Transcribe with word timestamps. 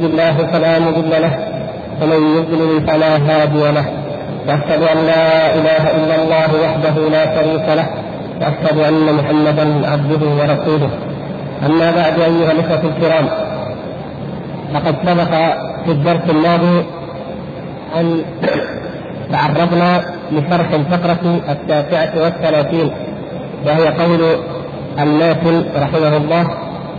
الله 0.00 0.36
فلا 0.52 0.78
مضل 0.78 1.10
له 1.10 1.38
ومن 2.02 2.36
يضلل 2.36 2.86
فلا 2.86 3.16
هادي 3.16 3.72
له. 3.72 3.84
وأشهد 4.48 4.82
أن 4.82 5.06
لا 5.06 5.54
إله 5.54 5.82
إلا 5.96 6.14
الله 6.22 6.50
وحده 6.64 7.08
لا 7.08 7.24
شريك 7.34 7.68
له 7.68 7.86
وأشهد 8.40 8.78
أن 8.78 9.14
محمدا 9.14 9.88
عبده 9.90 10.26
ورسوله. 10.38 10.90
أما 11.66 11.90
بعد 11.90 12.20
أيها 12.20 12.52
الإخوة 12.52 12.90
الكرام 12.90 13.28
لقد 14.74 14.94
سبق 15.06 15.30
في 15.84 15.90
الدرس 15.90 16.30
الماضي 16.30 16.84
أن 17.96 18.22
تعرضنا 19.32 20.00
لشرح 20.32 20.72
الفقرة 20.72 21.40
التاسعة 21.48 22.22
والثلاثين 22.22 22.90
وهي 23.66 23.88
قول 23.88 24.36
النافل 24.98 25.66
رحمه 25.76 26.16
الله 26.16 26.50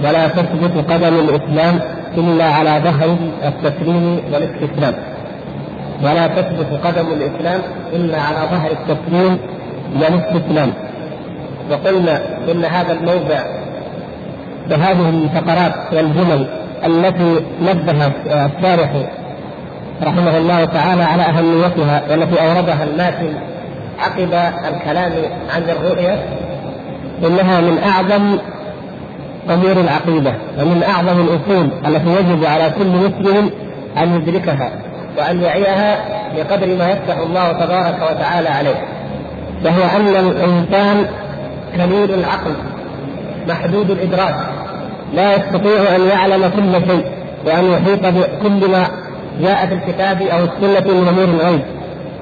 ولا 0.04 0.27
تثبت 0.27 0.91
قدم 0.91 1.20
الإسلام 1.20 1.80
الا 2.18 2.45
على 2.45 2.82
ظهر 2.84 3.18
التسليم 3.45 4.21
والاستسلام 4.34 4.94
ولا 6.03 6.27
تثبت 6.27 6.85
قدم 6.85 7.07
الإسلام 7.07 7.62
إلا 7.94 8.21
على 8.21 8.38
ظهر 8.52 8.71
التسليم 8.71 9.38
والاستسلام 9.95 10.73
وقلنا 11.71 12.21
إن 12.52 12.66
هذا 12.66 12.93
الموضع 12.93 13.40
بهذه 14.70 15.09
الفقرات 15.09 15.73
والجمل 15.93 16.48
التي 16.85 17.45
نبه 17.62 18.07
الشارح 18.27 18.91
رحمه 20.04 20.38
الله 20.38 20.66
تعالى 20.66 21.04
على 21.04 21.23
أهميتها 21.23 22.02
والتي 22.09 22.41
أوردها 22.41 22.84
الماتن 22.84 23.34
عقب 23.99 24.34
الكلام 24.73 25.12
عن 25.55 25.63
الرؤية 25.63 26.26
إنها 27.26 27.62
من 27.62 27.77
أعظم 27.77 28.38
امور 29.49 29.72
العقيدة 29.72 30.34
ومن 30.59 30.84
أعظم 30.84 31.22
الأصول 31.22 31.70
التي 31.88 32.09
يجب 32.09 32.45
على 32.45 32.72
كل 32.77 32.88
مسلم 32.88 33.49
أن 33.98 34.16
يدركها 34.16 34.71
وأن 35.18 35.41
يعيها 35.41 35.98
بقدر 36.35 36.76
ما 36.76 36.90
يفتح 36.90 37.18
الله 37.18 37.51
تبارك 37.51 37.98
وتعالى 38.12 38.49
عليه 38.49 38.76
وهو 39.66 39.84
أن 39.96 40.07
الإنسان 40.07 41.05
قليل 41.73 42.13
العقل 42.13 42.54
محدود 43.48 43.91
الإدراك 43.91 44.35
لا 45.13 45.35
يستطيع 45.35 45.96
أن 45.96 46.07
يعلم 46.07 46.51
كل 46.55 46.88
شيء 46.88 47.05
وأن 47.46 47.71
يحيط 47.71 48.05
بكل 48.05 48.71
ما 48.71 48.88
جاء 49.41 49.66
في 49.68 49.73
الكتاب 49.73 50.21
أو 50.21 50.38
السنة 50.43 50.93
من 50.93 51.07
أمور 51.07 51.23
الغيب 51.23 51.62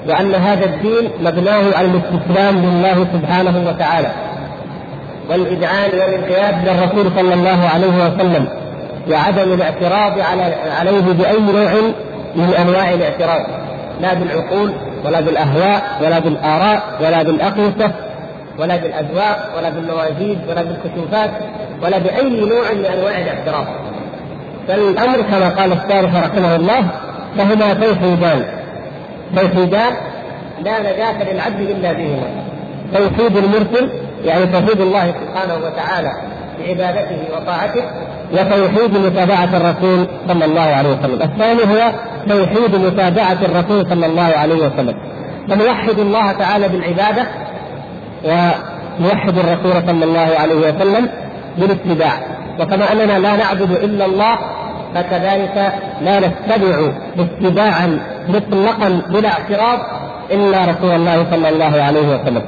وأن 0.07 0.35
هذا 0.35 0.65
الدين 0.65 1.09
مبناه 1.23 1.77
على 1.77 1.87
الاستسلام 1.87 2.55
لله 2.57 3.07
سبحانه 3.13 3.63
وتعالى. 3.69 4.11
والإذعان 5.29 5.91
والانقياد 5.91 6.67
للرسول 6.67 7.11
صلى 7.17 7.33
الله 7.33 7.69
عليه 7.73 7.87
وسلم 7.87 8.47
وعدم 9.11 9.53
الاعتراض 9.53 10.19
على 10.19 10.55
عليه 10.79 11.01
بأي 11.01 11.39
نوع 11.39 11.73
من 12.35 12.53
أنواع 12.53 12.93
الاعتراض. 12.93 13.41
لا 14.01 14.13
بالعقول 14.13 14.73
ولا 15.05 15.21
بالأهواء 15.21 15.81
ولا 16.01 16.19
بالآراء 16.19 16.83
ولا 17.01 17.23
بالأقيسة 17.23 17.91
ولا 18.59 18.77
بالأذواق 18.77 19.53
ولا 19.57 19.69
بالمواجيد 19.69 20.39
ولا 20.49 20.61
بالكشوفات 20.63 21.29
ولا 21.83 21.97
بأي 21.97 22.45
نوع 22.45 22.73
من 22.73 22.85
أنواع 22.85 23.19
الاعتراض. 23.19 23.65
فالأمر 24.67 25.21
كما 25.21 25.49
قال 25.49 25.71
الشارح 25.71 26.15
رحمه 26.15 26.55
الله 26.55 26.87
فهما 27.37 27.73
توحيدان. 27.73 28.45
توحيدان 29.35 29.93
لا 30.63 30.79
نجاة 30.79 31.33
للعبد 31.33 31.59
إلا 31.59 31.93
بهما. 31.93 32.27
توحيد 32.93 33.37
المرسل 33.37 33.89
يعني 34.23 34.45
توحيد 34.45 34.81
الله 34.81 35.13
سبحانه 35.21 35.65
وتعالى 35.65 36.11
بعبادته 36.59 37.19
وطاعته 37.35 37.83
وتوحيد 38.33 38.97
متابعة 38.97 39.57
الرسول 39.57 40.07
صلى 40.27 40.45
الله 40.45 40.61
عليه 40.61 40.89
وسلم، 40.89 41.21
الثاني 41.21 41.61
هو 41.61 41.91
توحيد 42.29 42.75
متابعة 42.75 43.37
الرسول 43.41 43.89
صلى 43.89 44.05
الله 44.05 44.23
عليه 44.37 44.55
وسلم، 44.55 44.95
فنوحد 45.49 45.99
الله 45.99 46.31
تعالى 46.31 46.67
بالعبادة 46.67 47.27
ونوحد 48.25 49.37
الرسول 49.37 49.87
صلى 49.87 50.03
الله 50.03 50.29
عليه 50.39 50.55
وسلم 50.55 51.09
بالاتباع، 51.57 52.13
وكما 52.59 52.91
أننا 52.91 53.19
لا 53.19 53.35
نعبد 53.35 53.71
إلا 53.71 54.05
الله 54.05 54.37
فكذلك 54.95 55.73
لا 56.01 56.19
نتبع 56.19 56.91
اتباعا 57.19 57.99
مطلقا 58.27 59.01
بلا 59.09 59.29
اعتراض 59.29 59.79
إلا 60.31 60.65
رسول 60.65 60.91
الله 60.95 61.25
صلى 61.31 61.49
الله 61.49 61.83
عليه 61.83 62.07
وسلم. 62.07 62.41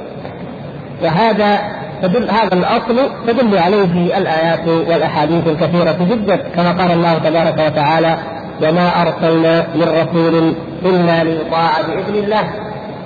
وهذا 1.02 1.58
تدل 2.02 2.30
هذا 2.30 2.54
الأصل 2.54 3.10
تدل 3.26 3.58
عليه 3.58 4.18
الآيات 4.18 4.68
والأحاديث 4.68 5.46
الكثيرة 5.46 5.96
جدا 6.10 6.36
كما 6.36 6.72
قال 6.72 6.90
الله 6.90 7.18
تبارك 7.18 7.72
وتعالى 7.72 8.18
وما 8.62 9.02
أرسلنا 9.02 9.66
من 9.74 9.82
رسول 9.82 10.54
إلا 10.84 11.24
ليطاع 11.24 11.70
بإذن 11.88 12.24
الله. 12.24 12.44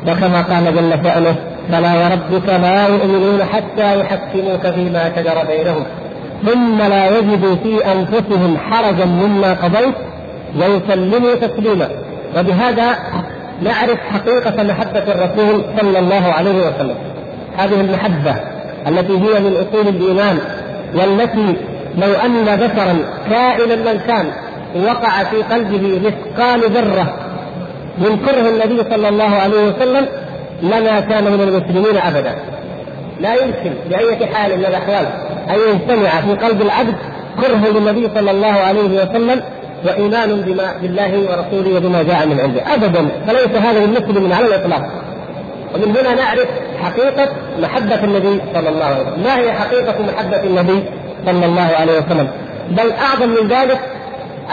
وكما 0.06 0.42
قال 0.42 0.76
جل 0.76 1.04
شأنه 1.04 1.36
فلا 1.70 1.92
وربك 1.94 2.48
لا 2.48 2.86
يؤمنون 2.88 3.44
حتى 3.44 4.00
يحكموك 4.00 4.66
فيما 4.74 5.12
شجر 5.16 5.44
بينهم 5.48 5.84
ثم 6.46 6.78
لا 6.78 7.18
يجدوا 7.18 7.56
في 7.56 7.92
أنفسهم 7.92 8.58
حرجا 8.70 9.04
مما 9.04 9.52
قضيت 9.52 9.94
ويسلموا 10.56 11.34
تسليما. 11.34 11.88
وبهذا 12.38 12.96
نعرف 13.62 13.98
حقيقة 14.12 14.62
محبة 14.62 15.04
الرسول 15.12 15.64
صلى 15.80 15.98
الله 15.98 16.32
عليه 16.32 16.68
وسلم. 16.68 16.94
هذه 17.56 17.80
المحبة 17.80 18.34
التي 18.88 19.12
هي 19.12 19.40
من 19.40 19.56
أصول 19.56 19.88
الإيمان 19.88 20.38
والتي 20.94 21.56
لو 21.98 22.12
أن 22.12 22.56
بشرا 22.56 22.96
كائنا 23.30 23.76
من 23.76 24.00
كان 24.06 24.26
وقع 24.86 25.24
في 25.24 25.42
قلبه 25.42 26.00
مثقال 26.04 26.60
ذرة 26.60 27.14
من 27.98 28.18
كره 28.26 28.48
النبي 28.48 28.90
صلى 28.90 29.08
الله 29.08 29.34
عليه 29.34 29.68
وسلم 29.68 30.06
لما 30.62 31.00
كان 31.00 31.24
من 31.24 31.40
المسلمين 31.40 31.96
أبدا. 31.96 32.34
لا 33.20 33.34
يمكن 33.34 33.72
بأية 33.90 34.26
حال 34.26 34.58
من 34.58 34.64
الأحوال 34.64 35.06
أن 35.50 35.74
يجتمع 35.74 36.20
في 36.20 36.46
قلب 36.46 36.62
العبد 36.62 36.94
كره 37.40 37.68
للنبي 37.78 38.08
صلى 38.14 38.30
الله 38.30 38.52
عليه 38.52 39.02
وسلم 39.02 39.42
وإيمان 39.84 40.40
بما 40.40 40.72
بالله 40.82 41.18
ورسوله 41.18 41.76
وبما 41.76 42.02
جاء 42.02 42.26
من 42.26 42.40
عنده. 42.40 42.74
أبدا 42.74 43.08
فليس 43.26 43.62
هذا 43.62 43.84
المسلم 43.84 44.32
على 44.32 44.46
الإطلاق. 44.46 44.90
ومن 45.74 45.96
هنا 45.96 46.14
نعرف 46.14 46.48
حقيقة 46.82 47.28
محبة 47.58 48.04
النبي 48.04 48.40
صلى 48.54 48.68
الله 48.68 48.84
عليه 48.84 49.02
وسلم، 49.02 49.22
ما 49.24 49.36
هي 49.36 49.52
حقيقة 49.52 49.94
محبة 50.02 50.42
النبي 50.44 50.84
صلى 51.26 51.46
الله 51.46 51.70
عليه 51.80 51.98
وسلم؟ 51.98 52.28
بل 52.70 52.92
أعظم 52.92 53.28
من 53.28 53.48
ذلك 53.48 53.80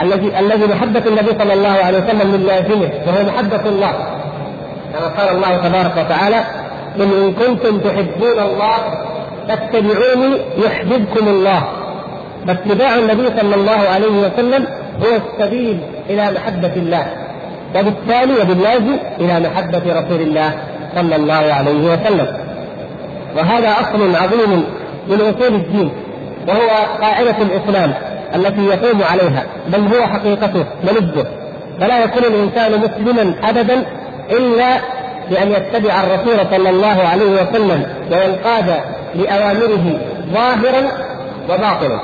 الذي 0.02 0.38
الذي 0.38 0.66
محبة 0.66 1.02
النبي 1.06 1.30
صلى 1.38 1.52
الله 1.52 1.68
عليه 1.68 1.98
وسلم 1.98 2.32
من 2.32 2.46
لازمه 2.46 2.90
وهو 3.06 3.22
محبة 3.26 3.68
الله. 3.68 3.92
كما 4.94 5.08
قال 5.08 5.36
الله 5.36 5.56
تبارك 5.56 5.92
وتعالى: 5.96 6.44
قل 6.98 7.24
إن 7.24 7.32
كنتم 7.32 7.78
تحبون 7.78 8.38
الله 8.38 8.76
فاتبعوني 9.48 10.38
يحببكم 10.64 11.28
الله. 11.28 11.62
فاتباع 12.46 12.94
النبي 12.94 13.40
صلى 13.40 13.54
الله 13.54 13.88
عليه 13.94 14.26
وسلم 14.26 14.66
هو 15.02 15.16
السبيل 15.16 15.78
إلى 16.10 16.30
محبة 16.30 16.72
الله. 16.76 17.06
وبالتالي 17.76 18.40
وباللازم 18.40 18.96
إلى 19.20 19.40
محبة 19.40 19.82
رسول 19.86 20.20
الله 20.20 20.52
صلى 20.94 21.16
الله 21.16 21.34
عليه 21.34 21.92
وسلم. 21.92 22.26
وهذا 23.36 23.68
أصل 23.72 24.16
عظيم 24.16 24.64
من 25.08 25.20
أصول 25.20 25.54
الدين 25.54 25.90
وهو 26.48 26.68
قاعدة 27.00 27.36
الإسلام 27.42 27.94
التي 28.34 28.64
يقوم 28.64 29.02
عليها 29.02 29.46
بل 29.68 29.80
هو 29.80 30.06
حقيقته 30.06 30.64
ولبه 30.88 31.24
فلا 31.80 32.04
يكون 32.04 32.24
الإنسان 32.24 32.80
مسلما 32.80 33.34
ابدا 33.42 33.84
إلا 34.30 34.78
بأن 35.30 35.52
يتبع 35.52 36.02
الرسول 36.02 36.46
صلى 36.50 36.70
الله 36.70 37.02
عليه 37.12 37.42
وسلم 37.42 37.86
وينقاد 38.10 38.80
لاوامره 39.14 40.00
ظاهرا 40.32 40.88
وباطنا. 41.50 42.00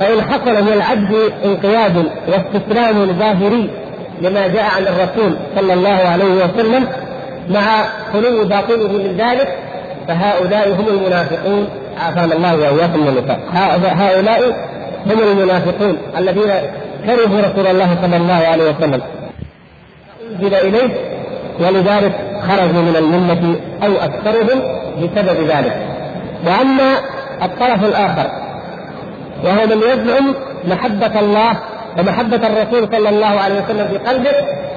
فإن 0.00 0.22
حصل 0.22 0.64
من 0.64 0.72
العبد 0.72 1.32
انقياد 1.44 2.10
واستسلام 2.28 3.18
ظاهري 3.18 3.70
لما 4.20 4.46
جاء 4.46 4.64
عن 4.76 4.82
الرسول 4.82 5.36
صلى 5.56 5.74
الله 5.74 6.08
عليه 6.08 6.44
وسلم 6.44 6.88
مع 7.48 7.84
خلو 8.12 8.44
باطنه 8.44 8.92
من 8.92 9.16
ذلك 9.18 9.58
فهؤلاء 10.08 10.68
هم 10.72 10.88
المنافقون. 10.88 11.68
عافانا 11.98 12.34
الله 12.34 12.54
وإياكم 12.54 13.00
من 13.00 13.08
النفاق. 13.08 13.38
هؤلاء 13.84 14.40
هم 15.06 15.22
المنافقون 15.22 15.98
الذين 16.18 16.52
كرهوا 17.06 17.40
رسول 17.40 17.66
الله 17.66 17.96
صلى 18.02 18.16
الله 18.16 18.34
عليه 18.34 18.70
وسلم. 18.70 19.02
انزل 20.30 20.54
إليه 20.54 20.94
ولذلك 21.60 22.12
خرجوا 22.48 22.82
من 22.82 22.96
الملة 22.96 23.60
أو 23.82 23.92
أكثرهم 23.92 24.62
بسبب 24.96 25.40
ذلك. 25.48 25.76
وأما 26.46 26.94
الطرف 27.42 27.84
الآخر 27.84 28.30
وهو 29.44 29.66
من 29.66 29.82
يزعم 29.82 30.34
محبة 30.64 31.20
الله 31.20 31.58
ومحبة 31.98 32.46
الرسول 32.46 32.88
صلى 32.92 33.08
الله 33.08 33.40
عليه 33.40 33.54
وسلم 33.54 33.88
في 33.88 33.98
قلبه 33.98 34.32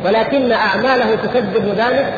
ولكن 0.06 0.52
أعماله 0.52 1.16
تكذب 1.16 1.66
ذلك 1.78 2.14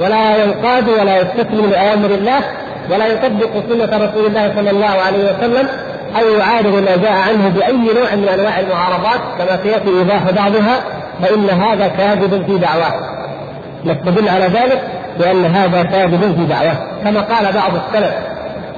ولا 0.00 0.44
ينقاد 0.44 0.88
ولا 0.88 1.20
يستسلم 1.20 1.70
لأوامر 1.70 2.10
الله 2.10 2.40
ولا 2.90 3.06
يطبق 3.06 3.50
سنة 3.68 4.06
رسول 4.06 4.26
الله 4.26 4.52
صلى 4.56 4.70
الله 4.70 4.86
عليه 5.06 5.24
وسلم 5.24 5.68
أو 6.20 6.28
يعارض 6.28 6.74
ما 6.74 6.96
جاء 6.96 7.12
عنه 7.12 7.48
بأي 7.48 7.72
نوع 7.72 8.14
من 8.14 8.28
أنواع 8.28 8.60
المعارضات 8.60 9.20
كما 9.38 9.62
سيأتي 9.62 9.88
إيضاح 9.88 10.30
بعضها 10.30 10.80
فإن 11.22 11.50
هذا 11.50 11.88
كاذب 11.88 12.44
في 12.46 12.58
دعواه. 12.58 12.94
نستدل 13.84 14.28
على 14.28 14.44
ذلك 14.44 14.82
بأن 15.18 15.44
هذا 15.44 15.82
كاذب 15.82 16.34
في 16.38 16.46
دعواه. 16.46 16.76
كما 17.04 17.20
قال 17.20 17.52
بعض 17.52 17.72
السلف 17.74 18.14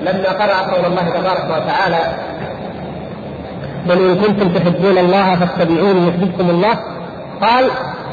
لما 0.03 0.29
قرأ 0.29 0.75
قول 0.75 0.85
الله 0.85 1.03
تبارك 1.03 1.45
وتعالى 1.45 1.99
بل 3.87 4.11
إن 4.11 4.17
كنتم 4.17 4.49
تحبون 4.49 4.99
الله 4.99 5.37
فاتبعوني 5.37 6.09
يحببكم 6.09 6.51
الله 6.51 6.79
قال 7.41 7.65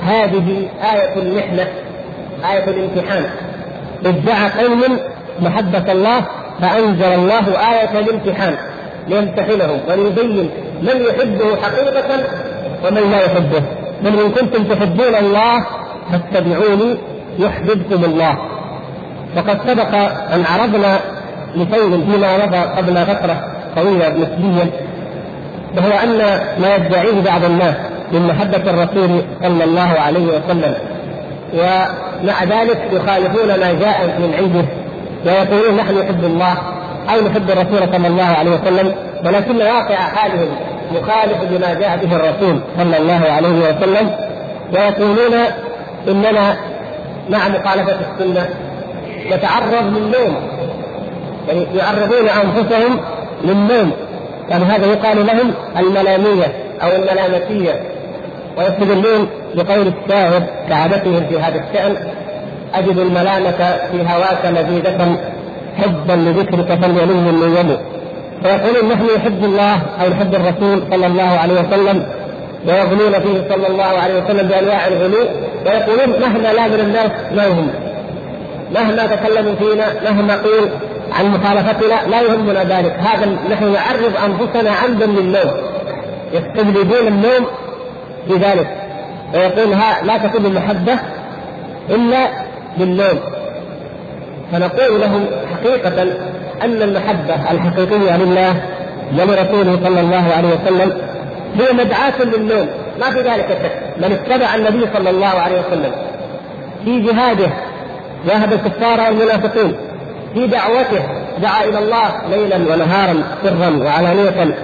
هذه 0.05 0.69
آية 0.93 1.21
المحنة 1.21 1.67
آية 2.51 2.69
الامتحان. 2.69 3.25
ادعى 4.05 4.49
قوم 4.63 4.83
محبة 5.39 5.91
الله 5.91 6.21
فأنزل 6.61 7.13
الله 7.13 7.45
آية 7.71 7.99
الامتحان 7.99 8.55
ليمتحنهم 9.07 9.79
وليبين 9.89 10.49
من 10.81 11.01
يحبه 11.09 11.55
حقيقة 11.61 12.23
ومن 12.85 13.11
لا 13.11 13.25
يحبه. 13.25 13.63
بل 14.03 14.19
إن 14.19 14.31
كنتم 14.31 14.63
تحبون 14.63 15.15
الله 15.15 15.65
فاتبعوني 16.11 16.97
يحببكم 17.39 18.03
الله. 18.03 18.37
وقد 19.37 19.57
سبق 19.67 19.95
أن 20.33 20.43
عرضنا 20.45 20.99
لشيء 21.55 22.11
فيما 22.11 22.45
مضى 22.45 22.57
قبل 22.57 23.05
فترة 23.05 23.47
طويلة 23.75 24.09
نسبيا 24.09 24.69
وهو 25.77 25.91
أن 26.03 26.17
ما 26.61 26.75
يدعيه 26.75 27.21
بعض 27.21 27.43
الناس 27.43 27.75
من 28.11 28.27
محبة 28.27 28.71
الرسول 28.71 29.21
صلى 29.43 29.63
الله 29.63 29.99
عليه 29.99 30.27
وسلم. 30.27 30.75
ومع 32.23 32.43
ذلك 32.43 32.79
يخالفون 32.91 33.47
ما 33.47 33.73
جاء 33.73 34.05
من 34.19 34.33
عنده 34.37 34.65
ويقولون 35.25 35.77
نحن 35.77 35.97
نحب 35.97 36.23
الله 36.23 36.57
أو 37.13 37.21
نحب 37.21 37.49
الرسول 37.49 37.93
صلى 37.93 38.07
الله 38.07 38.23
عليه 38.23 38.51
وسلم 38.51 38.95
ولكن 39.25 39.57
واقع 39.57 39.95
حالهم 39.95 40.47
مخالف 40.91 41.51
لما 41.51 41.73
جاء 41.73 41.97
به 42.05 42.15
الرسول 42.15 42.59
صلى 42.77 42.97
الله 42.97 43.21
عليه 43.31 43.49
وسلم 43.49 44.11
ويقولون 44.73 45.33
إننا 46.07 46.57
مع 47.29 47.47
مخالفة 47.47 47.97
السنة 48.11 48.49
نتعرض 49.31 49.97
للنوم 49.97 50.35
يعني 51.47 51.67
يعرضون 51.75 52.29
أنفسهم 52.29 52.99
للنوم 53.43 53.91
كان 54.49 54.63
هذا 54.63 54.85
يقال 54.85 55.25
لهم 55.25 55.53
الملامية 55.77 56.55
أو 56.81 56.89
الملامتية 56.95 57.81
ويستدلون 58.57 59.29
بقول 59.55 59.87
الشاعر 59.87 60.43
كعادتهم 60.69 61.25
في 61.29 61.39
هذا 61.39 61.63
الشأن 61.63 61.95
أجد 62.73 62.97
الملامة 62.97 63.77
في 63.91 63.97
هواك 64.07 64.45
لذيذة 64.45 65.17
حبا 65.77 66.13
لذكرك 66.13 66.79
فليلم 66.81 67.17
من 67.27 67.77
فيقولون 68.43 68.89
نحن 68.89 69.07
نحب 69.17 69.43
الله 69.43 69.81
أو 70.01 70.09
نحب 70.09 70.35
الرسول 70.35 70.83
صلى 70.91 71.05
الله 71.05 71.23
عليه 71.23 71.53
وسلم 71.53 72.05
ويغلون 72.67 73.11
فيه 73.11 73.55
صلى 73.55 73.67
الله 73.67 73.83
عليه 73.83 74.23
وسلم 74.23 74.47
بأنواع 74.47 74.87
الغلو 74.87 75.27
ويقولون 75.65 76.19
مهما 76.21 76.53
لا 76.53 76.67
من 76.67 76.79
الناس 76.79 77.11
ما 77.35 77.43
يهم 77.45 77.69
مهما 78.73 79.05
تكلموا 79.05 79.55
فينا 79.55 80.11
مهما 80.11 80.35
قيل 80.35 80.69
عن 81.11 81.25
مخالفتنا 81.25 82.09
لا 82.09 82.21
يهمنا 82.21 82.63
ذلك. 82.63 82.95
هذا 82.99 83.37
نحن 83.51 83.73
نعرض 83.73 84.13
أنفسنا 84.25 84.71
عمدا 84.71 85.05
للنوم. 85.05 85.51
يستجلبون 86.33 87.07
النوم 87.07 87.47
بذلك 88.29 88.82
ويقول 89.33 89.73
ها 89.73 90.03
لا 90.03 90.17
تكون 90.17 90.45
المحبة 90.45 90.99
إلا 91.89 92.27
بالنوم 92.77 93.19
فنقول 94.51 95.01
لهم 95.01 95.25
حقيقة 95.53 96.03
أن 96.61 96.81
المحبة 96.81 97.51
الحقيقية 97.51 98.17
لله 98.17 98.55
ولرسوله 99.13 99.79
صلى 99.83 99.99
الله 99.99 100.33
عليه 100.37 100.47
وسلم 100.47 100.97
هي 101.55 101.73
مدعاة 101.73 102.23
للنوم 102.23 102.67
ما 102.99 103.09
في 103.09 103.21
ذلك 103.21 103.47
شك. 103.63 103.71
من 103.97 104.11
اتبع 104.11 104.55
النبي 104.55 104.87
صلى 104.93 105.09
الله 105.09 105.27
عليه 105.27 105.59
وسلم 105.59 105.91
في 106.85 106.99
جهاده 106.99 107.49
جاهد 108.27 108.53
الكفار 108.53 108.99
والمنافقين 108.99 109.75
في 110.33 110.47
دعوته 110.47 111.03
دعا 111.41 111.63
إلى 111.63 111.79
الله 111.79 112.11
ليلا 112.29 112.55
ونهارا 112.55 113.23
سرا 113.43 113.83
وعلانية 113.85 114.55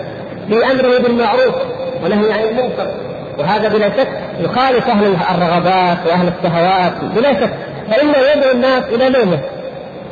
في 0.50 0.66
أمره 0.72 0.98
بالمعروف 0.98 1.56
ونهي 2.04 2.32
عن 2.34 2.40
المنكر. 2.40 2.92
وهذا 3.40 3.68
بلا 3.68 3.90
شك 3.90 4.08
يخالف 4.40 4.90
أهل 4.90 5.16
الرغبات 5.36 5.98
وأهل 6.08 6.28
الشهوات 6.38 6.94
بلا 7.16 7.34
شك. 7.34 7.54
فإنه 7.92 8.18
يدعو 8.36 8.52
الناس 8.52 8.84
إلى 8.84 9.10
نومه. 9.10 9.40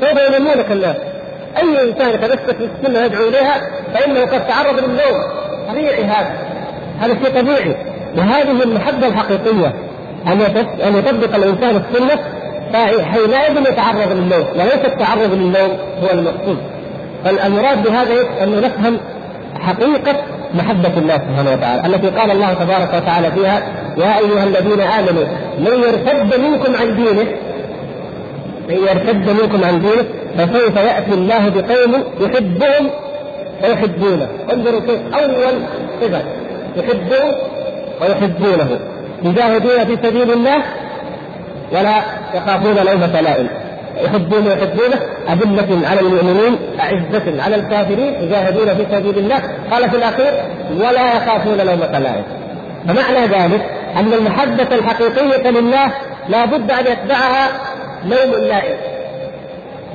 سوف 0.02 0.36
ينمونك 0.36 0.72
الناس. 0.72 0.96
أي 1.58 1.90
إنسان 1.90 2.10
يتمسك 2.10 2.56
بالسنه 2.56 3.06
يدعو 3.06 3.28
إليها 3.28 3.62
فإنه 3.94 4.22
قد 4.22 4.48
تعرض 4.48 4.80
للنوم. 4.80 5.24
طبيعي 5.70 6.04
هذا. 6.04 6.32
هذا 7.00 7.14
شيء 7.24 7.42
طبيعي. 7.42 7.76
وهذه 8.18 8.64
المحبة 8.64 9.08
الحقيقية. 9.08 9.74
أن 10.28 10.42
أن 10.88 10.96
يطبق 10.96 11.36
الإنسان 11.36 11.76
السنة 11.76 12.20
حينئذ 13.04 13.72
يتعرض 13.72 14.12
للنوم. 14.12 14.48
وليس 14.56 14.86
التعرض 14.86 15.34
للنوم 15.34 15.78
هو 16.04 16.10
المقصود. 16.14 16.58
فالمراد 17.26 17.84
بهذا 17.84 18.14
أن 18.44 18.62
نفهم 18.62 19.00
حقيقة 19.60 20.16
محبة 20.54 20.98
الله 20.98 21.14
سبحانه 21.18 21.52
وتعالى 21.52 21.96
التي 21.96 22.10
قال 22.10 22.32
الله 22.32 22.54
تبارك 22.54 22.94
وتعالى 22.94 23.32
فيها 23.32 23.62
يا 23.98 24.18
أيها 24.18 24.44
الذين 24.44 24.82
آمنوا 24.82 25.26
من 25.60 25.84
يرتد 25.84 26.40
منكم 26.40 26.76
عن 26.76 26.96
دينه 26.96 27.28
من 28.70 28.76
يرتد 28.76 29.30
منكم 29.42 29.64
عن 29.64 29.82
دينه 29.82 30.06
فسوف 30.38 30.76
يأتي 30.76 31.14
الله 31.14 31.50
بقوم 31.50 32.04
يحبهم 32.20 32.90
ويحبونه 33.64 34.28
انظروا 34.54 34.80
كيف 34.80 35.00
أول 35.14 35.54
صفة 36.02 36.22
يحبون 36.78 37.32
ويحبونه. 38.02 38.80
يجاهدون 39.24 39.86
في 39.86 39.98
سبيل 40.08 40.32
الله 40.32 40.64
ولا 41.72 42.02
يخافون 42.34 42.76
لومة 42.76 43.22
لائم. 43.22 43.48
يحبون 44.02 44.48
ويحبونه 44.48 45.00
أذلة 45.30 45.88
على 45.88 46.00
المؤمنين 46.00 46.58
أعزة 46.80 47.44
على 47.44 47.56
الكافرين 47.56 48.14
يجاهدون 48.24 48.76
في 48.76 48.86
سبيل 48.92 49.18
الله. 49.18 49.42
قال 49.72 49.90
في 49.90 49.96
الأخير 49.98 50.34
ولا 50.76 51.16
يخافون 51.16 51.58
لومة 51.58 52.00
لائم 52.00 52.24
فمعنى 52.88 53.26
ذلك 53.26 53.62
أن 53.96 54.14
المحبة 54.14 54.76
الحقيقية 54.76 55.50
لله 55.50 55.92
لا 56.30 56.46
بد 56.46 56.72
أن 56.72 56.86
يتبعها 56.86 57.48
لوم 58.04 58.34
اللائم 58.34 58.78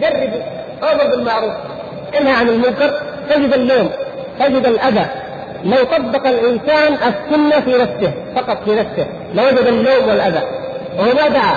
جربوا 0.01 0.43
أمر 0.83 1.17
بالمعروف 1.17 1.53
انهى 2.21 2.33
عن 2.33 2.49
المنكر 2.49 3.01
تجد 3.31 3.53
اللوم 3.53 3.91
تجد 4.41 4.67
الأذى. 4.67 5.07
لو 5.65 5.85
طبق 5.85 6.27
الإنسان 6.27 6.93
السنة 6.95 7.61
في 7.61 7.79
نفسه 7.83 8.13
فقط 8.37 8.65
في 8.65 8.71
نفسه 8.71 9.07
لوجد 9.35 9.67
اللوم 9.67 10.09
والأذى. 10.09 10.43
وهو 10.99 11.15
ما 11.15 11.29
دعا 11.29 11.57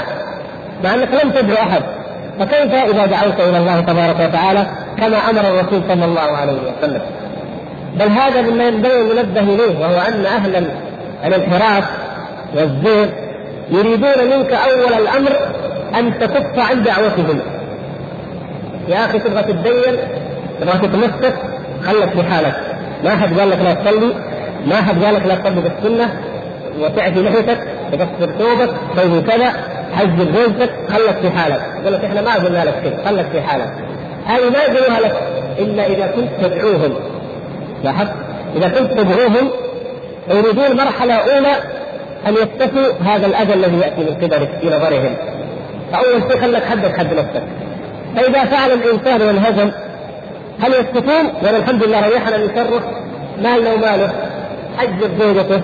مع 0.83 0.93
أنك 0.93 1.23
لم 1.23 1.31
تدعو 1.31 1.57
أحد. 1.57 1.83
فكيف 2.39 2.73
إذا 2.73 3.05
دعوت 3.05 3.39
إلى 3.39 3.57
الله 3.57 3.81
تبارك 3.81 4.15
وتعالى 4.19 4.65
كما 4.97 5.17
أمر 5.17 5.41
الرسول 5.41 5.81
صلى 5.87 6.05
الله 6.05 6.21
عليه 6.21 6.53
وسلم؟ 6.53 7.01
بل 7.95 8.07
هذا 8.07 8.41
مما 8.41 8.67
ينبغي 8.67 9.01
أن 9.01 9.15
ننبه 9.15 9.41
إليه 9.41 9.79
وهو 9.79 10.01
أن 10.01 10.25
أهل 10.25 10.67
الانحراف 11.25 11.83
والزيغ 12.55 13.07
يريدون 13.71 14.37
منك 14.37 14.53
أول 14.53 14.93
الأمر 14.93 15.31
أن 15.99 16.19
تكف 16.19 16.59
عن 16.59 16.83
دعوتهم. 16.83 17.39
يا 18.87 19.05
أخي 19.05 19.19
تبغى 19.19 19.43
تتدين 19.43 19.97
تبغى 20.61 20.87
تتمسك 20.87 21.33
خلك 21.85 22.09
في 22.09 22.23
حالك. 22.23 22.55
ما 23.03 23.15
حد 23.15 23.39
قال 23.39 23.49
لك 23.49 23.59
لا 23.59 23.73
تصلي 23.73 24.13
ما 24.67 24.75
حد 24.75 25.03
قال 25.03 25.15
لك 25.15 25.25
لا 25.25 25.35
تصلي 25.35 25.61
بالسنه 25.61 26.21
وتعفي 26.79 27.21
لحيتك 27.21 27.59
تكسر 27.91 28.31
ثوبك 28.39 28.69
تسوي 28.95 29.21
كذا. 29.21 29.53
حجب 29.95 30.35
زوجتك 30.35 30.71
خلك 30.89 31.17
في 31.21 31.29
حالك. 31.29 31.61
يقول 31.81 31.93
لك 31.93 32.05
إحنا 32.05 32.21
ما 32.21 32.33
قلنا 32.33 32.65
لك 32.65 32.73
كذا 32.83 33.05
خلك 33.05 33.25
في 33.31 33.41
حالك. 33.41 33.73
هذه 34.25 34.49
ما 34.49 34.59
يقولها 34.59 34.99
لك 34.99 35.15
إلا 35.59 35.85
إذا 35.85 36.07
كنت 36.07 36.45
تدعوهم. 36.45 36.93
لاحظت؟ 37.83 38.11
إذا 38.55 38.67
كنت 38.67 38.91
تدعوهم 38.99 39.49
يريدون 40.29 40.77
مرحلة 40.77 41.13
أولى 41.13 41.55
أن 42.27 42.33
يكتفوا 42.33 42.93
هذا 43.05 43.25
الأذى 43.25 43.53
الذي 43.53 43.77
يأتي 43.77 44.01
من 44.01 44.15
قبلك 44.15 44.49
في 44.61 44.67
نظرهم 44.67 45.15
فأول 45.91 46.31
شيء 46.31 46.41
خلك 46.41 46.63
حدك 46.65 46.97
حد 46.97 47.13
نفسك. 47.13 47.43
فإذا 48.15 48.45
فعل 48.45 48.71
الإنسان 48.71 49.21
وانهزم 49.21 49.71
هل 50.59 50.73
يسكتون؟ 50.73 51.33
ولا 51.43 51.57
الحمد 51.57 51.83
لله 51.83 52.09
ريحنا 52.09 52.37
من 52.37 52.49
شره 52.55 52.81
مالنا 53.43 53.73
وماله 53.73 54.13
حجب 54.77 55.19
زوجته. 55.19 55.61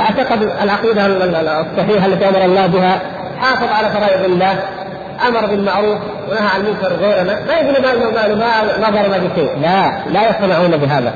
اعتقد 0.00 0.42
العقيدة 0.62 1.06
الصحيحة 1.06 2.06
التي 2.06 2.28
أمر 2.28 2.44
الله 2.44 2.66
بها 2.66 3.00
حافظ 3.40 3.72
على 3.72 3.90
فرائض 3.90 4.24
الله 4.24 4.58
أمر 5.28 5.46
بالمعروف 5.46 5.98
ونهى 6.28 6.48
عن 6.54 6.60
المنكر 6.60 6.92
غيرنا 6.92 7.40
ما 7.46 7.52
يقول 7.52 7.82
مالنا 7.82 8.06
وماله 8.06 8.80
ما 8.80 8.90
ضرنا 8.90 9.18
بشيء 9.18 9.58
لا 9.62 9.92
لا 10.12 10.30
يصنعون 10.30 10.76
بهذا. 10.76 11.14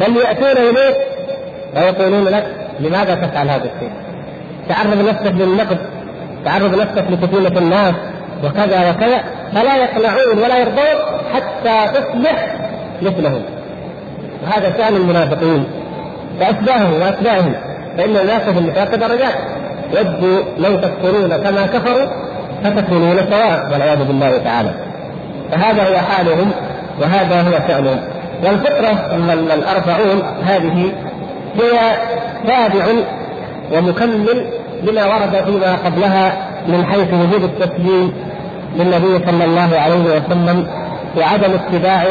بل 0.00 0.16
يأتون 0.16 0.62
إليك 0.62 0.96
ويقولون 1.76 2.24
لك 2.24 2.46
لماذا 2.80 3.14
تفعل 3.14 3.48
هذا 3.48 3.64
الشيء؟ 3.74 3.90
تعرض 4.68 5.08
نفسك 5.08 5.32
للنقد 5.32 5.78
تعرض 6.44 6.80
نفسك 6.80 7.04
لفتونة 7.10 7.58
الناس 7.58 7.94
وكذا 8.44 8.90
وكذا. 8.90 9.24
فلا 9.54 9.76
يقنعون 9.76 10.38
ولا 10.38 10.58
يرضون 10.58 11.20
حتى 11.34 11.92
تصبح 11.94 12.56
مثلهم. 13.02 13.42
وهذا 14.44 14.76
شأن 14.78 14.96
المنافقين. 14.96 15.64
واشباههم 16.40 17.02
وأتباعهم. 17.02 17.54
فإن 17.96 18.16
الناس 18.16 18.42
في 18.42 18.58
النفاق 18.58 18.94
درجات. 18.94 19.34
ودوا 19.92 20.42
لو 20.58 20.76
تكفرون 20.76 21.36
كما 21.36 21.66
كفروا 21.66 22.08
فتكونون 22.64 23.16
سواء 23.30 23.68
والعياذ 23.72 24.04
بالله 24.04 24.38
تعالى 24.38 24.70
فهذا 25.52 25.82
هو 25.82 25.96
حالهم 25.98 26.50
وهذا 27.00 27.42
هو 27.42 27.68
شأنهم 27.68 28.00
والفطرة 28.44 29.16
الأربعون 29.54 30.22
هذه 30.44 30.92
هي 31.54 31.96
تابع 32.46 32.84
ومكمل 33.72 34.46
لما 34.82 35.06
ورد 35.06 35.44
فيما 35.44 35.76
قبلها 35.84 36.32
من 36.68 36.84
حيث 36.86 37.14
وجود 37.14 37.42
التسليم 37.42 38.12
للنبي 38.76 39.26
صلى 39.26 39.44
الله 39.44 39.78
عليه 39.78 40.04
وسلم 40.04 40.66
وعدم 41.16 41.52
اتباع 41.54 42.02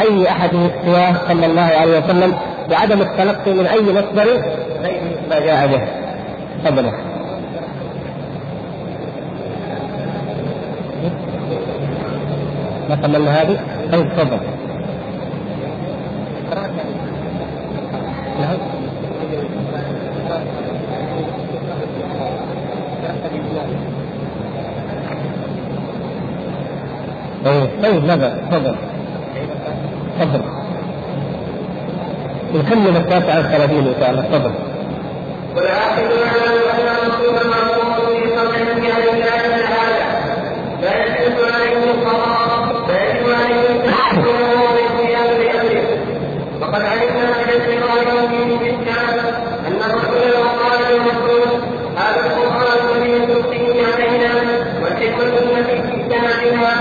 أي 0.00 0.28
أحد 0.30 0.50
سواه 0.86 1.14
صلى 1.28 1.46
الله 1.46 1.70
عليه 1.80 1.98
وسلم 1.98 2.34
وعدم 2.70 3.00
التلقي 3.00 3.52
من 3.52 3.66
أي 3.66 3.82
مصدر 3.82 4.42
غير 4.82 5.02
ما 5.30 5.40
جاء 5.40 5.66
به. 5.66 5.82
تفضل. 6.64 7.11
ما 12.92 12.98
كملنا 12.98 13.42
هذه؟ 13.42 13.60
طيب 13.92 14.08
تفضل. 14.16 14.38
طيب 27.82 28.04
لا 28.04 28.16
بأس 28.16 28.32
تفضل 28.50 28.76
تفضل 30.20 30.42
نكمل 32.54 32.96
التاسعة 32.96 33.36
والثلاثين 33.36 33.86
إن 33.86 33.94
شاء 34.00 34.10
الله 34.10 34.22
تفضل 34.22 34.54
والعاقل 35.56 36.02
يعلم 36.02 36.62
أن 36.72 36.86
الرسول 36.96 37.34
المأمور 37.44 37.94
في 38.06 38.28
صدره 38.36 38.92
عن 38.94 39.02
الله 39.02 39.40
تعالى 39.62 40.02
لا 40.82 41.04
يجوز 41.06 41.52
عليه 41.52 41.84
القضاء 41.84 42.84
لا 42.88 43.10
يجوز 43.10 43.32
عليه 43.34 43.70
التحكم 43.70 44.22
بالقيام 44.74 45.26
بأمره 45.38 45.86
وقد 46.60 46.82
علمنا 46.82 47.26
من 47.38 47.48
الشيطان 47.48 48.28
في 48.28 48.70
الكتاب 48.70 49.34
أن 49.66 49.90
الرسول 49.90 50.30
لو 50.34 50.44
قال 50.62 50.80
للرسول 50.92 51.60
هذا 51.96 52.20
القرآن 52.26 53.00
من 53.00 53.26
تلقيه 53.28 53.86
علينا 53.86 54.32
والحكمة 54.82 55.38
التي 55.38 55.82
في 55.82 56.04
سماعها 56.10 56.74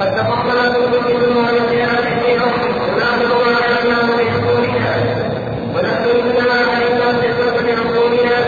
قد 0.00 0.10
تفضل 0.14 0.72
كل 0.74 1.14
منهما 1.14 1.52
بخلاف 1.52 2.00
كثيرا 2.06 2.46
وناخذ 2.94 3.30
ما 3.44 3.56
علمناه 3.64 4.08
بعقولنا 4.16 4.94
ونحن 5.74 6.04
انما 6.04 6.56
علمنا 6.74 7.08
بحكمة 7.20 7.68
عقولنا 7.78 8.38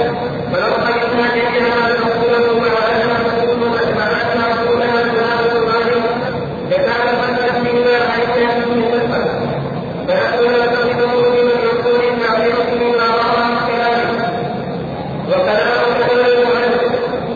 ولو 0.52 0.72
علمنا 0.86 1.26
جميعا 1.36 1.88
رسوله 1.92 2.60
مع 2.60 2.74
ان 2.92 3.10
رسوله 3.26 3.70
مع 3.98 4.08
ان 4.22 4.38
رسولنا 4.52 4.92
سلام 4.92 5.40
الله 5.56 5.88
لكان 6.70 7.06
قد 7.20 7.36
تحملنا 7.36 7.96
علينا 8.12 8.66
من 8.66 8.84
الفهم 8.92 9.56
فنحن 10.08 10.44
نعتقده 10.52 11.12
بمن 11.34 11.58
عقول 11.66 12.02
معرفة 12.20 12.74
مما 12.80 13.06
ظهر 13.16 13.38
من 13.50 13.58
كلامه 13.66 14.18
وكلام 15.28 15.82
كلام 16.08 16.46
عنه 16.56 16.82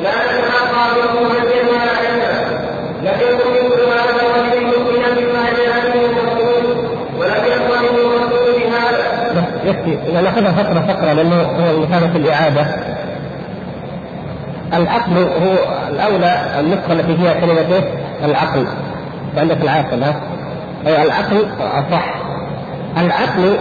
لا 0.03 0.15
نتحقق 0.39 1.13
به 1.13 1.21
وجدنا 1.23 1.81
علمنا 1.99 2.61
لم 3.03 3.17
يكن 3.21 3.51
مثل 3.51 3.83
ما 3.91 4.01
ذكر 4.09 4.35
به 4.51 4.61
مؤمنا 4.67 5.09
بما 5.17 5.45
جاء 5.59 5.91
به 5.93 6.05
الرسول 6.07 6.65
ولم 7.19 7.45
يكن 7.47 7.69
به 7.69 8.17
الرسول 8.17 8.61
بهذا. 8.61 9.07
يكفي 9.65 10.13
ناخذها 10.13 10.53
فقره 10.53 10.81
فقره 10.81 11.13
لأنه 11.13 11.43
هو 11.43 11.81
مثابه 11.81 12.17
الاعاده. 12.17 12.67
العقل 15.11 15.45
هو 15.47 15.55
الأولى 15.89 16.61
النسخه 16.61 16.93
التي 16.93 17.17
فيها 17.17 17.33
كلمة 17.41 17.75
إيه؟ 17.75 17.85
العقل. 18.25 18.67
عندك 19.37 19.63
العاقل 19.63 20.03
ها؟ 20.03 20.21
أي 20.87 21.03
العقل 21.03 21.47
اصح. 21.61 22.15
العقل 22.99 23.57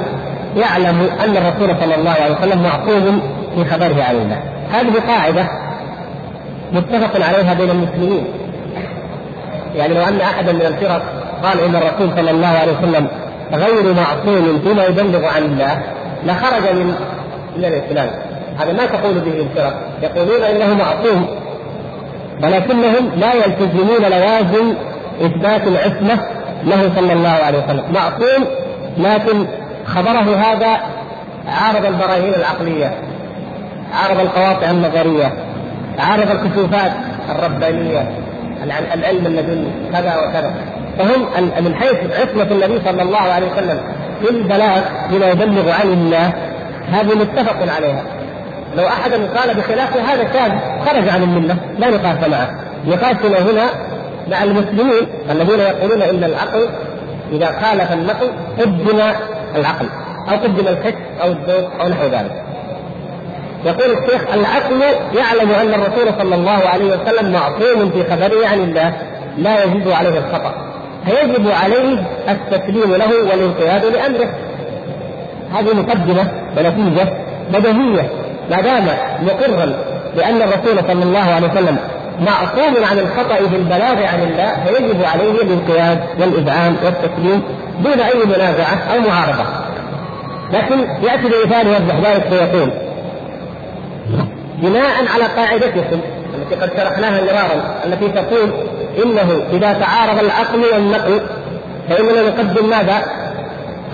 يعلم 0.58 1.10
أن 1.26 1.38
الرسول 1.38 1.76
صلى 1.82 1.96
الله 1.96 2.12
عليه 2.12 2.36
وسلم 2.36 2.64
معصوم 2.64 3.22
في 3.56 3.66
خبره 3.66 4.04
عن 4.04 4.16
الله. 4.16 4.40
هذه 4.72 4.94
قاعدة 5.08 5.48
متفق 6.74 7.26
عليها 7.26 7.54
بين 7.54 7.70
المسلمين 7.70 8.24
يعني 9.76 9.94
لو 9.94 10.02
أن 10.02 10.22
احدا 10.22 10.54
من 10.54 10.62
الفرق 10.62 11.02
قال 11.44 11.60
إن 11.60 11.76
الرسول 11.76 12.10
صلى 12.18 12.32
الله 12.32 12.48
عليه 12.48 12.72
وسلم 12.72 13.08
غير 13.54 13.94
معصوم 13.94 14.60
فيما 14.64 14.84
يبلغ 14.86 15.26
عن 15.26 15.44
الله 15.44 15.82
لخرج 16.26 16.76
من 16.76 16.96
من 17.58 17.66
الإسلام 17.66 18.10
هذا 18.60 18.74
ما 18.74 18.86
تقول 18.86 19.14
به 19.14 19.42
الفرق 19.42 19.74
يقولون 20.02 20.44
إنه 20.44 20.74
معصوم 20.74 21.28
ولكنهم 22.44 23.12
لا 23.18 23.34
يلتزمون 23.34 24.02
لوازم 24.02 24.74
إثبات 25.22 25.68
العصمة 25.68 26.20
له 26.64 26.92
صلى 26.96 27.14
الله 27.14 27.30
عليه 27.30 27.64
وسلم. 27.64 27.84
معصوم 27.94 28.46
لكن 28.98 29.46
خبره 29.86 30.36
هذا 30.36 30.78
عارض 31.48 31.86
البراهين 31.86 32.34
العقلية 32.34 32.94
عارض 33.94 34.20
القواطع 34.20 34.72
النظرية 34.72 35.34
عارض 36.00 36.32
الكشوفات 36.32 36.92
الربانية 37.30 38.12
العلم 38.94 39.26
اللدني 39.26 39.68
كذا 39.92 40.16
وكذا. 40.18 40.54
فهم 40.98 41.22
من 41.64 41.76
حيث 41.76 41.98
عصمة 42.20 42.52
النبي 42.52 42.82
صلى 42.86 43.02
الله 43.02 43.20
عليه 43.20 43.52
وسلم 43.52 43.80
في 44.22 44.30
البلاغ 44.30 44.82
بما 45.12 45.30
يبلغ 45.30 45.72
عن 45.72 45.88
الله 45.88 46.34
هذه 46.92 47.16
متفق 47.16 47.76
عليها. 47.76 48.04
لو 48.78 48.88
أحد 48.88 49.12
قال 49.12 49.58
بخلاف 49.58 49.98
هذا 49.98 50.34
شاذ 50.34 50.52
خرج 50.86 51.10
عن 51.10 51.24
الملة 51.24 51.56
لا 51.80 51.90
نقاش 51.90 52.30
معه. 52.30 52.56
نقاشنا 52.88 53.40
هنا 53.40 53.70
مع 54.32 54.44
المسلمين 54.44 55.08
الذين 55.32 55.60
يقولون 55.60 56.02
إن 56.02 56.24
العقل 56.24 56.70
إذا 57.32 57.46
خالف 57.46 57.92
النقل 57.92 58.32
قدم 58.60 59.00
العقل 59.56 59.86
أو 60.30 60.38
قدم 60.38 60.68
الحس 60.68 60.94
أو 61.22 61.32
الذوق 61.32 61.72
أو 61.82 61.88
نحو 61.88 62.04
ذلك. 62.04 62.44
يقول 63.66 63.98
الشيخ 63.98 64.22
العقل 64.34 64.82
يعلم 65.18 65.52
أن 65.52 65.82
الرسول 65.82 66.14
صلى 66.20 66.36
الله 66.36 66.68
عليه 66.68 66.86
وسلم 66.86 67.32
معصوم 67.32 67.90
في 67.90 68.04
خبره 68.04 68.48
عن 68.48 68.60
الله 68.60 68.94
لا 69.38 69.64
يجب 69.64 69.92
عليه 69.92 70.18
الخطأ. 70.20 70.54
فيجب 71.06 71.52
عليه 71.64 72.04
التسليم 72.30 72.96
له 72.96 73.30
والانقياد 73.30 73.86
لأمره. 73.86 74.30
هذه 75.54 75.74
مقدمة 75.74 76.32
ونتيجه 76.58 77.14
بديهيه 77.54 78.10
ما 78.50 78.62
دام 78.62 78.86
مقرا 79.22 79.74
بان 80.16 80.42
الرسول 80.42 80.80
صلى 80.88 81.04
الله 81.04 81.34
عليه 81.34 81.48
وسلم 81.48 81.78
معصوم 82.20 82.84
عن 82.92 83.00
الخطأ 83.00 83.36
في 83.36 83.56
البلاغ 83.56 84.04
عن 84.04 84.24
الله 84.24 84.64
فيجب 84.66 85.04
عليه 85.04 85.32
الانقياد 85.32 86.00
والإذعان 86.20 86.76
والتسليم 86.86 87.44
دون 87.80 88.00
أي 88.00 88.26
منازعة 88.26 88.80
أو 88.94 89.00
معارضة 89.00 89.46
لكن 90.54 90.80
يأتي 90.80 91.24
بمثال 91.24 91.68
يوضح 91.68 92.10
ذلك 92.10 92.24
فيقول 92.24 92.72
بناء 94.62 95.08
على 95.14 95.24
قاعدتكم 95.24 96.00
التي 96.36 96.56
قد 96.56 96.78
شرحناها 96.78 97.22
مرارا 97.22 97.76
التي 97.86 98.08
تقول 98.10 98.54
إنه 99.04 99.44
إذا 99.52 99.74
تعارض 99.74 100.20
العقل 100.20 100.66
والنقل 100.74 101.22
فإننا 101.90 102.22
نقدم 102.22 102.70
ماذا؟ 102.70 103.02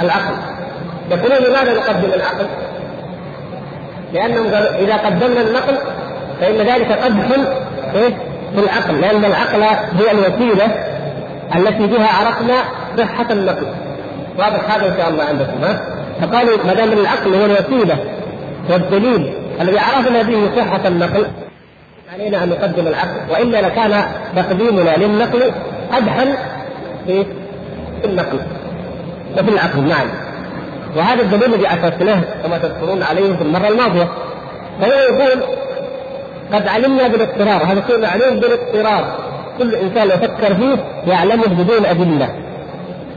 العقل. 0.01 0.35
يقولون 1.12 1.38
لماذا 1.38 1.74
نقدم 1.74 2.13
العقل؟ 2.13 2.45
لأنهم 4.13 4.53
قالوا 4.53 4.75
إذا 4.79 4.97
قدمنا 4.97 5.41
النقل 5.41 5.77
فإن 6.41 6.55
ذلك 6.55 6.91
قدح؟ 6.91 7.27
في 8.55 8.62
العقل 8.62 9.01
لأن 9.01 9.25
العقل 9.25 9.63
هي 10.00 10.12
الوسيلة 10.12 10.65
التي 11.55 11.88
بها 11.88 12.07
عرفنا 12.07 12.53
صحة 12.97 13.31
النقل. 13.31 13.67
واضح 14.38 14.75
هذا 14.75 14.85
إن 14.85 14.97
شاء 14.97 15.09
الله 15.09 15.24
عندكم 15.24 15.63
ها؟ 15.63 15.81
فقالوا 16.21 16.57
ما 16.65 16.74
دام 16.74 16.91
العقل 16.91 17.33
هو 17.33 17.45
الوسيلة 17.45 17.97
والدليل 18.69 19.33
الذي 19.62 19.79
عرفنا 19.79 20.21
به 20.21 20.50
صحة 20.57 20.88
النقل 20.88 21.27
علينا 22.13 22.43
أن 22.43 22.50
نقدم 22.50 22.88
العقل 22.88 23.31
وإلا 23.31 23.62
لكان 23.62 24.03
تقديمنا 24.35 24.97
للنقل 24.97 25.51
قدحا 25.91 26.38
في 27.07 27.25
النقل 28.05 28.39
وفي 29.38 29.50
العقل 29.50 29.81
نعم 29.81 30.07
وهذا 30.96 31.22
الدليل 31.22 31.54
الذي 31.54 31.68
أسسناه 31.68 32.22
كما 32.44 32.58
تذكرون 32.58 33.04
عليه 33.04 33.36
في 33.36 33.42
المرة 33.42 33.68
الماضية. 33.68 34.08
فهو 34.82 34.92
يقول 34.92 35.44
قد 36.54 36.68
علمنا 36.68 37.08
بالاضطرار. 37.08 37.64
هذا 37.64 37.84
شيء 37.88 38.00
معلوم 38.00 38.40
بالاضطرار. 38.40 39.16
كل 39.58 39.75
إنسان 39.75 40.08
يفكر 40.08 40.56
فيه 40.56 40.78
يعلمه 41.08 41.48
بدون 41.48 41.86
أدلة. 41.86 42.30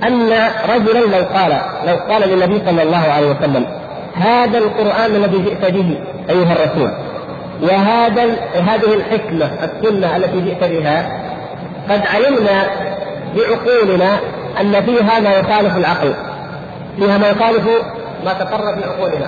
أن 0.06 0.32
رجلا 0.68 1.18
لو 1.18 1.24
قال 1.34 1.60
لو 1.86 1.96
قال 2.08 2.28
للنبي 2.28 2.62
صلى 2.66 2.82
الله 2.82 3.12
عليه 3.12 3.30
وسلم 3.30 3.66
هذا 4.14 4.58
القرآن 4.58 5.16
الذي 5.16 5.38
جئت 5.38 5.72
به 5.72 5.98
أيها 6.30 6.52
الرسول 6.52 6.90
وهذا 7.62 8.22
هذه 8.54 8.94
الحكمة 8.94 9.50
السنة 9.64 10.16
التي 10.16 10.40
جئت 10.40 10.64
بها 10.64 11.20
قد 11.90 12.00
علمنا 12.06 12.70
بعقولنا 13.36 14.18
أن 14.60 14.82
فيها 14.82 15.20
ما 15.20 15.30
يخالف 15.30 15.76
العقل. 15.76 16.14
فيها 16.98 17.18
ما 17.18 17.28
يخالف 17.28 17.68
ما 18.24 18.32
تقر 18.32 18.76
في 18.76 18.84
عقولنا 18.88 19.26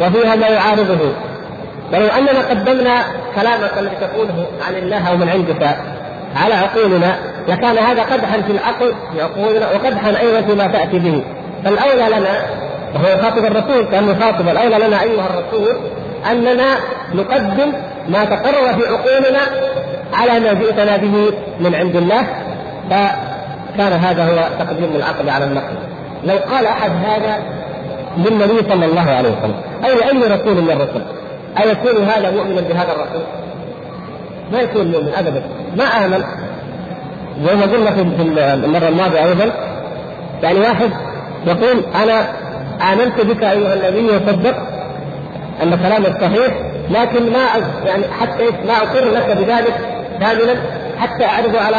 وفيها 0.00 0.36
ما 0.36 0.46
يعارضه. 0.46 1.12
ولو 1.92 2.06
أننا 2.06 2.48
قدمنا 2.50 3.04
كلامك 3.34 3.78
الذي 3.78 3.96
تقوله 4.00 4.46
عن 4.68 4.74
الله 4.74 5.08
أو 5.08 5.16
من 5.16 5.28
عندك 5.28 5.76
على 6.36 6.54
عقولنا 6.54 7.16
لكان 7.48 7.78
هذا 7.78 8.02
قدحا 8.02 8.40
في 8.40 8.52
العقل 8.52 8.94
في 9.12 9.22
عقولنا 9.22 9.66
وقدحا 9.70 10.20
أيضا 10.20 10.40
فيما 10.40 10.66
تأتي 10.66 10.98
به. 10.98 11.24
فالأولى 11.64 12.16
لنا 12.16 12.44
وهو 12.94 13.18
يخاطب 13.18 13.44
الرسول 13.44 13.84
كان 13.90 14.08
يخاطب 14.08 14.48
الأولى 14.48 14.86
لنا 14.86 15.02
أيها 15.02 15.26
الرسول 15.26 15.76
أننا 16.30 16.74
نقدم 17.14 17.72
ما 18.08 18.24
تقرر 18.24 18.74
في 18.74 18.86
عقولنا 18.88 19.40
على 20.14 20.40
ما 20.40 20.52
جئتنا 20.52 20.96
به 20.96 21.32
من 21.60 21.74
عند 21.74 21.96
الله 21.96 22.22
فكان 22.90 23.92
هذا 23.92 24.24
هو 24.24 24.64
تقديم 24.64 24.96
العقل 24.96 25.30
على 25.30 25.44
النقل. 25.44 25.91
لو 26.24 26.36
قال 26.50 26.66
أحد 26.66 26.90
هذا 26.90 27.38
للنبي 28.16 28.68
صلى 28.70 28.84
الله 28.86 29.10
عليه 29.10 29.28
وسلم. 29.28 29.54
أو 29.84 29.98
لأي 29.98 30.36
رسول 30.36 30.62
من 30.62 30.70
الرسل؟ 30.70 31.02
أيكون 31.62 32.04
هذا 32.04 32.30
مؤمنا 32.30 32.60
بهذا 32.60 32.92
الرسول؟ 32.92 33.22
ما 34.52 34.60
يكون 34.60 34.86
مؤمن 34.86 35.12
ابدا. 35.14 35.42
ما 35.76 35.84
آمن. 35.84 36.24
زي 37.44 37.54
ما 37.54 37.62
قلنا 37.62 37.90
في 37.90 38.00
المرة 38.64 38.88
الماضية 38.88 39.24
أيضا 39.24 39.52
يعني 40.42 40.60
واحد 40.60 40.90
يقول 41.46 41.84
أنا 42.02 42.26
آمنت 42.92 43.20
بك 43.20 43.42
أيها 43.42 43.74
النبي 43.74 44.06
وصدقت 44.06 44.56
أن 45.62 45.76
كلامك 45.76 46.20
صحيح 46.20 46.60
لكن 46.90 47.32
ما 47.32 47.38
يعني 47.86 48.04
حتى 48.20 48.44
ما 48.66 48.72
أقر 48.72 49.10
لك 49.10 49.36
بذلك 49.36 49.74
كاملا 50.20 50.54
حتى 50.98 51.24
اعرضه 51.24 51.60
على 51.60 51.76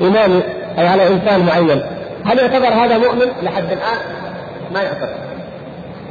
إمامي 0.00 0.42
أو 0.78 0.86
على 0.86 1.08
إنسان 1.08 1.46
معين. 1.46 1.82
هل 2.26 2.38
يعتبر 2.38 2.68
هذا 2.68 2.98
مؤمن؟ 2.98 3.26
لحد 3.42 3.64
الآن؟ 3.64 3.98
ما 4.74 4.82
يعتبر. 4.82 5.14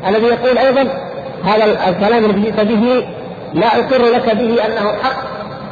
الذي 0.07 0.25
يقول 0.25 0.57
أيضا 0.57 0.87
هذا 1.45 1.89
الكلام 1.89 2.25
الذي 2.25 2.41
جئت 2.41 2.59
به 2.59 3.07
لا 3.53 3.67
أقر 3.67 4.05
لك 4.15 4.35
به 4.35 4.65
أنه 4.65 4.93
حق 5.03 5.23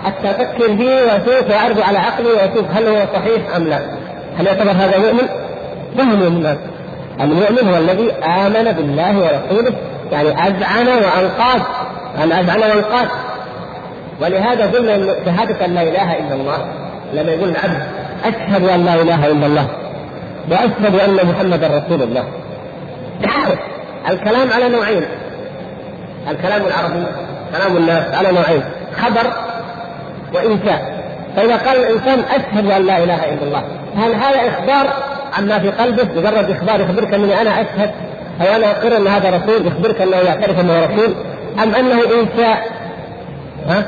حتى 0.06 0.30
أفكر 0.30 0.68
به 0.68 1.06
واشوف 1.06 1.50
واعرض 1.50 1.82
على 1.82 1.98
عقلي 1.98 2.28
واشوف 2.28 2.66
هل 2.72 2.88
هو 2.88 3.06
صحيح 3.14 3.56
أم 3.56 3.68
لا. 3.68 3.80
هل 4.38 4.46
يعتبر 4.48 4.72
هذا 4.72 4.98
مؤمن؟ 4.98 5.28
هو 6.00 6.04
مؤمن 6.04 6.58
المؤمن 7.22 7.70
هو 7.70 7.78
الذي 7.78 8.12
آمن 8.12 8.72
بالله 8.72 9.18
ورسوله 9.18 9.74
يعني 10.12 10.30
اذعن 10.30 10.88
وأنقاد 10.88 11.62
أن 12.24 12.32
اذعن 12.32 12.60
وأنقاد. 12.60 13.08
ولهذا 14.22 14.66
قلنا 14.66 14.96
إن 14.96 15.16
شهاده 15.26 15.66
ان 15.66 15.74
لا 15.74 15.82
إله 15.82 16.18
إلا 16.18 16.36
الله 16.36 16.58
لما 17.14 17.32
يقول 17.32 17.50
العبد 17.50 17.82
أشهد 18.26 18.70
أن 18.70 18.86
لا 18.86 18.96
إله 18.96 19.28
إلا 19.28 19.46
الله. 19.46 19.68
واشهد 20.50 20.96
أن 20.96 21.28
محمدا 21.28 21.68
رسول 21.68 22.02
الله. 22.02 22.26
الكلام 24.10 24.52
على 24.54 24.70
نوعين. 24.70 25.04
الكلام 26.32 26.62
العربي 26.66 27.06
كلام 27.58 27.78
الناس 27.78 28.16
على 28.16 28.32
نوعين. 28.32 28.64
خبر 28.98 29.34
وإنشاء 30.34 31.02
فإذا 31.36 31.58
قال 31.58 31.78
الإنسان 31.78 32.20
أشهد 32.20 32.72
أن 32.72 32.86
لا 32.86 32.98
إله 33.04 33.34
إلا 33.34 33.44
الله 33.44 33.64
هل 33.98 34.14
هذا 34.14 34.50
إخبار 34.50 34.94
عما 35.38 35.60
في 35.60 35.70
قلبه؟ 35.70 36.04
مجرد 36.04 36.50
إخبار 36.52 36.82
يخبرك 36.82 37.14
أني 37.14 37.42
أنا 37.42 37.62
أشهد 37.62 37.92
أو 38.42 38.56
أنا 38.56 38.72
أقر 38.72 38.98
أن 38.98 39.08
هذا 39.08 39.30
رسول 39.30 39.68
يخبرك 39.68 40.02
أنه 40.02 40.18
يعترف 40.18 40.60
أنه 40.60 40.86
رسول 40.86 41.14
أم 41.64 41.76
أنه 41.76 42.02
إنشاء 42.04 42.72
ها؟ 43.68 43.86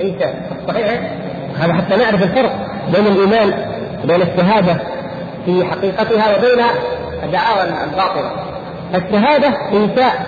إنشاء 0.00 0.34
صحيح؟ 0.68 1.00
هذا 1.58 1.72
حتى 1.72 1.96
نعرف 1.96 2.22
الفرق 2.22 2.52
بين 2.94 3.06
الإيمان 3.06 3.54
بين 4.04 4.22
الشهادة. 4.22 4.76
في 5.46 5.64
حقيقتها 5.64 6.36
وبين 6.36 6.64
الدعاوى 7.22 7.62
الباطلة. 7.84 8.30
الشهادة 8.94 9.48
إنشاء 9.72 10.26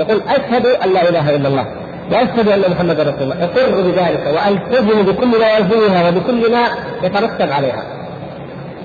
يقول 0.00 0.22
أشهد 0.28 0.66
أن 0.66 0.92
لا 0.92 1.08
إله 1.08 1.36
إلا 1.36 1.48
الله 1.48 1.66
وأشهد 2.12 2.48
أن 2.48 2.70
محمدا 2.70 3.02
رسول 3.02 3.22
الله. 3.22 3.44
اقر 3.44 3.80
بذلك 3.80 4.34
وألتزم 4.34 5.02
بكل 5.02 5.26
ما 5.26 5.50
يلزمها 5.50 6.08
وبكل 6.08 6.52
ما 6.52 6.68
يترتب 7.02 7.52
عليها. 7.52 7.82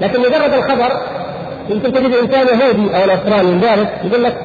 لكن 0.02 0.20
مجرد 0.20 0.54
الخبر 0.54 1.02
يمكن 1.70 1.94
تجد 1.94 2.14
إنسان 2.14 2.48
يهودي 2.48 2.96
أو 2.96 3.14
نصراني 3.14 3.60
دارس 3.60 3.88
يقول 4.04 4.24
لك 4.24 4.38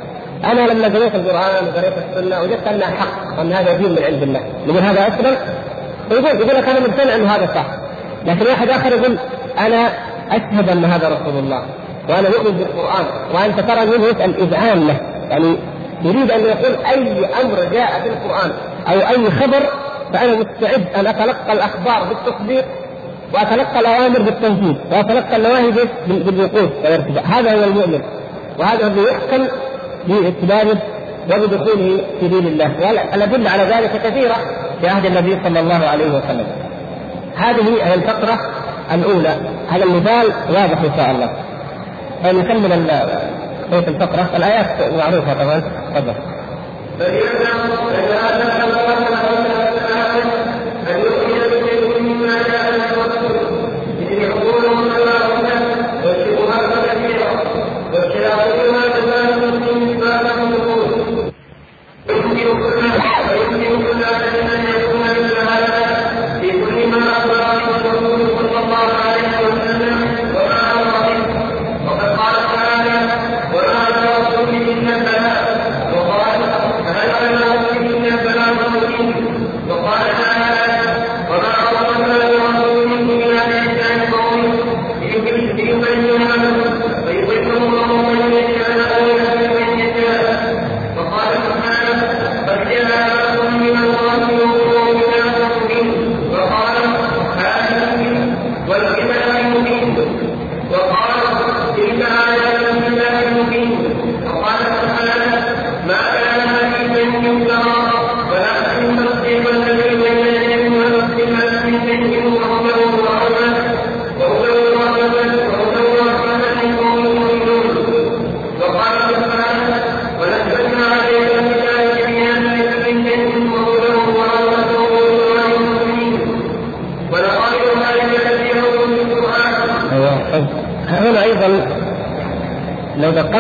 أنا 0.44 0.60
لما 0.60 0.98
قريت 0.98 1.14
القرآن 1.14 1.64
وقريت 1.66 1.94
السنة 1.98 2.40
وجدت 2.40 2.66
أنها 2.66 2.86
حق 2.86 3.38
وان 3.38 3.52
هذا 3.52 3.76
دين 3.76 3.90
من 3.90 4.02
عند 4.04 4.22
الله. 4.22 4.40
يقول 4.66 4.78
هذا 4.78 5.08
اسلم 5.08 5.36
ويقول 6.10 6.40
يقول 6.40 6.56
لك 6.56 6.68
أنا 6.68 6.80
مقتنع 6.80 7.14
انه 7.14 7.34
هذا 7.34 7.46
صح. 7.54 7.66
لكن 8.26 8.46
واحد 8.46 8.70
آخر 8.70 8.92
يقول 8.92 9.18
أنا 9.58 9.88
أشهد 10.30 10.68
أن 10.68 10.84
هذا 10.84 11.08
رسول 11.08 11.38
الله. 11.38 11.62
وأنا 12.08 12.28
مؤمن 12.28 12.56
بالقرآن. 12.58 13.04
وأنت 13.34 13.60
ترى 13.60 13.86
منه 13.86 14.06
يسال 14.06 14.40
اذعان 14.40 14.86
له. 14.86 15.00
يعني 15.30 15.56
يريد 16.02 16.30
أن 16.30 16.40
يقول 16.40 16.84
أي 16.86 17.26
أمر 17.42 17.64
جاء 17.72 18.00
في 18.02 18.08
القرآن 18.08 18.52
أو 18.88 18.94
أي 18.94 19.30
خبر 19.30 19.62
فأنا 20.12 20.34
مستعد 20.34 20.86
أن 20.96 21.06
أتلقى 21.06 21.52
الأخبار 21.52 22.04
بالتصديق 22.08 22.64
وأتلقى 23.34 23.80
الأوامر 23.80 24.22
بالتنفيذ 24.22 24.74
وأتلقى 24.92 25.36
النواهي 25.36 25.70
بالوقوف 26.06 26.70
والارتفاع 26.84 27.22
هذا 27.22 27.54
هو 27.54 27.64
المؤمن. 27.64 28.02
وهذا 28.58 28.86
الذي 28.86 29.00
يحكم 29.00 29.46
باتباعه 30.08 30.82
وبدخوله 31.32 32.00
في 32.20 32.28
دين 32.28 32.46
الله. 32.46 32.72
والادله 32.80 33.50
على 33.50 33.62
ذلك 33.62 34.02
كثيرة 34.04 34.36
في 34.80 34.88
عهد 34.88 35.06
النبي 35.06 35.38
صلى 35.44 35.60
الله 35.60 35.86
عليه 35.86 36.06
وسلم. 36.06 36.46
هذه 37.36 37.76
هي 37.84 37.94
الفقره 37.94 38.38
الأولى. 38.94 39.36
هذا 39.70 39.84
المثال 39.84 40.32
واضح 40.48 40.78
إن 40.78 40.92
شاء 40.96 41.10
الله. 41.10 41.32
نكمل 42.24 42.72
بيت 43.70 43.88
الفقرة؟ 43.88 44.28
الآيات 44.36 44.66
معروفة 44.98 45.34
طبعا. 45.34 45.62
تفضل. 45.94 46.14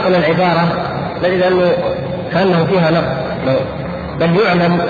دققنا 0.02 0.18
العبارة 0.18 0.68
نجد 1.24 1.42
أنه 1.42 1.72
كأنه 2.32 2.64
فيها 2.64 2.90
نقص 2.90 3.62
بل 4.20 4.40
يعلم 4.40 4.80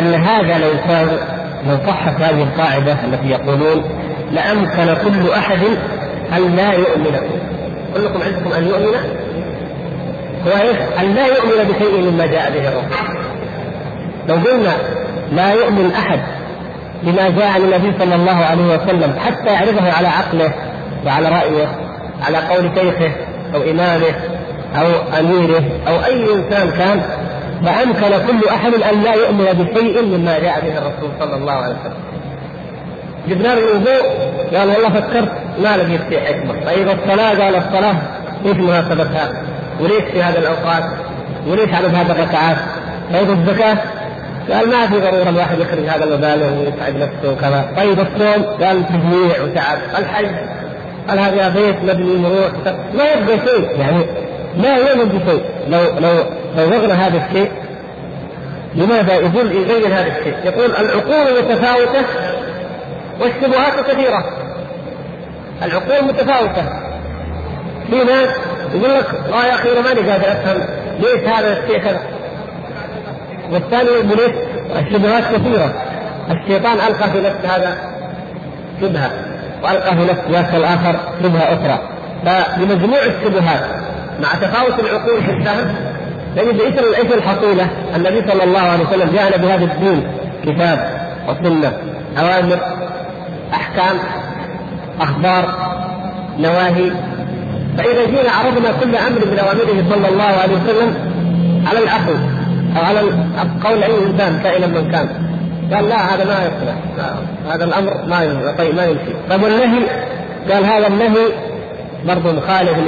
أن 0.00 0.14
هذا 0.14 0.58
لو 0.58 0.70
كان 0.88 1.08
لو 1.68 1.76
صحت 1.86 2.20
هذه 2.20 2.42
القاعدة 2.42 2.96
التي 3.04 3.30
يقولون 3.30 3.84
لأمكن 4.32 4.94
كل 5.04 5.30
أحد 5.32 5.58
أن 6.36 6.56
لا 6.56 6.72
يؤمن. 6.72 7.16
كلكم 7.94 8.22
عندكم 8.22 8.52
أن 8.52 8.66
يؤمن؟ 8.66 8.94
إيش؟ 10.46 10.76
أن 11.00 11.14
لا 11.14 11.26
يؤمن 11.26 11.72
بشيء 11.72 12.10
مما 12.10 12.26
جاء 12.26 12.50
به 12.50 12.68
الرسول. 12.68 13.16
لو 14.28 14.34
قلنا 14.34 14.72
لا 15.32 15.52
يؤمن 15.52 15.92
أحد 15.92 16.20
بما 17.02 17.28
جاء 17.28 17.46
عن 17.46 17.60
النبي 17.60 17.92
صلى 17.98 18.14
الله 18.14 18.44
عليه 18.44 18.64
وسلم 18.64 19.14
حتى 19.18 19.52
يعرضه 19.52 19.92
على 19.92 20.08
عقله 20.08 20.52
وعلى 21.06 21.28
رأيه 21.28 21.66
على 22.26 22.38
قول 22.38 22.70
شيخه 22.74 23.12
أو 23.54 23.62
إمامه 23.62 24.14
أو 24.74 24.86
أميره 25.18 25.62
أو 25.88 26.04
أي 26.04 26.34
إنسان 26.34 26.70
كان 26.70 27.02
فأمكن 27.64 28.26
كل 28.26 28.48
أحد 28.48 28.74
أن 28.74 29.02
لا 29.02 29.14
يؤمن 29.14 29.44
بشيء 29.44 30.02
مما 30.02 30.38
جاء 30.38 30.60
به 30.60 30.78
الرسول 30.78 31.10
صلى 31.20 31.36
الله 31.36 31.52
عليه 31.52 31.74
وسلم. 31.74 31.96
جبنا 33.28 33.48
له 33.48 33.58
الوضوء 33.58 34.02
قال 34.54 34.68
والله 34.68 35.00
فكرت 35.00 35.32
ما 35.62 35.76
لقيت 35.76 36.00
فيه 36.08 36.18
حكمة، 36.18 36.54
طيب 36.66 36.88
الصلاة؟ 36.88 37.28
قال 37.28 37.56
الصلاة 37.56 37.96
إيش 38.46 38.56
مناسبتها؟ 38.56 39.32
وليش 39.80 40.04
في 40.12 40.22
هذه 40.22 40.38
الأوقات؟ 40.38 40.84
وليش 41.46 41.74
عدد 41.74 41.94
هذه 41.94 42.10
الركعات؟ 42.10 42.56
طيب 43.12 43.30
الزكاة؟ 43.30 43.76
قال 44.50 44.68
ما 44.68 44.86
في 44.86 45.00
ضرورة 45.00 45.28
الواحد 45.28 45.58
يخرج 45.58 45.84
هذا 45.88 46.04
المبالغ 46.04 46.60
ويتعب 46.60 46.96
نفسه 46.96 47.32
وكذا، 47.32 47.72
طيب 47.76 48.00
الصوم؟ 48.00 48.42
قال 48.42 48.88
تجميع 48.88 49.42
وتعب، 49.42 49.78
الحج؟ 49.98 50.26
قال 51.08 51.18
هذا 51.18 51.48
بيت 51.48 51.76
مبني 51.82 52.16
مروح. 52.16 52.74
ما 52.94 53.04
يبقى 53.04 53.38
شيء. 53.48 53.68
يعني 53.78 54.04
لا 54.56 54.76
يؤمن 54.76 55.08
بشيء 55.08 55.44
لو 55.68 55.80
لو 55.98 56.24
لو 56.56 56.68
ضغنا 56.68 57.06
هذا 57.06 57.26
الشيء 57.26 57.50
لماذا 58.74 59.14
يقول 59.14 59.52
يبين 59.52 59.92
هذا 59.92 60.18
الشيء؟ 60.18 60.34
يقول 60.44 60.70
العقول 60.76 61.42
متفاوتة 61.42 62.04
والشبهات 63.20 63.90
كثيرة. 63.90 64.24
العقول 65.62 66.04
متفاوتة. 66.04 66.62
في 67.90 68.04
ناس 68.04 68.28
يقول 68.74 68.98
لك 68.98 69.06
آه 69.32 69.46
يا 69.46 69.54
أخي 69.54 69.72
أنا 69.72 69.80
ماني 69.80 70.10
قادر 70.10 70.32
أفهم 70.32 70.60
ليش 71.00 71.28
هذا 71.28 71.58
الشيء 71.58 71.78
كذا. 71.78 72.00
والثاني 73.52 73.88
يقول 73.88 74.34
الشبهات 74.76 75.24
كثيرة. 75.34 75.74
الشيطان 76.30 76.72
ألقى 76.72 77.10
في 77.10 77.20
نفس 77.20 77.44
هذا 77.44 77.76
شبهة 78.80 79.10
وألقى 79.62 79.96
في 79.96 80.04
نفس 80.04 80.20
ذاك 80.30 80.54
الآخر 80.54 80.96
شبهة 81.22 81.42
أخرى. 81.42 81.78
فبمجموع 82.24 82.98
الشبهات 82.98 83.85
مع 84.22 84.34
تفاوت 84.34 84.80
العقول 84.80 85.22
في 85.22 85.30
الفهم 85.30 85.74
نجد 86.36 86.60
إيش 86.60 86.74
إيش 86.98 87.12
الحصيلة؟ 87.12 87.68
النبي 87.96 88.30
صلى 88.30 88.44
الله 88.44 88.60
عليه 88.60 88.84
وسلم 88.84 89.10
جاءنا 89.14 89.36
بهذا 89.36 89.64
الدين 89.64 90.06
كتاب 90.44 90.90
وسنة 91.28 91.72
أوامر 92.18 92.58
أحكام 93.54 93.96
أخبار 95.00 95.54
نواهي. 96.38 96.90
فإذا 97.78 98.04
جينا 98.06 98.30
عرضنا 98.30 98.72
كل 98.80 98.96
أمر 98.96 99.26
من 99.26 99.38
أوامره 99.38 99.84
صلى 99.90 100.08
الله 100.08 100.24
عليه 100.24 100.54
وسلم 100.54 100.94
على 101.66 101.78
العقل 101.78 102.16
أو 102.76 102.84
على 102.84 103.00
قول 103.64 103.82
أي 103.82 104.06
إنسان 104.06 104.40
كائنا 104.42 104.66
من 104.66 104.90
كان. 104.90 105.08
قال 105.74 105.88
لا 105.88 106.14
هذا 106.14 106.24
ما 106.24 106.32
يصلح 106.32 106.74
هذا 107.52 107.64
الأمر 107.64 107.92
ما 108.06 108.54
طيب 108.58 108.74
ما 108.74 108.84
يمشي. 108.84 109.12
طيب 109.30 109.42
والنهي؟ 109.42 109.86
قال 110.50 110.64
هذا 110.64 110.86
النهي 110.86 111.26
برضه 112.06 112.32
مخالف 112.32 112.78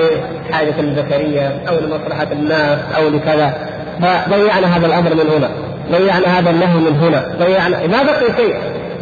لحاجة 0.50 0.80
البشرية 0.80 1.62
أو 1.68 1.74
لمصلحة 1.74 2.26
الناس 2.32 2.78
أو 2.96 3.08
لكذا. 3.08 3.54
فضيعنا 4.00 4.76
هذا 4.76 4.86
الأمر 4.86 5.14
من 5.14 5.30
هنا. 5.30 5.50
ضيعنا 5.90 6.38
هذا 6.38 6.50
النهي 6.50 6.76
من 6.76 6.98
هنا. 7.00 7.36
ضيعنا 7.38 7.86
ما 7.86 8.02
بقي 8.02 8.36
شيء. 8.36 8.54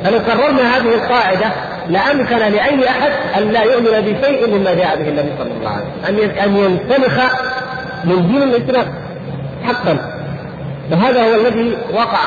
فلو 0.05 0.19
قررنا 0.19 0.77
هذه 0.77 0.95
القاعدة 0.95 1.47
لأمكن 1.89 2.37
لأي 2.37 2.89
أحد 2.89 3.11
أن 3.37 3.51
لا 3.53 3.63
يؤمن 3.63 4.01
بشيء 4.01 4.57
مما 4.59 4.75
جاء 4.75 4.97
به 4.97 5.09
النبي 5.09 5.29
صلى 5.39 5.51
الله 5.59 5.71
عليه 6.07 6.29
وسلم. 6.29 6.39
أن 6.45 6.57
ينسلخ 6.57 7.21
من 8.05 8.27
دين 8.27 8.43
الإسلام 8.43 8.87
حقا. 9.65 9.99
وهذا 10.93 11.23
هو 11.23 11.41
الذي 11.41 11.77
وقع 11.95 12.19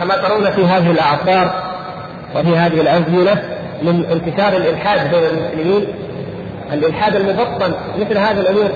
كما 0.00 0.16
ترون 0.16 0.50
في 0.50 0.64
هذه 0.64 0.90
الأعصار 0.90 1.68
وفي 2.36 2.56
هذه 2.56 2.80
الأزمنة 2.80 3.42
من 3.82 4.04
انتشار 4.12 4.56
الإلحاد 4.56 5.10
بين 5.10 5.22
المسلمين 5.24 5.86
الالحاد 6.72 7.16
المبطن 7.16 7.72
مثل 7.98 8.18
هذا 8.18 8.40
الأمور 8.40 8.70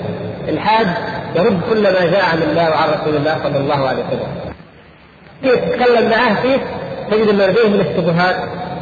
الحاد 0.49 0.87
يرد 1.35 1.59
كل 1.69 1.83
ما 1.83 2.05
جاء 2.11 2.25
عن 2.31 2.41
الله 2.41 2.69
وعن 2.69 2.89
رسول 2.89 3.15
الله 3.15 3.37
صلى 3.43 3.57
الله 3.57 3.87
عليه 3.87 4.03
وسلم. 4.03 4.27
كيف 5.43 5.55
تتكلم 5.55 6.09
معاه 6.09 6.33
فيه؟ 6.41 6.57
تجد 7.11 7.29
أن 7.29 7.37
لديه 7.37 7.67
من 7.67 7.79
الشبهات 7.79 8.35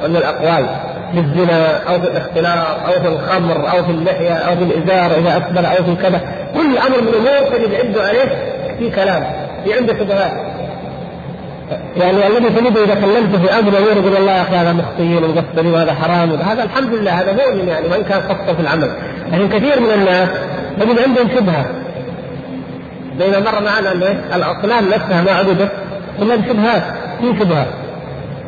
ومن 0.04 0.15
الأقوال 0.15 0.65
في 1.13 1.19
الزنا 1.19 1.78
أو 1.78 2.02
في 2.02 2.08
الاختلاط 2.08 2.67
أو 2.86 3.02
في 3.02 3.08
الخمر 3.08 3.71
أو 3.71 3.84
في 3.84 3.91
اللحية 3.91 4.34
أو 4.34 4.56
في 4.56 4.63
الإزار 4.63 5.17
إذا 5.17 5.38
اكبر 5.38 5.60
أو 5.60 5.84
في 5.84 5.95
كذا. 5.95 6.21
كل 6.54 6.78
أمر 6.78 7.02
من 7.02 7.08
الأمور 7.08 7.58
تجد 7.58 7.74
عنده 7.74 8.04
عليه 8.04 8.54
في 8.80 8.89
كلام 8.89 9.24
في 9.63 9.74
عنده 9.74 9.93
شبهات. 9.93 10.50
يعني 11.97 12.27
الذي 12.27 12.49
تجده 12.49 12.84
إذا 12.84 12.95
كلمته 12.95 13.41
في 13.41 13.60
أمر 13.60 13.77
امور 13.77 13.91
يقول 13.91 14.17
الله 14.17 14.31
يا 14.31 14.41
أخي 14.41 14.55
هذا 14.55 14.73
مخطئين 14.73 15.23
ومقصرين 15.23 15.73
وهذا 15.73 15.93
حرام 15.93 16.31
هذا 16.31 16.63
الحمد 16.63 16.93
لله 16.93 17.12
هذا 17.12 17.31
مؤمن 17.31 17.67
يعني 17.67 17.88
وإن 17.88 18.03
كان 18.03 18.21
قصه 18.21 18.53
في 18.53 18.60
العمل. 18.60 18.91
لكن 19.31 19.49
كثير 19.49 19.79
من 19.79 19.91
الناس 19.93 20.29
تجد 20.79 20.99
عندهم 20.99 21.29
شبهة. 21.36 21.65
بينما 23.19 23.39
مر 23.39 23.63
معنا 23.63 23.91
أن 23.91 24.21
الاصنام 24.36 24.89
نفسها 24.89 25.21
ما 25.21 25.31
عبدت 25.31 25.71
الا 26.21 26.36
بشبهات 26.36 26.84
في 27.21 27.39
شبهة. 27.39 27.67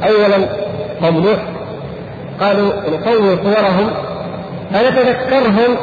اولا 0.03 0.47
قوم 1.01 1.17
نوح. 1.17 1.39
قالوا 2.41 2.71
نصور 2.71 3.37
صورهم 3.43 3.91
فنتذكرهم 4.73 5.77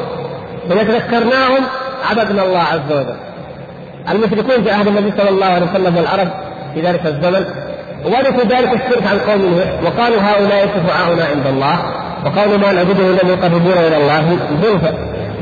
ونتذكرناهم 0.70 1.64
عبدنا 2.10 2.44
الله 2.44 2.58
عز 2.58 2.92
وجل. 2.92 3.16
المشركون 4.10 4.64
في 4.64 4.70
عهد 4.70 4.86
النبي 4.86 5.12
صلى 5.18 5.28
الله 5.28 5.46
عليه 5.46 5.66
وسلم 5.66 5.96
والعرب 5.96 6.28
في 6.74 6.80
ذلك 6.80 7.06
الزمن 7.06 7.44
ورثوا 8.04 8.44
ذلك 8.44 8.72
الشرك 8.72 9.06
عن 9.06 9.18
قوم 9.18 9.60
وقالوا 9.84 10.20
هؤلاء 10.20 10.66
شفعاؤنا 10.66 11.24
عند 11.24 11.46
الله 11.46 11.78
وقالوا 12.24 12.58
ما 12.58 12.72
نعبدهم 12.72 13.10
إلا 13.10 13.32
يقربونا 13.32 13.86
إلى 13.86 13.96
الله. 13.96 14.38
زلفى 14.62 14.92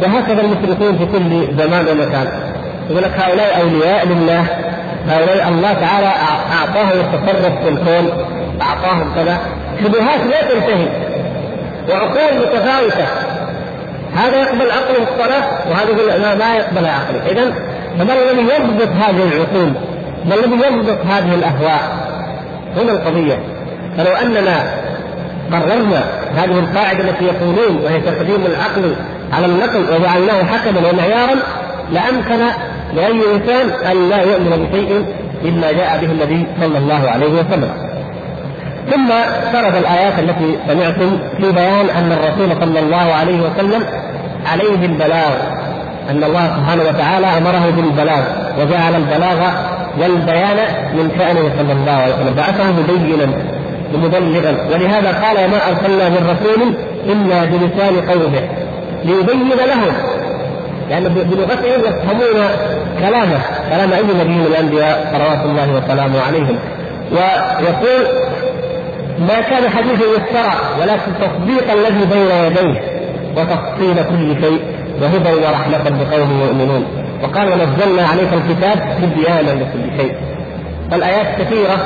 وهكذا 0.03 0.41
المشركون 0.41 0.99
في 0.99 1.07
كل 1.07 1.57
زمان 1.59 1.89
ومكان. 1.89 2.29
يقول 2.91 3.03
لك 3.03 3.11
هؤلاء 3.19 3.61
أولياء 3.61 4.07
لله 4.07 4.45
هؤلاء 5.09 5.49
الله 5.49 5.73
تعالى 5.73 6.13
أعطاهم 6.53 7.01
التصرف 7.01 7.63
في 7.63 7.69
الكون 7.69 8.27
أعطاهم 8.63 9.15
كذا. 9.15 9.39
شبهات 9.85 10.21
لا 10.31 10.55
تنتهي. 10.55 10.87
وعقول 11.91 12.39
متفاوتة. 12.41 13.07
هذا 14.15 14.37
يقبل 14.37 14.71
عقله 14.71 15.03
الصلاه 15.13 15.45
وهذا 15.71 16.35
لا, 16.35 16.55
يقبل 16.55 16.87
عقله 16.87 17.27
اذا 17.31 17.53
فما 17.99 18.13
الذي 18.15 18.43
يضبط 18.43 18.89
هذه 18.89 19.23
العقول 19.23 19.73
ما 20.25 20.35
الذي 20.35 20.55
يضبط 20.55 20.99
هذه 21.07 21.35
الأهواء 21.35 22.09
هنا 22.77 22.93
القضية 22.93 23.39
فلو 23.97 24.13
أننا 24.13 24.65
قررنا 25.53 26.05
هذه 26.37 26.59
القاعدة 26.59 27.01
التي 27.01 27.25
يقولون 27.25 27.85
وهي 27.85 28.01
تقديم 28.01 28.47
العقل 28.47 28.95
على 29.33 29.47
النقل 29.47 29.81
وجعلناه 29.81 30.45
حكما 30.45 30.91
ومعيارا 30.91 31.37
لأمكن 31.93 32.45
لأي 32.95 33.21
إنسان 33.35 33.91
أن 33.91 34.09
لا 34.09 34.23
يؤمن 34.23 34.69
بشيء 34.71 35.05
مما 35.45 35.73
جاء 35.73 35.99
به 36.01 36.13
النبي 36.13 36.47
صلى 36.61 36.79
الله 36.79 37.11
عليه 37.11 37.33
وسلم. 37.33 37.71
ثم 38.91 39.09
سرد 39.53 39.75
الآيات 39.75 40.19
التي 40.19 40.59
سمعتم 40.69 41.19
في 41.37 41.53
بيان 41.53 41.91
أن 41.91 42.13
الرسول 42.13 42.61
صلى 42.61 42.81
الله 42.81 43.15
عليه 43.15 43.41
وسلم 43.41 43.85
عليه 44.47 44.87
البلاغ 44.87 45.33
أن 46.11 46.25
الله 46.25 46.57
سبحانه 46.57 46.83
وتعالى 46.83 47.27
أمره 47.27 47.71
بالبلاغ 47.77 48.23
وجعل 48.61 48.95
البلاغ 48.95 49.51
والبيان 49.99 50.57
من 50.95 51.11
شأنه 51.19 51.53
صلى 51.59 51.73
الله 51.73 51.93
عليه 51.93 52.15
وسلم. 52.15 52.35
بعثه 52.35 52.65
مبينا 52.65 53.27
مبلغا 53.95 54.57
ولهذا 54.73 55.13
قال 55.23 55.45
وما 55.45 55.69
أرسلنا 55.69 56.09
من 56.09 56.37
رسول 56.37 56.75
إلا 57.07 57.45
بلسان 57.45 58.11
قومه 58.11 58.43
ليبين 59.05 59.49
لهم. 59.49 59.93
لأن 60.89 61.03
يعني 61.03 61.09
بلغتهم 61.09 61.81
يفهمون 61.81 62.49
كلامه. 62.99 63.41
كلام 63.71 63.93
أي 63.93 64.03
نبي 64.03 64.35
من 64.35 64.47
الأنبياء 64.47 65.13
صلوات 65.13 65.45
الله 65.45 65.69
وسلامه 65.77 66.21
عليهم. 66.21 66.59
ويقول 67.13 68.07
ما 69.19 69.41
كان 69.41 69.71
حديثا 69.71 70.05
يفترى 70.17 70.53
ولكن 70.81 71.13
تصديق 71.21 71.73
الذي 71.73 72.05
بين 72.13 72.31
يديه 72.47 72.81
وتفصيل 73.37 73.97
كل 74.11 74.43
شيء 74.45 74.61
وهدى 75.03 75.35
ورحمة 75.35 75.91
بقوم 75.91 76.41
يؤمنون. 76.41 76.87
وقال 77.23 77.49
ونزلنا 77.49 78.07
عليك 78.07 78.29
الكتاب 78.33 78.97
تبيانا 79.03 79.51
لكل 79.51 80.01
شيء. 80.01 80.15
فالآيات 80.91 81.41
كثيرة 81.41 81.77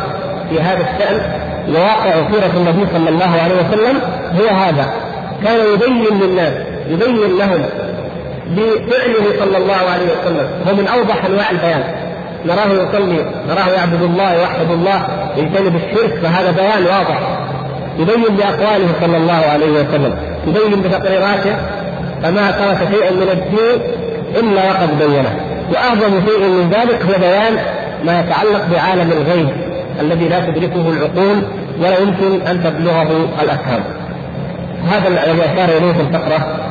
في 0.50 0.60
هذا 0.60 0.80
الشأن. 0.80 1.20
وواقع 1.68 2.12
سيرة 2.32 2.52
النبي 2.56 2.86
صلى 2.92 3.08
الله 3.08 3.30
عليه 3.42 3.54
وسلم 3.54 4.00
هو 4.40 4.56
هذا. 4.56 4.86
كان 5.44 5.60
يبين 5.74 6.20
للناس 6.20 6.52
يبين 6.88 7.38
لهم 7.38 7.62
بفعله 8.50 9.38
صلى 9.38 9.56
الله 9.56 9.90
عليه 9.92 10.06
وسلم. 10.06 10.48
هو 10.68 10.74
من 10.74 10.86
أوضح 10.86 11.24
أنواع 11.24 11.50
البيان. 11.50 11.84
نراه 12.46 12.66
يصلي 12.66 13.24
نراه 13.48 13.68
يعبد 13.68 14.02
الله 14.02 14.34
يوحد 14.34 14.70
الله 14.70 15.06
يجتنب 15.36 15.76
الشرك 15.76 16.14
فهذا 16.22 16.50
بيان 16.50 16.82
واضح. 16.82 17.20
يبين 17.98 18.36
بأقواله 18.36 18.88
صلى 19.00 19.16
الله 19.16 19.42
عليه 19.52 19.70
وسلم. 19.70 20.16
يبين 20.46 20.82
بتقريراته. 20.82 21.56
فما 22.22 22.50
ترك 22.50 22.88
شيئا 22.92 23.10
من 23.10 23.28
الدين 23.32 23.82
إلا 24.40 24.70
وقد 24.70 24.98
بينه. 24.98 25.36
وأعظم 25.72 26.26
شيء 26.26 26.48
من 26.48 26.70
ذلك 26.70 27.02
هو 27.02 27.20
بيان 27.20 27.56
ما 28.04 28.20
يتعلق 28.20 28.66
بعالم 28.72 29.12
الغيب 29.12 29.48
الذي 30.00 30.28
لا 30.28 30.40
تدركه 30.40 30.90
العقول 30.90 31.42
ولا 31.80 31.98
يمكن 31.98 32.46
أن 32.46 32.64
تبلغه 32.64 33.28
الأفهام. 33.42 33.82
هذا 34.90 35.08
الذي 35.08 35.40
اشار 35.40 35.76
إليه 35.78 35.92
في 35.92 36.00
الفقرة 36.00 36.62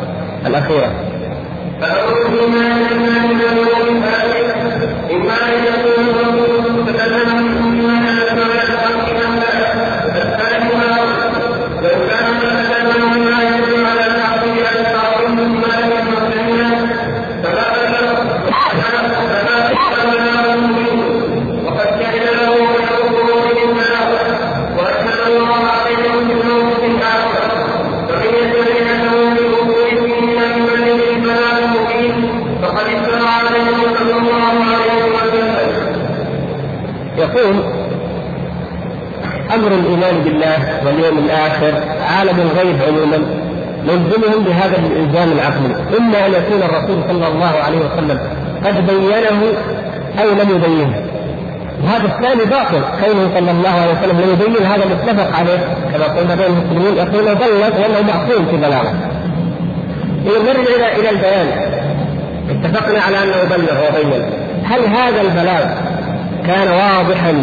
الاخيره 40.58 40.86
واليوم 40.86 41.18
الآخر 41.18 41.74
عالم 42.02 42.40
الغيب 42.40 42.78
عموما. 42.88 43.18
نلزمهم 43.84 44.44
بهذا 44.44 44.78
الإلزام 44.78 45.32
العقلي. 45.32 45.98
إما 45.98 46.26
أن 46.26 46.32
يكون 46.32 46.64
الرسول 46.64 47.04
صلى 47.10 47.28
الله 47.28 47.54
عليه 47.66 47.78
وسلم 47.78 48.20
قد 48.66 48.88
بينه 48.88 49.42
أو 50.22 50.30
لم 50.30 50.50
يبينه. 50.56 51.06
وهذا 51.84 52.06
الثاني 52.06 52.46
باطل. 52.46 52.82
كونه 53.02 53.30
صلى 53.36 53.52
الله 53.52 53.70
عليه 53.70 53.92
وسلم 53.92 54.22
لم 54.22 54.30
يبين 54.34 54.66
هذا 54.66 54.84
المتفق 54.84 55.38
عليه. 55.40 55.60
كما 55.94 56.06
قلنا 56.06 56.36
بين 56.36 56.46
المسلمين 56.46 56.98
يقول 56.98 57.36
بلغ 57.36 57.82
وانه 57.82 58.02
معصوم 58.14 58.46
في 58.46 58.58
بلاغه. 58.58 58.94
إذا 60.26 60.54
نرجع 60.54 60.76
إلى 60.76 61.00
إلى 61.00 61.10
البيان. 61.10 61.48
اتفقنا 62.50 63.00
على 63.02 63.24
أنه 63.24 63.44
بلغ 63.50 63.74
وبين 63.90 64.24
هل 64.66 64.86
هذا 64.86 65.22
البلاغ 65.22 65.66
كان 66.48 66.68
واضحا 66.68 67.34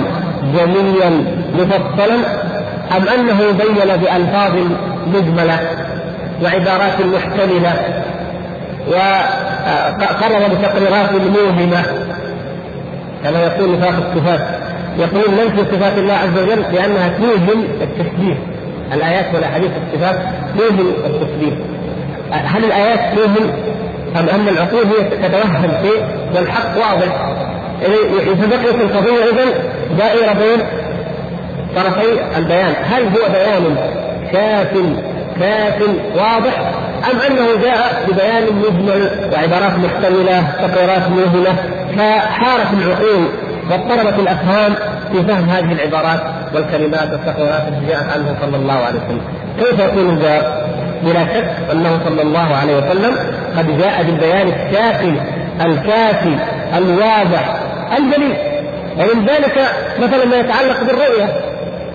جليا 0.55 1.25
مفصلا؟ 1.55 2.38
أم 2.97 3.09
أنه 3.09 3.39
بين 3.53 3.97
بألفاظ 3.97 4.53
مجملة 5.07 5.61
وعبارات 6.43 7.01
محتملة 7.01 8.03
وقرر 8.89 10.49
بتقريرات 10.49 11.13
موهمة؟ 11.13 11.83
كما 13.25 13.43
يقول 13.43 13.73
نفاق 13.79 13.95
الصفات. 14.07 14.41
يقول 14.99 15.31
ننفي 15.31 15.77
صفات 15.77 15.99
الله 15.99 16.13
عز 16.15 16.39
وجل 16.39 16.63
لأنها 16.73 17.09
توهم 17.09 17.65
التشبيه 17.81 18.39
الآيات 18.93 19.35
والأحاديث 19.35 19.71
الصفات 19.87 20.17
توهم 20.59 20.93
التشبيه 21.07 21.57
هل 22.33 22.65
الآيات 22.65 23.19
توهم 23.19 23.51
أم 24.17 24.29
أن 24.29 24.49
العقول 24.49 24.83
هي 24.87 25.05
تتوهم 25.05 25.71
شيء؟ 25.83 26.03
والحق 26.35 26.77
واضح. 26.77 27.35
إذا 28.27 28.47
بقيت 28.47 28.75
القضية 28.75 29.25
إذا 29.25 29.45
دائرة 29.99 30.33
بين 30.33 30.61
طرفي 31.83 32.37
البيان. 32.37 32.75
هل 32.85 33.03
هو 33.03 33.33
بيان 33.33 33.77
كاف 34.33 34.69
كاف 35.41 35.83
واضح؟ 36.15 36.73
أم 37.13 37.21
أنه 37.21 37.63
جاء 37.63 38.05
ببيان 38.09 38.45
مجمل 38.55 39.31
وعبارات 39.33 39.79
محتمله 39.79 40.45
تقريرات 40.63 41.09
موهمه 41.09 41.57
فحارت 41.97 42.67
العقول 42.73 43.29
واضطربت 43.71 44.19
الأفهام 44.19 44.75
في 45.13 45.23
فهم 45.23 45.49
هذه 45.49 45.73
العبارات 45.73 46.21
والكلمات 46.55 47.11
والتقريرات 47.11 47.63
التي 47.69 47.87
جاءت 47.87 48.13
عنه 48.13 48.37
صلى 48.41 48.57
الله 48.57 48.75
عليه 48.75 48.99
وسلم. 48.99 49.21
كيف 49.59 49.81
يكون 49.81 50.11
الجواب؟ 50.11 50.69
بلا 51.03 51.27
شك 51.35 51.73
أنه 51.73 52.01
صلى 52.05 52.23
الله 52.23 52.57
عليه 52.57 52.77
وسلم 52.77 53.15
قد 53.59 53.79
جاء 53.79 54.03
بالبيان 54.03 54.49
الكافي 54.49 55.21
الكافي 55.61 56.37
الواضح 56.77 57.57
الجليل. 57.99 58.37
ومن 58.99 59.27
ذلك 59.27 59.59
مثلا 59.99 60.25
ما 60.25 60.37
يتعلق 60.37 60.83
بالرؤية. 60.85 61.41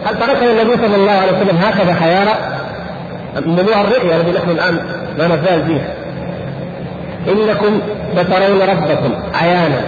هل 0.05 0.19
تركنا 0.19 0.51
النبي 0.51 0.87
صلى 0.87 0.95
الله 0.95 1.11
عليه 1.11 1.31
وسلم 1.31 1.57
هكذا 1.57 1.93
خيارا؟ 1.93 2.33
موضوع 3.45 3.81
الرؤيا 3.81 4.15
الذي 4.15 4.31
نحن 4.31 4.49
الآن 4.49 4.79
لا 5.17 5.27
نزال 5.27 5.65
فيه. 5.65 5.93
إنكم 7.31 7.81
سترون 8.15 8.61
ربكم 8.61 9.13
عيانا. 9.41 9.81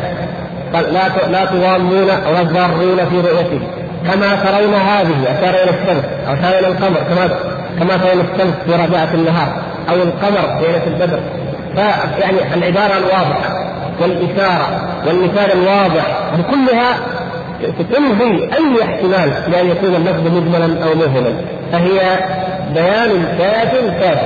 لا 0.73 1.09
لا 1.31 1.45
تضامون 1.45 2.03
ولا 2.03 2.43
تضارون 2.43 2.97
في 3.09 3.21
رؤيته. 3.21 3.59
كما 4.07 4.35
ترون 4.35 4.73
هذه 4.73 5.23
اشار 5.23 5.63
إلى 5.63 5.69
الشمس 5.69 6.03
اشار 6.27 6.59
إلى 6.59 6.67
القمر 6.67 6.97
كما 7.09 7.29
كما 7.79 7.97
ترون 7.97 8.19
الشمس 8.19 8.53
في 8.65 8.83
ربيعة 8.83 9.13
النهار 9.13 9.61
أو 9.89 9.95
القمر 9.95 10.59
في 10.59 10.67
ليلة 10.67 10.87
البدر 10.87 11.19
فيعني 11.75 12.53
العبارة 12.53 12.97
الواضحة 12.97 13.65
والإشارة 14.01 14.89
والمثال 15.07 15.51
الواضح 15.51 16.05
بكلها 16.37 16.97
تنهي 17.93 18.43
أي 18.43 18.83
احتمال 18.83 19.33
لأن 19.51 19.69
يكون 19.69 19.95
اللفظ 19.95 20.27
مجملا 20.27 20.85
أو 20.85 20.95
مهملا. 20.95 21.33
فهي 21.71 22.19
بيان 22.73 23.25
كاف 23.39 23.73
كاف. 23.99 24.19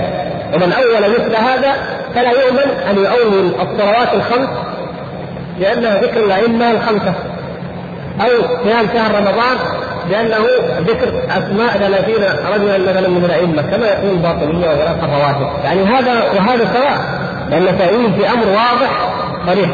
ومن 0.54 0.74
أول 0.74 1.12
مثل 1.12 1.36
هذا 1.36 1.74
فلا 2.16 2.32
يؤمن 2.32 2.72
أن 2.90 2.98
يؤول 2.98 3.52
الصلوات 3.62 4.14
الخمس 4.14 4.50
لأنها 5.60 6.02
ذكر 6.02 6.26
الأئمة 6.26 6.72
الخمسة. 6.72 7.14
أو 8.22 8.64
صيام 8.64 8.88
شهر 8.94 9.16
رمضان 9.16 9.58
لأنه 10.12 10.46
ذكر 10.80 11.22
أسماء 11.30 11.78
ثلاثين 11.78 12.24
رجلا 12.54 12.78
مثلا 12.78 13.10
من 13.10 13.26
الأئمة 13.26 13.62
كما 13.62 13.88
يقول 13.88 14.10
الباطنية 14.10 14.68
وغيرها 14.68 14.96
الرواتب. 15.04 15.64
يعني 15.64 15.84
هذا 15.84 16.14
وهذا 16.14 16.74
سواء 16.74 17.20
لأن 17.50 17.78
تاويل 17.78 18.14
في 18.14 18.34
أمر 18.34 18.48
واضح 18.48 19.10
صريح. 19.46 19.70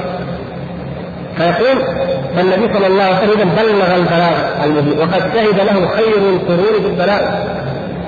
فيقول 1.38 1.84
فالنبي 2.36 2.74
صلى 2.74 2.88
الله 2.88 3.04
عليه 3.04 3.28
وسلم 3.28 3.50
بلغ 3.50 3.96
البلاغ 3.96 4.64
المبين 4.64 5.00
وقد 5.00 5.22
شهد 5.34 5.58
له 5.60 5.88
خير 5.88 6.18
القرون 6.18 6.84
بالبلاغ 6.84 7.22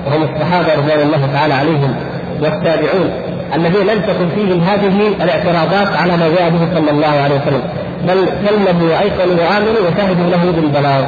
وهم 0.08 0.24
الصحابة 0.24 0.74
رضوان 0.74 1.00
الله 1.00 1.30
تعالى 1.34 1.54
عليهم 1.54 1.96
والتابعون 2.42 3.12
الذين 3.56 3.88
لم 3.88 4.02
تكن 4.02 4.30
فيهم 4.36 4.62
هذه 4.62 5.08
الاعتراضات 5.24 5.98
على 5.98 6.18
ما 6.18 6.30
جاء 6.38 6.50
به 6.50 6.76
صلى 6.76 6.92
الله 6.92 7.08
عليه 7.08 7.36
وسلم. 7.36 7.62
بل 8.08 8.28
سلموا 8.48 8.90
وأيقنوا 8.90 9.36
وآمنوا 9.44 9.82
وشهدوا 9.88 10.30
له 10.30 10.52
بالبلاغ. 10.56 11.04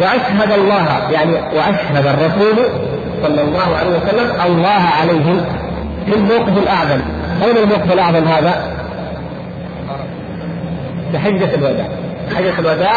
وأشهد 0.00 0.52
الله 0.52 0.86
يعني 1.10 1.32
وأشهد 1.32 2.06
الرسول 2.06 2.68
صلى 3.22 3.42
الله 3.42 3.76
عليه 3.78 3.90
وسلم 3.90 4.30
الله 4.46 4.82
عليهم 5.00 5.44
في 6.06 6.14
الموقف 6.14 6.58
الأعظم. 6.62 7.00
أين 7.42 7.56
الموقف 7.56 7.92
الأعظم 7.92 8.24
هذا؟ 8.24 8.54
بحجة 11.12 11.54
الوداع. 11.54 11.88
حجة 12.36 12.58
الوداع 12.58 12.92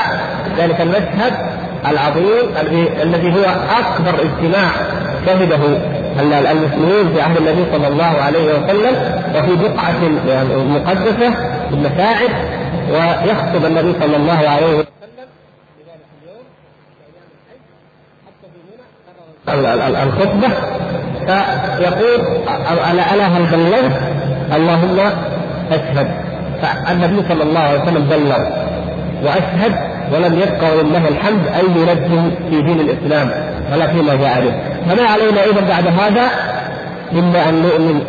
ذلك 0.58 0.82
المشهد 0.82 1.34
العظيم 1.88 2.46
الذي 3.02 3.34
هو 3.34 3.46
أكبر 3.80 4.22
اجتماع 4.22 4.72
شهده 5.26 5.60
المسلمين 6.52 7.14
في 7.14 7.22
عهد 7.22 7.38
النبي 7.38 7.66
صلى 7.72 7.88
الله 7.88 8.04
عليه 8.26 8.54
وسلم 8.54 8.96
وفي 9.36 9.56
بقعة 9.56 10.00
مقدسة 10.58 11.34
المساعد 11.72 12.30
ويخطب 12.92 13.66
النبي 13.66 13.94
صلى 14.02 14.16
الله 14.16 14.50
عليه 14.50 14.76
وسلم 14.76 14.86
الخطبة 20.04 20.50
فيقول 21.78 22.22
ألا 22.92 23.14
ألا 23.14 23.28
هل 23.28 23.46
بلغت 23.46 24.02
اللهم 24.56 25.00
أشهد. 25.72 26.35
فالنبي 26.62 27.24
صلى 27.30 27.44
الله 27.44 27.60
عليه 27.60 27.82
وسلم 27.82 28.06
بلغ 28.10 28.40
وأشهد 29.24 29.74
ولم 30.14 30.40
يبقى 30.40 30.78
ولله 30.78 31.08
الحمد 31.08 31.48
أي 31.48 31.66
ينجم 31.82 32.32
في 32.50 32.62
دين 32.62 32.80
الإسلام 32.80 33.32
ولا 33.74 33.88
فيما 33.88 34.16
جاء 34.16 34.42
به. 34.42 34.54
فما 34.90 35.08
علينا 35.10 35.44
اذا 35.44 35.62
بعد 35.70 35.88
هذا 35.88 36.30
إلا 37.14 37.50
أن 37.50 37.62
نؤمن 37.62 38.02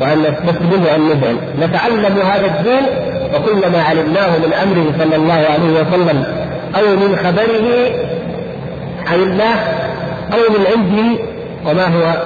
وأن 0.00 0.18
نستسلم 0.18 0.84
وأن 0.84 1.00
نذعن 1.08 1.36
نتعلم 1.60 2.18
هذا 2.18 2.46
الدين 2.46 2.86
وكل 3.34 3.72
ما 3.72 3.82
علمناه 3.82 4.38
من 4.38 4.52
أمره 4.62 4.92
صلى 4.98 5.16
الله 5.16 5.32
عليه 5.32 5.72
وسلم 5.80 6.24
أو 6.76 6.96
من 6.96 7.16
خبره 7.16 7.66
عن 9.06 9.18
الله 9.18 9.54
أو 10.32 10.38
من 10.50 10.66
عنده 10.72 11.22
وما 11.66 11.84
هو 11.84 12.22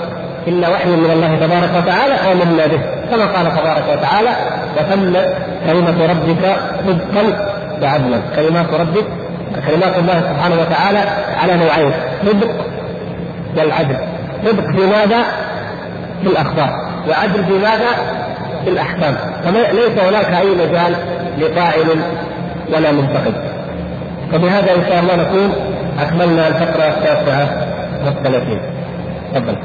إلا 0.49 0.69
وحي 0.69 0.91
من 0.91 1.11
الله 1.11 1.47
تبارك 1.47 1.71
وتعالى 1.83 2.15
آمنا 2.15 2.67
به. 2.67 2.81
كما 3.11 3.27
قال 3.27 3.57
تبارك 3.57 3.85
وتعالى 3.93 4.31
وتمت 4.77 5.37
كلمة 5.67 6.07
ربك 6.07 6.57
صدقا 6.87 7.25
وعدلا 7.83 8.19
كلمات 8.37 8.67
ربك 8.81 9.05
كلمات 9.67 9.99
الله 9.99 10.21
سبحانه 10.21 10.61
وتعالى 10.61 10.99
على 11.43 11.57
نوعين 11.57 11.93
صدق 12.27 12.51
والعدل. 13.57 13.97
صدق 14.45 14.71
في 14.77 14.87
ماذا؟ 14.87 15.25
في 16.23 16.29
الأخبار. 16.29 16.91
وعدل 17.09 17.45
في 17.45 17.53
ماذا؟ 17.53 17.91
في 18.65 18.71
الأحكام. 18.71 19.17
فليس 19.45 19.99
هناك 19.99 20.35
أي 20.35 20.51
مجال 20.55 20.95
لقائل 21.39 21.89
ولا 22.73 22.93
منتقد. 22.93 23.35
فبهذا 24.33 24.75
إن 24.75 24.83
شاء 24.89 25.01
الله 25.01 25.17
نكون 25.17 25.53
أكملنا 26.01 26.49
الفقرة 26.49 26.89
التاسعة 26.89 27.49
والثلاثين 28.05 28.61
تفضل. 29.35 29.57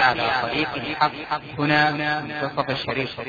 على 0.00 0.30
طريق 0.42 0.74
الحق. 0.74 1.12
هنا 1.58 2.20
منتصف 2.20 2.70
الشريف. 2.70 3.20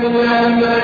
كتب 0.00 0.79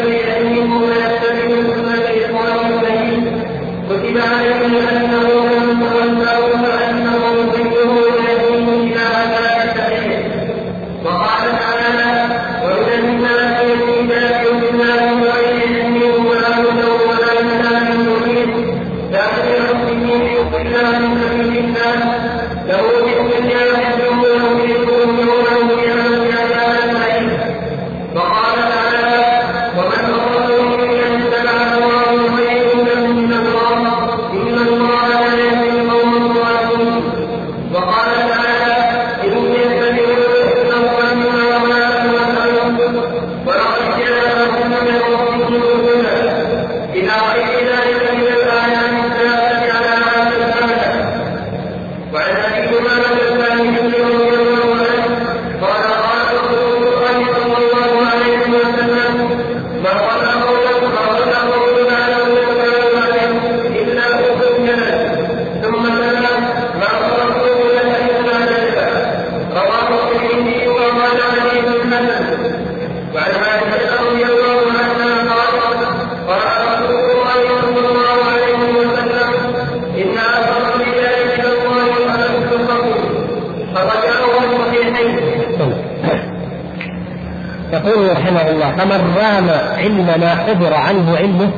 رام 89.26 89.50
علم 89.78 90.06
ما 90.20 90.34
حضر 90.34 90.74
عنه 90.74 91.16
علمه 91.16 91.50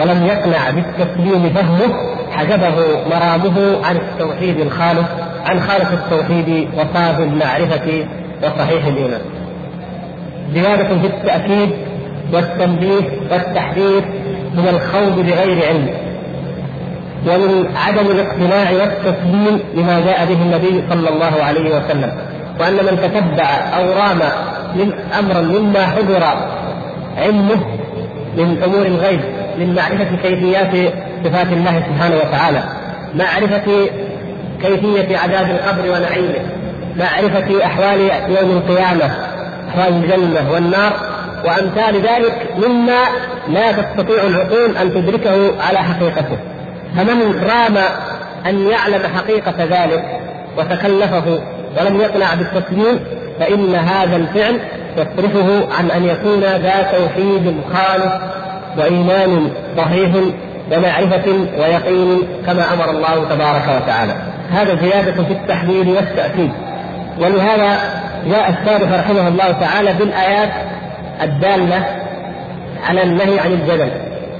ولم 0.00 0.26
يقنع 0.26 0.70
بالتسليم 0.70 1.52
فهمه 1.54 1.94
حجبه 2.30 2.74
مرامه 3.10 3.86
عن 3.86 3.96
التوحيد 3.96 4.60
الخالص 4.60 5.08
عن 5.46 5.60
خالص 5.60 5.88
التوحيد 5.92 6.68
وصاف 6.74 7.20
المعرفة 7.20 8.06
وصحيح 8.42 8.86
الإيمان. 8.86 9.20
زيادة 10.54 10.88
في 10.88 11.06
التأكيد 11.06 11.70
والتنبيه 12.32 13.00
والتحديث 13.30 14.04
من 14.54 14.68
الخوض 14.68 15.26
بغير 15.26 15.68
علم 15.68 15.88
ومن 17.26 17.76
عدم 17.76 18.10
الاقتناع 18.10 18.70
والتسليم 18.70 19.60
لما 19.74 20.00
جاء 20.00 20.24
به 20.24 20.42
النبي 20.42 20.84
صلى 20.90 21.08
الله 21.08 21.44
عليه 21.44 21.76
وسلم 21.76 22.12
وأن 22.60 22.74
من 22.74 22.98
تتبع 23.02 23.44
أو 23.78 23.84
رام 23.84 24.18
من 24.74 24.92
امرا 25.18 25.40
مما 25.40 25.86
حضر 25.86 26.22
علمه 27.16 27.64
من 28.36 28.62
أمور 28.64 28.86
الغيب 28.86 29.20
من 29.58 29.74
معرفة 29.74 30.16
كيفيات 30.22 30.92
صفات 31.24 31.46
الله 31.46 31.82
سبحانه 31.88 32.16
وتعالى 32.16 32.62
معرفة 33.14 33.90
كيفية 34.62 35.18
عذاب 35.18 35.50
القبر 35.50 35.90
ونعيمه 35.90 36.40
معرفة 36.96 37.64
أحوال 37.64 38.00
يوم 38.28 38.50
القيامة 38.50 39.10
أحوال 39.68 39.94
الجنة 39.94 40.52
والنار 40.52 40.92
وأمثال 41.44 41.94
ذلك 41.94 42.46
مما 42.66 43.04
لا 43.48 43.72
تستطيع 43.72 44.22
العقول 44.22 44.76
أن 44.76 44.90
تدركه 44.90 45.62
على 45.62 45.78
حقيقته. 45.78 46.36
فمن 46.96 47.44
رام 47.50 47.76
أن 48.46 48.68
يعلم 48.68 49.02
حقيقة 49.16 49.54
ذلك 49.64 50.20
وتكلفه 50.58 51.40
ولم 51.80 52.00
يقنع 52.00 52.34
بالتسليم 52.34 53.00
فإن 53.40 53.74
هذا 53.74 54.16
الفعل 54.16 54.58
يصرفه 54.96 55.74
عن 55.78 55.90
أن 55.90 56.04
يكون 56.04 56.40
ذا 56.40 56.82
توحيد 56.92 57.56
خالص 57.74 58.12
وإيمان 58.78 59.50
صحيح 59.76 60.10
ومعرفة 60.72 61.46
ويقين 61.58 62.22
كما 62.46 62.74
أمر 62.74 62.90
الله 62.90 63.24
تبارك 63.30 63.82
وتعالى. 63.82 64.12
هذا 64.50 64.74
زيادة 64.74 65.22
في 65.22 65.32
التحليل 65.32 65.88
والتأكيد. 65.88 66.50
ولهذا 67.20 67.78
جاء 68.26 68.50
الشارح 68.50 68.92
رحمه 68.92 69.28
الله 69.28 69.52
تعالى 69.52 69.92
بالآيات 69.92 70.50
الدالة 71.22 71.86
على 72.88 73.02
النهي 73.02 73.40
عن 73.40 73.52
الجدل 73.52 73.90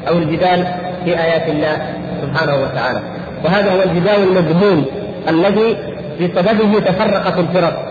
أو 0.09 0.19
الجدال 0.19 0.67
في 1.05 1.21
آيات 1.21 1.49
الله 1.49 1.77
سبحانه 2.23 2.55
وتعالى. 2.55 3.01
وهذا 3.45 3.73
هو 3.73 3.83
الجدال 3.83 4.23
المذموم 4.23 4.87
الذي 5.29 5.77
بسببه 6.21 6.81
تفرقت 6.81 7.39
الفرق 7.39 7.89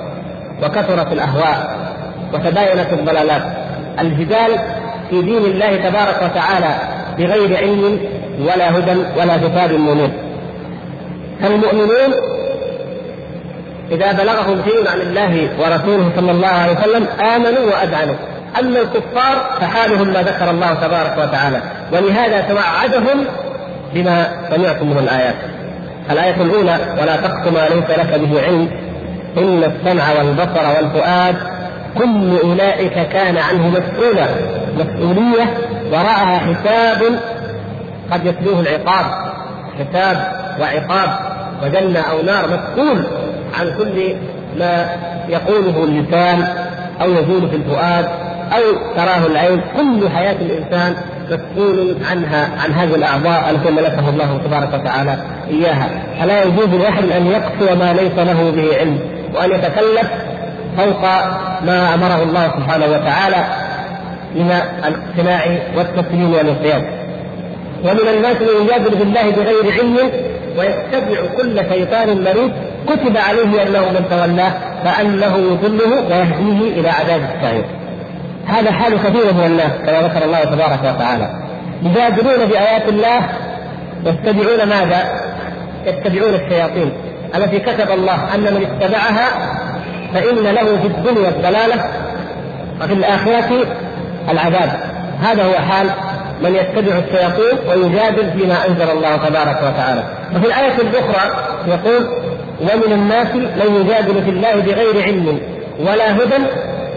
وكثرت 0.63 1.12
الأهواء. 1.12 1.82
وتباينت 2.34 2.94
الضلالات. 2.94 3.41
الجدال 4.00 4.60
في 5.10 5.22
دين 5.22 5.46
الله 5.46 5.76
تبارك 5.76 6.22
وتعالى 6.24 6.76
بغير 7.17 7.58
علم 7.58 8.00
ولا 8.39 8.78
هدى 8.78 9.02
ولا 9.17 9.38
كتاب 9.38 9.72
منير. 9.72 10.12
فالمؤمنون 11.41 12.13
إذا 13.91 14.12
بلغهم 14.12 14.62
شيء 14.63 14.89
عن 14.89 15.02
الله 15.02 15.50
ورسوله 15.60 16.12
صلى 16.15 16.32
الله 16.32 16.48
عليه 16.48 16.74
وسلم 16.74 17.08
آمنوا 17.36 17.65
وأذعنوا. 17.65 18.15
أما 18.60 18.80
الكفار 18.80 19.36
فحالهم 19.62 20.08
ما 20.08 20.22
ذكر 20.22 20.50
الله 20.50 20.74
تبارك 20.74 21.17
وتعالى. 21.17 21.62
ولهذا 21.94 22.41
توعدهم 22.41 23.26
بما 23.94 24.28
سمعتم 24.50 24.89
من 24.89 24.98
الآيات. 24.98 25.36
الآية 26.12 26.41
الأولى 26.41 26.78
ولا 27.02 27.15
تقف 27.15 27.54
ما 27.54 27.70
ليس 27.70 28.00
لك 28.00 28.20
به 28.20 28.41
علم 28.41 28.70
إن 29.38 29.63
السمع 29.63 30.04
والبصر 30.12 30.70
والفؤاد 30.78 31.36
كل 31.98 32.38
أولئك 32.44 32.94
كان 32.94 33.38
عنه 33.38 33.70
مسؤولا. 33.70 34.28
مسؤولية 34.76 35.58
وراءها 35.92 36.38
حساب 36.38 37.20
قد 38.12 38.26
يتلوه 38.26 38.60
العقاب. 38.60 39.06
حساب 39.80 40.32
وعقاب. 40.60 41.10
وجنة 41.64 42.00
أو 42.00 42.22
نار 42.22 42.46
مسؤول 42.48 43.08
عن 43.60 43.78
كل 43.78 44.16
ما 44.60 44.89
يقوله 45.30 45.84
اللسان 45.84 46.48
أو 47.02 47.12
يزول 47.12 47.50
في 47.50 47.56
الفؤاد 47.56 48.06
أو 48.56 48.62
تراه 48.96 49.26
العين. 49.26 49.62
كل 49.78 50.10
حياة 50.10 50.36
الإنسان 50.42 50.96
مسؤول 51.32 51.96
عنها 52.12 52.50
عن 52.64 52.72
هذه 52.72 52.96
الأعضاء 52.96 53.50
التي 53.50 53.72
ملكه 53.72 54.10
الله 54.10 54.42
تبارك 54.46 54.74
وتعالى 54.74 55.18
إياها. 55.50 55.89
فلا 56.20 56.44
يجوز 56.44 56.70
لأحد 56.82 57.04
أن 57.04 57.28
يقصو 57.28 57.76
ما 57.76 57.94
ليس 57.94 58.18
له 58.18 58.52
به 58.52 58.78
علم 58.78 59.00
وأن 59.36 59.52
يتكلف 59.52 60.12
فوق 60.78 61.01
ما 61.65 61.93
أمره 61.93 62.24
الله 62.24 62.51
سبحانه 62.57 62.86
وتعالى 62.86 63.45
من 64.36 64.51
الاقتناع 64.88 65.57
والتسليم 65.78 66.34
والانقياد 66.34 66.84
ومن 67.84 68.07
الناس 68.15 68.36
من 68.36 68.65
يجادل 68.65 68.95
بالله 68.95 69.32
بغير 69.32 69.72
علم 69.80 69.97
ويتبع 70.57 71.22
كل 71.38 71.59
شيطان 71.69 72.24
مريض 72.24 72.51
كتب 72.88 73.17
عليه 73.17 73.63
أنه 73.63 73.80
من 73.80 74.05
تولاه 74.09 74.53
فأنه 74.84 75.38
يضله 75.38 76.03
ويهديه 76.09 76.80
إلى 76.80 76.89
عذاب 76.89 77.22
السعير. 77.36 77.63
هذا 78.47 78.72
حال 78.72 78.97
كثير 78.97 79.34
من 79.34 79.45
الناس 79.45 79.72
كما 79.86 80.01
ذكر 80.01 80.26
الله 80.26 80.43
تبارك 80.43 80.80
وتعالى. 80.95 81.30
يجادلون 81.84 82.45
بايات 82.45 82.89
الله 82.89 83.30
يتبعون 84.05 84.69
ماذا؟ 84.69 85.03
يتبعون 85.86 86.34
الشياطين 86.34 86.91
التي 87.36 87.59
كتب 87.59 87.91
الله 87.91 88.36
أن 88.36 88.41
من 88.41 88.65
اتبعها 88.65 89.28
فإن 90.14 90.36
له 90.36 90.78
في 90.82 90.88
الدنيا 90.88 91.30
الضلالة 91.30 91.86
وفي 92.82 92.93
الآخرة 92.93 93.66
العذاب. 94.30 94.70
هذا 95.22 95.43
هو 95.43 95.53
حال 95.53 95.88
من 96.43 96.55
يتبع 96.55 96.97
الشياطين 96.97 97.57
ويجادل 97.70 98.32
فيما 98.39 98.68
أنزل 98.68 98.89
الله 98.89 99.18
تبارك 99.18 99.57
وتعالى. 99.57 100.03
وفي 100.36 100.45
الآية 100.45 100.76
الأخرى 100.82 101.32
يقول 101.68 102.07
ومن 102.62 102.93
الناس 102.93 103.36
من 103.36 103.76
يجادل 103.76 104.24
في 104.24 104.30
الله 104.30 104.55
بغير 104.55 105.03
علم 105.03 105.39
ولا 105.80 106.16
هدى 106.16 106.43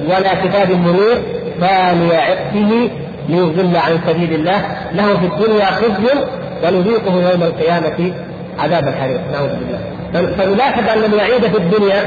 ولا 0.08 0.46
كتاب 0.46 0.70
منير 0.70 1.22
ثاني 1.60 2.16
عقبه 2.16 2.90
ليضل 3.28 3.76
عن 3.76 3.98
سبيل 4.06 4.34
الله 4.34 4.62
له 4.92 5.18
في 5.18 5.26
الدنيا 5.26 5.66
خزي 5.66 6.20
ونذيقه 6.64 7.30
يوم 7.30 7.42
القيامة 7.42 8.12
عذاب 8.58 8.88
الحريق 8.88 9.20
نعوذ 9.32 9.48
بالله 9.48 10.36
فنلاحظ 10.36 10.88
ان 10.88 11.12
الوعيد 11.12 11.46
في 11.46 11.56
الدنيا 11.56 12.04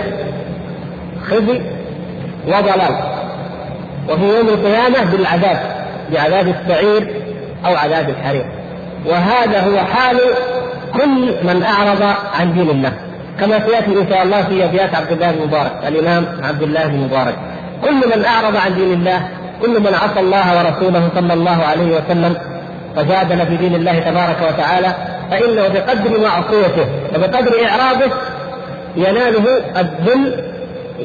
خزي 1.29 1.61
وضلال 2.47 2.95
وفي 4.09 4.23
يوم 4.37 4.47
القيامة 4.47 5.11
بالعذاب 5.11 5.59
بعذاب 6.13 6.47
السعير 6.47 7.07
أو 7.65 7.75
عذاب 7.75 8.09
الحريق. 8.09 8.45
وهذا 9.05 9.59
هو 9.59 9.77
حال 9.77 10.17
كل 10.93 11.35
من 11.43 11.63
أعرض 11.63 12.15
عن 12.39 12.53
دين 12.53 12.69
الله. 12.69 12.93
كما 13.39 13.59
سيأتي 13.67 14.01
إن 14.01 14.09
شاء 14.09 14.23
الله 14.23 14.43
في 14.43 14.65
ابيات 14.65 14.95
عبد 14.95 15.11
الله 15.11 15.31
بن 15.31 15.47
مبارك 15.47 15.71
الإمام 15.87 16.25
عبد 16.43 16.61
الله 16.63 16.87
بن 16.87 16.97
مبارك. 16.97 17.35
كل 17.83 18.17
من 18.17 18.25
أعرض 18.25 18.55
عن 18.55 18.75
دين 18.75 18.93
الله 18.93 19.27
كل 19.61 19.79
من 19.79 19.93
عصى 19.93 20.19
الله 20.19 20.57
ورسوله 20.57 21.09
صلى 21.15 21.33
الله 21.33 21.63
عليه 21.63 21.97
وسلم 21.97 22.35
وجادل 22.97 23.45
في 23.45 23.57
دين 23.57 23.75
الله 23.75 23.99
تبارك 23.99 24.37
وتعالى 24.53 24.95
فإنه 25.31 25.67
بقدر 25.67 26.19
معصيته 26.19 26.85
وبقدر 27.15 27.51
إعراضه 27.65 28.11
يناله 28.95 29.45
الذل 29.77 30.43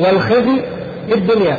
والخزي 0.01 0.62
في 1.09 1.14
الدنيا 1.14 1.59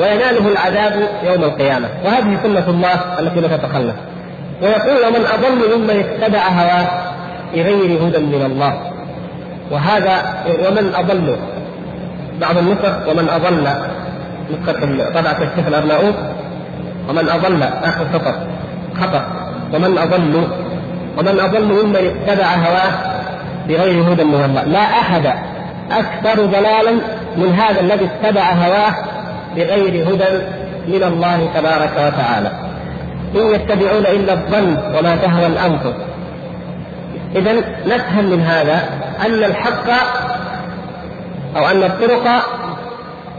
ويناله 0.00 0.48
العذاب 0.48 1.08
يوم 1.22 1.44
القيامة. 1.44 1.88
وهذه 2.04 2.38
سنة 2.42 2.70
الله 2.70 3.18
التي 3.18 3.40
لا 3.40 3.56
تتخلف 3.56 3.94
ويقول 4.62 5.06
ومن 5.06 5.26
أضل 5.26 5.78
ممن 5.78 5.90
اتبع 5.90 6.48
هواه 6.48 6.86
بغير 7.54 8.06
هدى 8.06 8.18
من 8.18 8.42
الله 8.46 8.80
وهذا 9.70 10.44
ومن 10.66 10.94
أضل 10.94 11.36
بعض 12.40 12.58
النسخ 12.58 13.08
ومن 13.08 13.28
أضل 13.28 13.68
نسخة 14.50 15.10
طبعة 15.20 15.42
الشيخ 15.42 15.66
الأرناؤوط 15.66 16.14
ومن 17.08 17.28
أضل 17.28 17.62
آخر 17.62 18.04
سطر 18.12 18.34
خطأ. 19.00 19.24
ومن 19.74 19.98
أضل 19.98 20.48
ومن 21.18 21.40
أضل 21.40 21.64
ممن 21.64 21.96
اتبع 21.96 22.44
هواه 22.44 22.92
بغير 23.68 24.12
هدى 24.12 24.24
من 24.24 24.44
الله 24.44 24.64
لا 24.64 24.78
أحد 24.78 25.26
أكثر 25.90 26.44
ضلالا 26.44 27.00
من 27.36 27.54
هذا 27.54 27.80
الذي 27.80 28.04
اتبع 28.04 28.52
هواه 28.52 28.94
بغير 29.56 30.08
هدى 30.08 30.44
من 30.88 31.02
الله 31.02 31.50
تبارك 31.54 31.92
وتعالى. 31.92 32.50
إن 33.34 33.54
يتبعون 33.54 34.06
إلا 34.06 34.32
الظن 34.32 34.76
وما 34.98 35.16
تهوى 35.16 35.46
الأنفس. 35.46 35.94
إذا 37.36 37.52
نفهم 37.86 38.24
من 38.24 38.40
هذا 38.40 38.80
أن 39.26 39.44
الحق 39.44 39.90
أو 41.56 41.68
أن 41.68 41.82
الطرق 41.82 42.42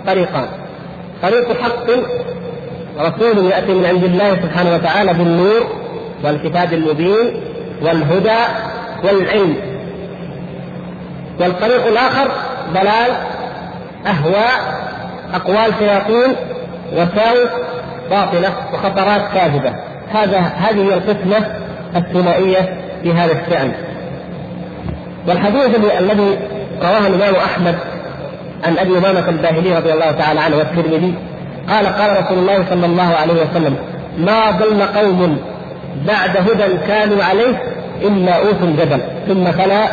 طريقان. 0.07 0.47
طريق 1.23 1.61
حق 1.61 1.87
رسول 2.99 3.45
يأتي 3.45 3.73
من 3.73 3.85
عند 3.85 4.03
الله 4.03 4.35
سبحانه 4.35 4.73
وتعالى 4.73 5.13
بالنور 5.13 5.67
والكتاب 6.23 6.73
المبين 6.73 7.41
والهدى 7.81 8.39
والعلم. 9.03 9.55
والطريق 11.39 11.87
الآخر 11.87 12.31
ضلال 12.73 13.11
أهواء 14.07 14.81
أقوال 15.33 15.73
شياطين 15.79 16.35
وساوس 16.93 17.49
باطلة 18.09 18.53
وخطرات 18.73 19.21
كاذبة. 19.33 19.73
هذا 20.13 20.39
هذه 20.39 20.81
هي 20.81 20.93
القسمة 20.93 21.45
الثنائية 21.95 22.77
في 23.03 23.13
هذا 23.13 23.31
الشأن. 23.31 23.71
والحديث 25.27 25.75
الذي 25.99 26.39
رواه 26.81 27.07
الإمام 27.07 27.35
أحمد 27.35 27.75
عن 28.63 28.77
أبي 28.77 28.97
أمامة 28.97 29.29
الباهلي 29.29 29.77
رضي 29.77 29.93
الله 29.93 30.11
تعالى 30.11 30.39
عنه 30.39 30.57
والترمذي 30.57 31.13
قال 31.69 31.87
قال 31.87 32.23
رسول 32.23 32.37
الله 32.37 32.65
صلى 32.69 32.85
الله 32.85 33.15
عليه 33.21 33.33
وسلم 33.33 33.75
ما 34.17 34.51
ضل 34.51 34.81
قوم 34.81 35.37
بعد 36.07 36.37
هدى 36.37 36.77
كانوا 36.87 37.23
عليه 37.23 37.61
إلا 38.01 38.35
أوتوا 38.37 38.67
الجبل 38.67 39.01
ثم 39.27 39.51
فلا 39.51 39.87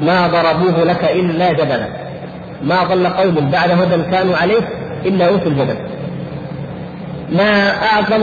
ما 0.00 0.26
ضربوه 0.26 0.84
لك 0.84 1.04
إلا 1.04 1.52
جبلا. 1.52 2.01
ما 2.62 2.84
ضل 2.84 3.06
قوم 3.06 3.50
بعد 3.50 3.70
هدى 3.70 4.02
كانوا 4.10 4.36
عليه 4.36 4.68
إلا 5.04 5.28
أوتوا 5.28 5.46
الجبل 5.46 5.76
ما 7.32 7.70
أعظم 7.92 8.22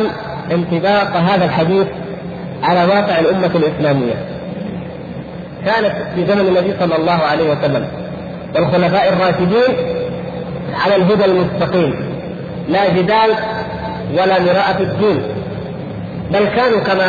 انطباق 0.52 1.18
هذا 1.18 1.46
الحديث 1.46 1.88
على 2.64 2.84
واقع 2.86 3.20
الأمة 3.20 3.52
الإسلامية. 3.56 4.14
كانت 5.66 5.94
في 6.16 6.26
زمن 6.26 6.40
النبي 6.40 6.74
صلى 6.80 6.96
الله 6.96 7.12
عليه 7.12 7.52
وسلم 7.52 7.88
والخلفاء 8.56 9.14
الراشدين 9.14 9.76
على 10.86 10.96
الهدى 10.96 11.26
المستقيم. 11.26 11.96
لا 12.70 12.90
جدال 12.90 13.32
ولا 14.14 14.40
مراءة 14.40 14.82
الدين. 14.82 15.22
بل 16.32 16.46
كانوا 16.56 16.80
كما 16.80 17.08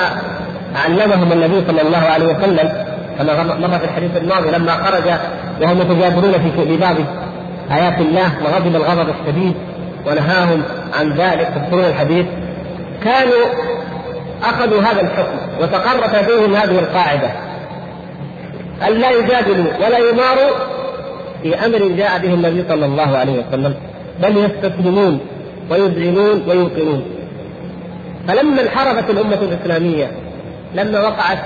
علمهم 0.85 1.33
النبي 1.33 1.66
صلى 1.66 1.83
الله 1.83 1.99
عليه 1.99 2.26
وسلم 2.26 2.72
كما 3.18 3.43
مر 3.43 3.78
في 3.78 3.85
الحديث 3.85 4.16
الماضي 4.16 4.51
لما 4.51 4.72
خرج 4.72 5.11
وهم 5.61 5.80
يتجادلون 5.80 6.32
في 6.32 6.76
بعض 6.76 6.96
آيات 7.70 8.00
الله 8.00 8.32
وغضب 8.44 8.76
الغضب 8.76 9.08
الشديد 9.20 9.54
ونهاهم 10.06 10.62
عن 10.98 11.12
ذلك 11.12 11.48
تذكرون 11.54 11.84
الحديث. 11.84 12.26
كانوا 13.04 13.46
أخذوا 14.42 14.80
هذا 14.80 15.00
الحكم 15.00 15.38
وتقرت 15.61 16.14
لديهم 16.14 16.54
هذه 16.54 16.78
القاعدة. 16.78 17.30
أن 18.88 18.92
لا 18.92 19.11
يجادلوا 19.11 19.86
ولا 19.86 19.98
يماروا 19.98 20.50
في 21.42 21.66
أمر 21.66 21.78
جاء 21.78 22.18
به 22.18 22.34
النبي 22.34 22.64
صلى 22.68 22.86
الله 22.86 23.16
عليه 23.16 23.32
وسلم 23.32 23.74
بل 24.22 24.36
يستسلمون 24.36 25.20
ويذعنون 25.70 26.42
ويوقنون. 26.48 27.02
فلما 28.28 28.62
انحرفت 28.62 29.11
الأمة 29.11 29.38
الإسلامية 29.42 30.11
لما 30.74 31.00
وقعت 31.00 31.38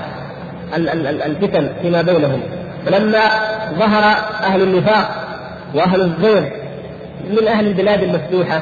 الفتن 1.25 1.69
فيما 1.81 2.01
بينهم 2.01 2.41
ولما 2.87 3.21
ظهر 3.79 4.03
أهل 4.43 4.61
النفاق 4.61 5.09
وأهل 5.73 6.01
الزور 6.01 6.49
من 7.29 7.47
أهل 7.47 7.67
البلاد 7.67 8.03
المفتوحة 8.03 8.61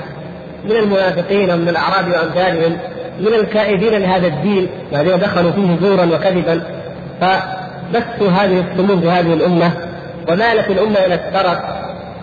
من 0.65 0.71
المنافقين 0.71 1.51
ومن 1.51 1.69
الأعراب 1.69 2.07
وأمثالهم 2.07 2.77
من 3.19 3.33
الكائدين 3.33 3.93
لهذا 3.93 4.27
الدين 4.27 4.69
الذين 4.93 5.19
دخلوا 5.19 5.51
فيه 5.51 5.77
زورا 5.81 6.05
وكذبا 6.05 6.63
فبثوا 7.21 8.29
هذه 8.29 8.63
السموم 8.71 8.99
هذه 8.99 9.33
الأمة 9.33 9.71
ومالت 10.29 10.69
الأمة 10.69 11.05
إلى 11.05 11.13
الترف 11.13 11.59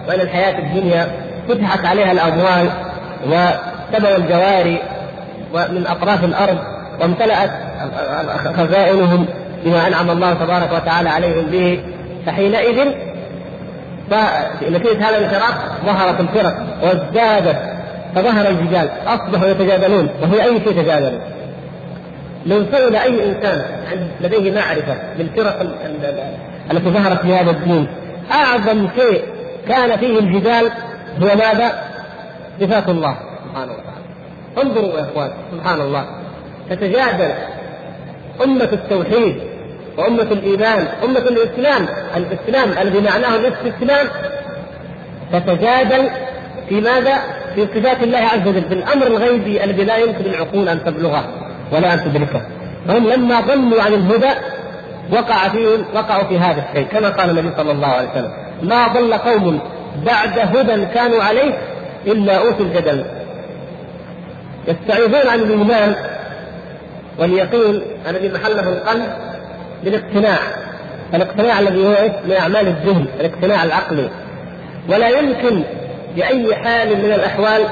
وإلى 0.09 0.23
الحياة 0.23 0.59
الدنيا 0.59 1.07
فتحت 1.49 1.85
عليها 1.85 2.13
الأموال 2.13 2.71
وتبوا 3.27 4.17
الجواري 4.17 4.79
ومن 5.55 5.87
أطراف 5.87 6.25
الأرض 6.25 6.59
وامتلأت 7.01 7.51
خزائنهم 8.57 9.27
بما 9.65 9.87
أنعم 9.89 10.11
الله 10.11 10.35
تبارك 10.35 10.73
وتعالى 10.73 11.09
عليهم 11.09 11.47
به 11.47 11.81
فحينئذ 12.27 12.93
فنتيجة 14.11 15.09
هذا 15.09 15.19
الانحراف 15.19 15.55
ظهرت 15.87 16.21
الفرق 16.21 16.55
وازدادت 16.83 17.57
فظهر 18.15 18.49
الجدال 18.49 18.89
أصبحوا 19.07 19.49
يتجادلون 19.49 20.09
وفي 20.23 20.43
أي 20.43 20.61
شيء 20.65 20.83
تجادلوا 20.83 21.21
لو 22.47 22.65
سئل 22.73 22.97
أي 22.97 23.31
إنسان 23.31 23.63
لديه 24.21 24.53
معرفة 24.53 24.97
بالفرق 25.19 25.61
التي 26.71 26.91
ظهرت 26.91 27.21
في 27.21 27.35
هذا 27.35 27.51
الدين 27.51 27.87
أعظم 28.33 28.89
شيء 28.97 29.23
كان 29.69 29.99
فيه 29.99 30.19
الجدال 30.19 30.71
هو 31.23 31.37
ماذا؟ 31.37 31.73
صفات 32.61 32.89
الله 32.89 33.17
سبحانه 33.49 33.73
وتعالى 33.73 34.01
انظروا 34.63 34.99
يا 34.99 35.03
إخوان 35.03 35.31
سبحان 35.53 35.81
الله 35.81 36.05
تتجادل 36.71 37.31
أمة 38.45 38.69
التوحيد 38.73 39.50
وأمة 39.99 40.23
الإيمان 40.23 40.89
أمة 41.05 41.19
الإسلام 41.19 41.89
الإسلام 42.17 42.87
الذي 42.87 43.01
معناه 43.01 43.37
الاستسلام 43.37 44.07
تتجادل 45.33 46.11
في 46.69 46.81
ماذا؟ 46.81 47.19
في 47.55 47.67
صفات 47.67 48.03
الله 48.03 48.19
عز 48.19 48.49
وجل 48.49 48.61
بالأمر 48.61 49.07
الغيبي 49.07 49.65
الذي 49.65 49.85
لا 49.85 49.97
يمكن 49.97 50.25
العقول 50.25 50.69
أن 50.69 50.85
تبلغه 50.85 51.25
ولا 51.73 51.95
أن 51.95 51.99
تدركه. 52.05 52.43
فهم 52.89 53.09
لما 53.09 53.41
ضلوا 53.41 53.83
عن 53.83 53.93
الهدى 53.93 54.31
وقع 55.13 55.49
فيهم 55.49 55.85
وقعوا 55.95 56.25
في 56.25 56.39
هذا 56.39 56.65
الشيء. 56.71 56.87
كما 56.87 57.09
قال 57.09 57.31
النبي 57.31 57.57
صلى 57.57 57.73
الله 57.73 57.87
عليه 57.87 58.11
وسلم 58.11 58.33
ما 58.63 58.89
ضل 58.89 59.15
قوم 59.15 59.61
بعد 60.07 60.39
هدى 60.39 60.87
كانوا 60.87 61.23
عليه 61.23 61.59
إلا 62.07 62.39
أوتوا 62.39 62.67
الجدل. 62.67 63.05
يستعيذون 64.69 65.29
عن 65.31 65.39
الإيمان 65.39 65.95
واليقين 67.19 67.83
الذي 68.09 68.29
محله 68.29 68.69
القلب 68.69 69.30
بالاقتناع. 69.85 70.39
الاقتناع 71.15 71.61
الذي 71.61 71.87
هو 71.87 71.95
من 72.25 72.33
أعمال 72.33 72.67
الذهن 72.67 73.07
الاقتناع 73.21 73.65
العقلي. 73.65 74.11
ولا 74.89 75.09
يمكن 75.09 75.63
بأي 76.17 76.57
حال 76.57 76.89
من 76.89 77.13
الأحوال 77.13 77.63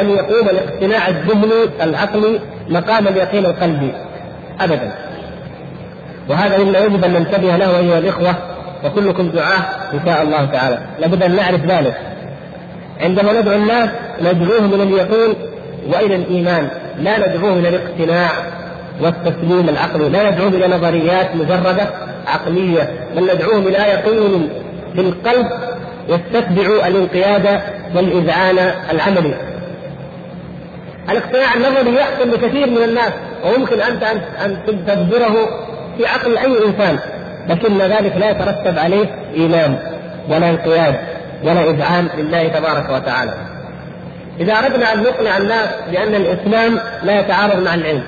أن 0.00 0.10
يقوم 0.10 0.48
الاقتناع 0.48 1.08
الذهني 1.08 1.64
العقلي 1.82 2.40
مقام 2.68 3.08
اليقين 3.08 3.46
القلبي. 3.46 3.92
ابدا. 4.60 4.92
وهذا 6.28 6.58
مما 6.58 6.78
يجب 6.78 7.04
أن 7.04 7.12
ننتبه 7.12 7.56
له 7.56 7.78
أيها 7.78 7.98
الإخوة 7.98 8.34
وكلكم 8.84 9.28
دعاه 9.28 9.62
إن 9.94 10.00
شاء 10.06 10.22
الله 10.22 10.44
تعالى. 10.44 10.78
لابد 10.98 11.22
أن 11.22 11.36
نعرف 11.36 11.64
ذلك. 11.64 11.94
عندما 13.00 13.40
ندعو 13.40 13.54
الناس 13.54 13.90
ندعوهم 14.20 14.74
إلى 14.74 14.82
اليقين 14.82 15.34
وإلى 15.92 16.14
الإيمان. 16.14 16.68
لا 16.98 17.18
ندعوهم 17.18 17.58
إلى 17.58 17.68
الاقتناع. 17.68 18.30
والتسليم 19.02 19.68
العقلي 19.68 20.08
لا 20.08 20.30
ندعوهم 20.30 20.54
إلى 20.54 20.68
نظريات 20.68 21.36
مجردة 21.36 21.88
عقلية 22.26 22.90
بل 23.16 23.34
ندعوهم 23.34 23.66
إلى 23.66 23.78
يقين 23.78 24.50
في 24.94 25.00
القلب 25.00 25.46
يستتبع 26.08 26.86
الانقياد 26.86 27.60
والإذعان 27.94 28.58
العملي. 28.90 29.34
الاقتناع 31.10 31.54
النظري 31.54 31.94
يحصل 31.94 32.30
لكثير 32.32 32.70
من 32.70 32.82
الناس 32.82 33.12
ويمكن 33.44 33.80
أنت 33.80 34.02
ان 34.44 34.56
تدبره 34.66 35.34
في 35.98 36.06
عقل 36.06 36.38
أي 36.38 36.66
إنسان 36.66 36.98
لكن 37.48 37.78
ذلك 37.78 38.16
لا 38.16 38.30
يترتب 38.30 38.78
عليه 38.78 39.06
إيمان 39.34 39.76
ولا 40.28 40.50
انقياد 40.50 40.94
ولا 41.44 41.70
إذعان 41.70 42.08
لله 42.18 42.48
تبارك 42.48 42.90
وتعالى. 42.90 43.34
إذا 44.40 44.52
أردنا 44.52 44.92
أن 44.92 45.02
نقنع 45.02 45.36
الناس 45.36 45.68
بأن 45.90 46.14
الإسلام 46.14 46.80
لا 47.02 47.20
يتعارض 47.20 47.62
مع 47.62 47.74
العلم 47.74 48.02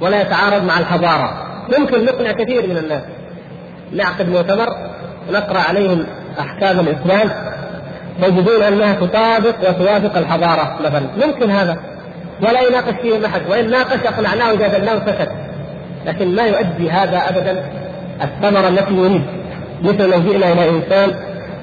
ولا 0.00 0.20
يتعارض 0.20 0.64
مع 0.64 0.78
الحضاره 0.78 1.46
ممكن 1.78 2.04
نقنع 2.04 2.32
كثير 2.32 2.66
من 2.66 2.76
الناس 2.76 3.02
نعقد 3.92 4.28
مؤتمر 4.28 4.68
نقرا 5.32 5.58
عليهم 5.58 6.06
احكام 6.40 6.80
الاسلام 6.80 7.30
يجدون 8.22 8.62
انها 8.62 8.92
تطابق 8.92 9.54
وتوافق 9.68 10.16
الحضاره 10.16 10.78
مثلا 10.80 11.26
ممكن 11.26 11.50
هذا 11.50 11.76
ولا 12.42 12.60
يناقش 12.60 12.94
فيهم 13.02 13.24
احد 13.24 13.40
وان 13.50 13.70
ناقش 13.70 14.06
اقنعناه 14.06 14.52
وجادلناه 14.52 14.94
سكت 15.06 15.30
لكن 16.06 16.34
ما 16.34 16.42
يؤدي 16.42 16.90
هذا 16.90 17.22
ابدا 17.28 17.64
الثمره 18.22 18.68
التي 18.68 18.94
يريد 18.94 19.22
مثل 19.82 20.10
لو 20.10 20.20
جئنا 20.20 20.52
إلى 20.52 20.68
انسان 20.68 21.14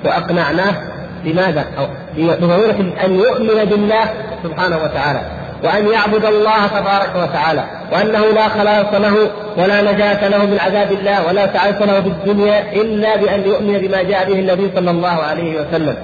واقنعناه 0.06 0.76
بماذا؟ 1.24 1.66
أو 1.78 1.88
بضروره 2.18 2.94
ان 3.06 3.16
يؤمن 3.16 3.66
بالله 3.66 4.10
سبحانه 4.44 4.78
وتعالى 4.78 5.22
وأن 5.64 5.88
يعبد 5.88 6.26
الله 6.26 6.68
تبارك 6.68 7.16
وتعالى 7.16 7.64
وأنه 7.92 8.26
لا 8.26 8.48
خلاص 8.50 8.94
له 8.94 9.30
ولا 9.58 9.92
نجاة 9.92 10.28
له 10.28 10.46
من 10.46 10.58
عذاب 10.60 10.92
الله 10.92 11.28
ولا 11.28 11.54
سعادة 11.54 11.86
له 11.86 12.02
في 12.02 12.08
الدنيا 12.08 12.74
إلا 12.74 13.16
بأن 13.16 13.42
يؤمن 13.46 13.78
بما 13.78 14.04
جاء 14.04 14.30
به 14.30 14.40
النبي 14.40 14.72
صلى 14.76 14.92
الله 14.92 15.24
عليه 15.24 15.62
وسلم. 15.62 15.96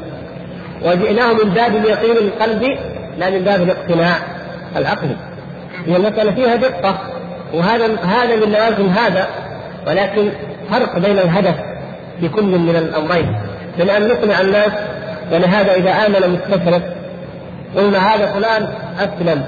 وجئناه 0.86 1.34
من 1.34 1.50
باب 1.50 1.76
اليقين 1.76 2.18
القلبي 2.18 2.78
لا 3.18 3.30
من 3.30 3.44
باب 3.44 3.62
الاقتناع 3.62 4.16
العقلي. 4.76 5.16
هي 5.88 5.96
المسألة 5.96 6.32
فيها 6.32 6.56
دقة 6.56 6.98
وهذا 7.54 7.86
هذا 8.04 8.36
من 8.36 8.52
لوازم 8.52 8.90
هذا 8.90 9.28
ولكن 9.88 10.32
فرق 10.72 11.00
بين 11.00 11.20
الهدف 11.20 11.56
في 12.20 12.30
كل 12.30 12.44
من 12.44 12.76
الأمرين. 12.76 13.36
من 13.80 13.90
أن 13.90 14.08
نقنع 14.08 14.42
الناس 14.42 14.72
ولهذا 15.32 15.74
إذا 15.74 15.92
آمن 15.92 16.40
مستشرق 16.40 16.99
قلنا 17.76 18.16
هذا 18.16 18.26
فلان 18.26 18.68
أسلم. 19.00 19.44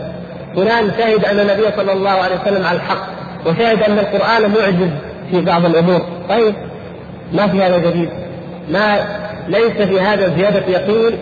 فلان 0.55 0.91
شهد 0.97 1.25
أن 1.25 1.39
النبي 1.39 1.63
صلى 1.77 1.93
الله 1.93 2.09
عليه 2.09 2.35
وسلم 2.41 2.65
على 2.65 2.77
الحق 2.77 3.07
وشهد 3.45 3.83
أن 3.83 3.99
القرآن 3.99 4.41
معجز 4.41 4.89
في 5.31 5.41
بعض 5.41 5.65
الأمور. 5.65 6.01
طيب 6.29 6.55
ما 7.33 7.47
في 7.47 7.63
هذا 7.63 7.77
جديد؟ 7.77 8.09
ما 8.71 8.95
ليس 9.47 9.71
في 9.71 10.01
هذا 10.01 10.35
زيادة 10.37 10.67
يقين 10.67 11.17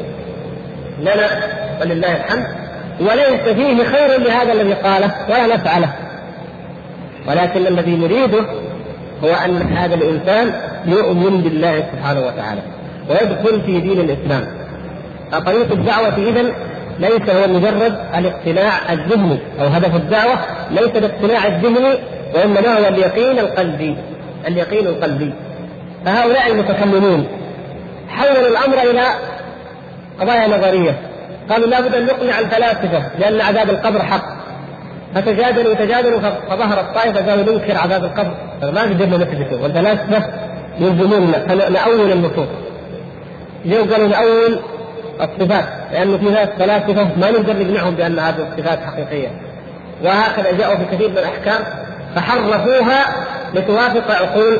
لنا 0.99 1.29
ولله 1.81 2.15
الحمد 2.15 2.47
وليس 3.01 3.41
فيه 3.41 3.83
خير 3.83 4.19
لهذا 4.19 4.51
الذي 4.53 4.73
قاله 4.73 5.11
ولا 5.29 5.55
نفعله. 5.55 5.93
ولكن 7.27 7.67
الذي 7.67 7.95
نريده 7.95 8.45
هو 9.23 9.33
أن 9.45 9.61
هذا 9.61 9.95
الإنسان 9.95 10.53
يؤمن 10.85 11.41
بالله 11.41 11.83
سبحانه 11.91 12.19
وتعالى 12.19 12.61
ويدخل 13.09 13.61
في 13.61 13.79
دين 13.79 13.99
الإسلام. 13.99 14.47
طريق 15.45 15.71
الدعوة 15.71 16.17
اذا 16.17 16.53
ليس 16.99 17.29
هو 17.29 17.47
مجرد 17.47 17.99
الاقتناع 18.17 18.93
الذهني 18.93 19.39
أو 19.59 19.65
هدف 19.67 19.95
الدعوة 19.95 20.39
ليس 20.71 20.95
الاقتناع 20.95 21.47
الذهني 21.47 21.99
وإنما 22.35 22.79
هو 22.79 22.87
اليقين 22.87 23.39
القلبي 23.39 23.97
اليقين 24.47 24.87
القلبي. 24.87 25.33
فهؤلاء 26.05 26.51
المتكلمون 26.51 27.27
حولوا 28.09 28.47
الأمر 28.47 28.91
إلى 28.91 29.03
قضايا 30.21 30.47
نظرية. 30.47 30.97
قالوا 31.49 31.67
لابد 31.67 31.95
أن 31.95 32.05
نقنع 32.05 32.39
الفلاسفة 32.39 33.03
لأن 33.19 33.41
عذاب 33.41 33.69
القبر 33.69 34.01
حق. 34.01 34.39
فتجادلوا 35.15 35.73
تجادلوا 35.73 36.19
فظهرت 36.19 36.95
طائفه 36.95 37.29
قالوا 37.29 37.53
ننكر 37.53 37.77
عذاب 37.77 38.03
القبر. 38.03 38.33
ما 38.61 38.81
قدرنا 38.81 39.17
نثبته؟ 39.17 39.61
والفلاسفة 39.63 40.23
يلزموننا 40.79 41.47
فنأول 41.47 42.11
النصوص 42.11 42.47
جو 43.65 43.93
قالوا 43.93 44.07
نأول؟ 44.07 44.59
الصفات 45.21 45.65
لأنه 45.91 46.17
في 46.17 46.25
ناس 46.25 46.49
فلاسفه 46.59 47.07
ما 47.17 47.31
نقدر 47.31 47.53
نقنعهم 47.53 47.95
بأن 47.95 48.19
هذه 48.19 48.47
الصفات 48.51 48.79
حقيقية. 48.83 49.27
وهكذا 50.03 50.51
جاءوا 50.57 50.75
في 50.75 50.85
كثير 50.95 51.09
من 51.09 51.17
الأحكام 51.17 51.63
فحرفوها 52.15 53.05
لتوافق 53.53 54.11
عقول 54.11 54.59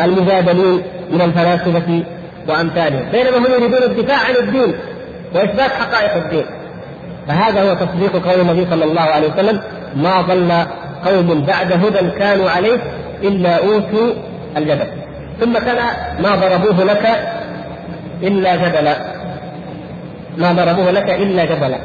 المجادلين 0.00 0.82
من 1.10 1.20
الفلاسفة 1.20 2.02
وأمثالهم. 2.48 3.10
بينما 3.12 3.38
هم 3.38 3.44
يريدون 3.44 3.82
الدفاع 3.82 4.18
عن 4.18 4.36
الدين 4.36 4.74
وإثبات 5.34 5.70
حقائق 5.70 6.14
الدين. 6.14 6.44
فهذا 7.28 7.62
هو 7.62 7.74
تصديق 7.74 8.26
قول 8.28 8.40
النبي 8.40 8.66
صلى 8.70 8.84
الله 8.84 9.00
عليه 9.00 9.32
وسلم 9.32 9.60
ما 9.96 10.20
ضل 10.20 10.52
قوم 11.04 11.44
بعد 11.44 11.72
هدى 11.72 12.10
كانوا 12.18 12.50
عليه 12.50 12.78
إلا 13.22 13.56
أوتوا 13.56 14.12
الجدل. 14.56 14.86
ثم 15.40 15.58
كان 15.58 15.76
ما 16.22 16.34
ضربوه 16.34 16.84
لك 16.84 17.06
إلا 18.22 18.56
جدلا. 18.56 19.19
ما 20.38 20.52
ضربوه 20.52 20.90
لك 20.90 21.10
إلا 21.10 21.44
جبلا. 21.44 21.78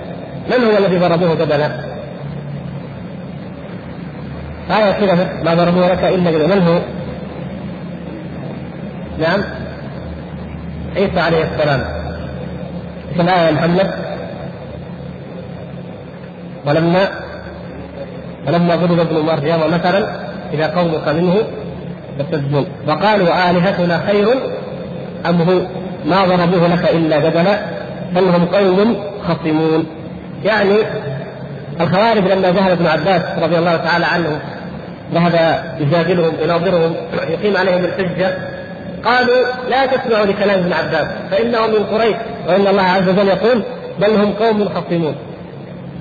من 0.47 0.63
هو 0.65 0.77
الذي 0.77 0.97
ضربوه 0.97 1.35
جبلا؟ 1.35 1.69
آية 4.71 4.91
كذا 4.91 5.29
ما 5.43 5.53
ضربوه 5.53 5.91
لك 5.91 6.03
إلا 6.03 6.31
جبلا. 6.31 6.55
من 6.55 6.61
هو؟ 6.61 6.79
نعم. 9.19 9.41
عيسى 10.95 11.19
عليه 11.19 11.43
السلام. 11.43 11.81
في 13.15 13.21
الآية 13.21 13.51
محمد. 13.51 13.91
ولما 16.65 17.09
ولما 18.47 18.75
ضرب 18.75 18.99
ابن 18.99 19.15
مريم 19.19 19.73
مثلا 19.73 20.07
إذا 20.53 20.67
قومك 20.67 21.07
منه 21.07 21.35
يصدون 22.19 22.65
وقالوا 22.87 23.51
آلهتنا 23.51 24.01
خير 24.07 24.27
أم 25.25 25.41
هو؟ 25.41 25.61
ما 26.05 26.25
ضربوه 26.25 26.67
لك 26.67 26.89
إلا 26.93 27.29
جدلا 27.29 27.74
بل 28.11 28.23
هم 28.23 28.45
قوم 28.45 29.03
خصمون. 29.27 29.85
يعني 30.43 30.75
الخوارج 31.81 32.23
لما 32.31 32.51
ذهب 32.51 32.71
ابن 32.71 32.87
عباس 32.87 33.21
رضي 33.43 33.57
الله 33.57 33.75
تعالى 33.75 34.05
عنه 34.05 34.39
ذهب 35.13 35.63
يجادلهم 35.79 36.33
يناظرهم 36.43 36.95
يقيم 37.29 37.57
عليهم 37.57 37.85
الحجة 37.85 38.37
قالوا 39.05 39.45
لا 39.69 39.85
تسمعوا 39.85 40.25
لكلام 40.25 40.59
ابن 40.59 40.73
عباس 40.73 41.07
فانه 41.31 41.67
من 41.67 41.83
قريش 41.83 42.15
وإن 42.47 42.67
الله 42.67 42.83
عز 42.83 43.09
وجل 43.09 43.27
يقول 43.27 43.63
بل 43.99 44.15
هم 44.15 44.33
قوم 44.33 44.69
خصمون. 44.69 45.15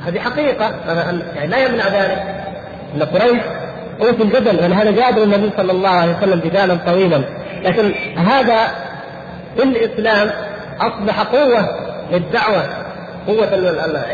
هذه 0.07 0.19
حقيقة 0.19 0.75
يعني 1.37 1.49
لا 1.49 1.59
يمنع 1.59 1.89
ذلك. 1.89 2.23
إن 2.95 3.03
قريش 3.03 3.43
أوتوا 4.01 4.25
الجدل 4.25 4.57
لأن 4.57 4.73
هذا 4.73 4.91
جادل 4.91 5.23
النبي 5.23 5.51
صلى 5.57 5.73
الله 5.73 5.89
عليه 5.89 6.17
وسلم 6.19 6.41
جدالا 6.41 6.75
طويلا. 6.87 7.25
لكن 7.63 7.95
هذا 8.17 8.67
في 9.57 9.63
الإسلام 9.63 10.31
أصبح 10.81 11.23
قوة 11.23 11.84
للدعوة 12.13 12.63
قوة 13.27 13.55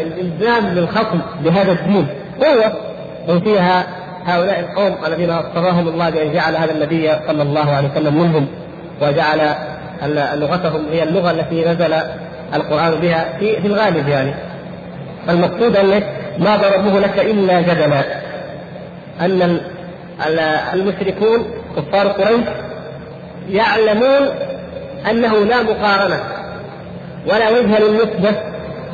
الإلزام 0.01 0.67
للخصم 0.67 1.21
بهذا 1.45 1.73
الدين 1.73 2.07
قوة 2.41 2.73
وفيها 3.29 3.87
هؤلاء 4.27 4.61
القوم 4.61 4.97
الذين 5.07 5.31
اصطفاهم 5.31 5.89
الله 5.89 6.11
بأن 6.11 6.33
جعل 6.33 6.57
هذا 6.57 6.73
النبي 6.73 7.13
صلى 7.27 7.43
الله 7.43 7.71
عليه 7.71 7.89
وسلم 7.89 8.15
منهم 8.15 8.47
وجعل 9.03 9.55
لغتهم 10.35 10.87
هي 10.93 11.03
اللغة 11.03 11.31
التي 11.31 11.65
نزل 11.65 11.95
القرآن 12.55 13.01
بها 13.01 13.39
في, 13.39 13.61
في 13.61 13.67
الغالب 13.67 14.09
يعني. 14.09 14.35
المقصود 15.29 15.77
أن 15.77 16.03
ما 16.39 16.57
ضربوه 16.57 17.01
لك 17.01 17.19
إلا 17.19 17.61
جدلا. 17.61 18.05
أن 19.21 19.61
المشركون 20.75 21.45
كفار 21.77 22.09
قريش 22.09 22.41
يعلمون 23.51 24.29
أنه 25.11 25.45
لا 25.45 25.63
مقارنة. 25.63 26.21
ولا 27.27 27.51
وجه 27.51 27.79
للنسبة 27.79 28.33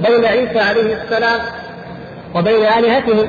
بين 0.09 0.25
عيسى 0.25 0.59
عليه 0.59 1.03
السلام 1.03 1.41
وبين 2.35 2.63
آلهته 2.79 3.29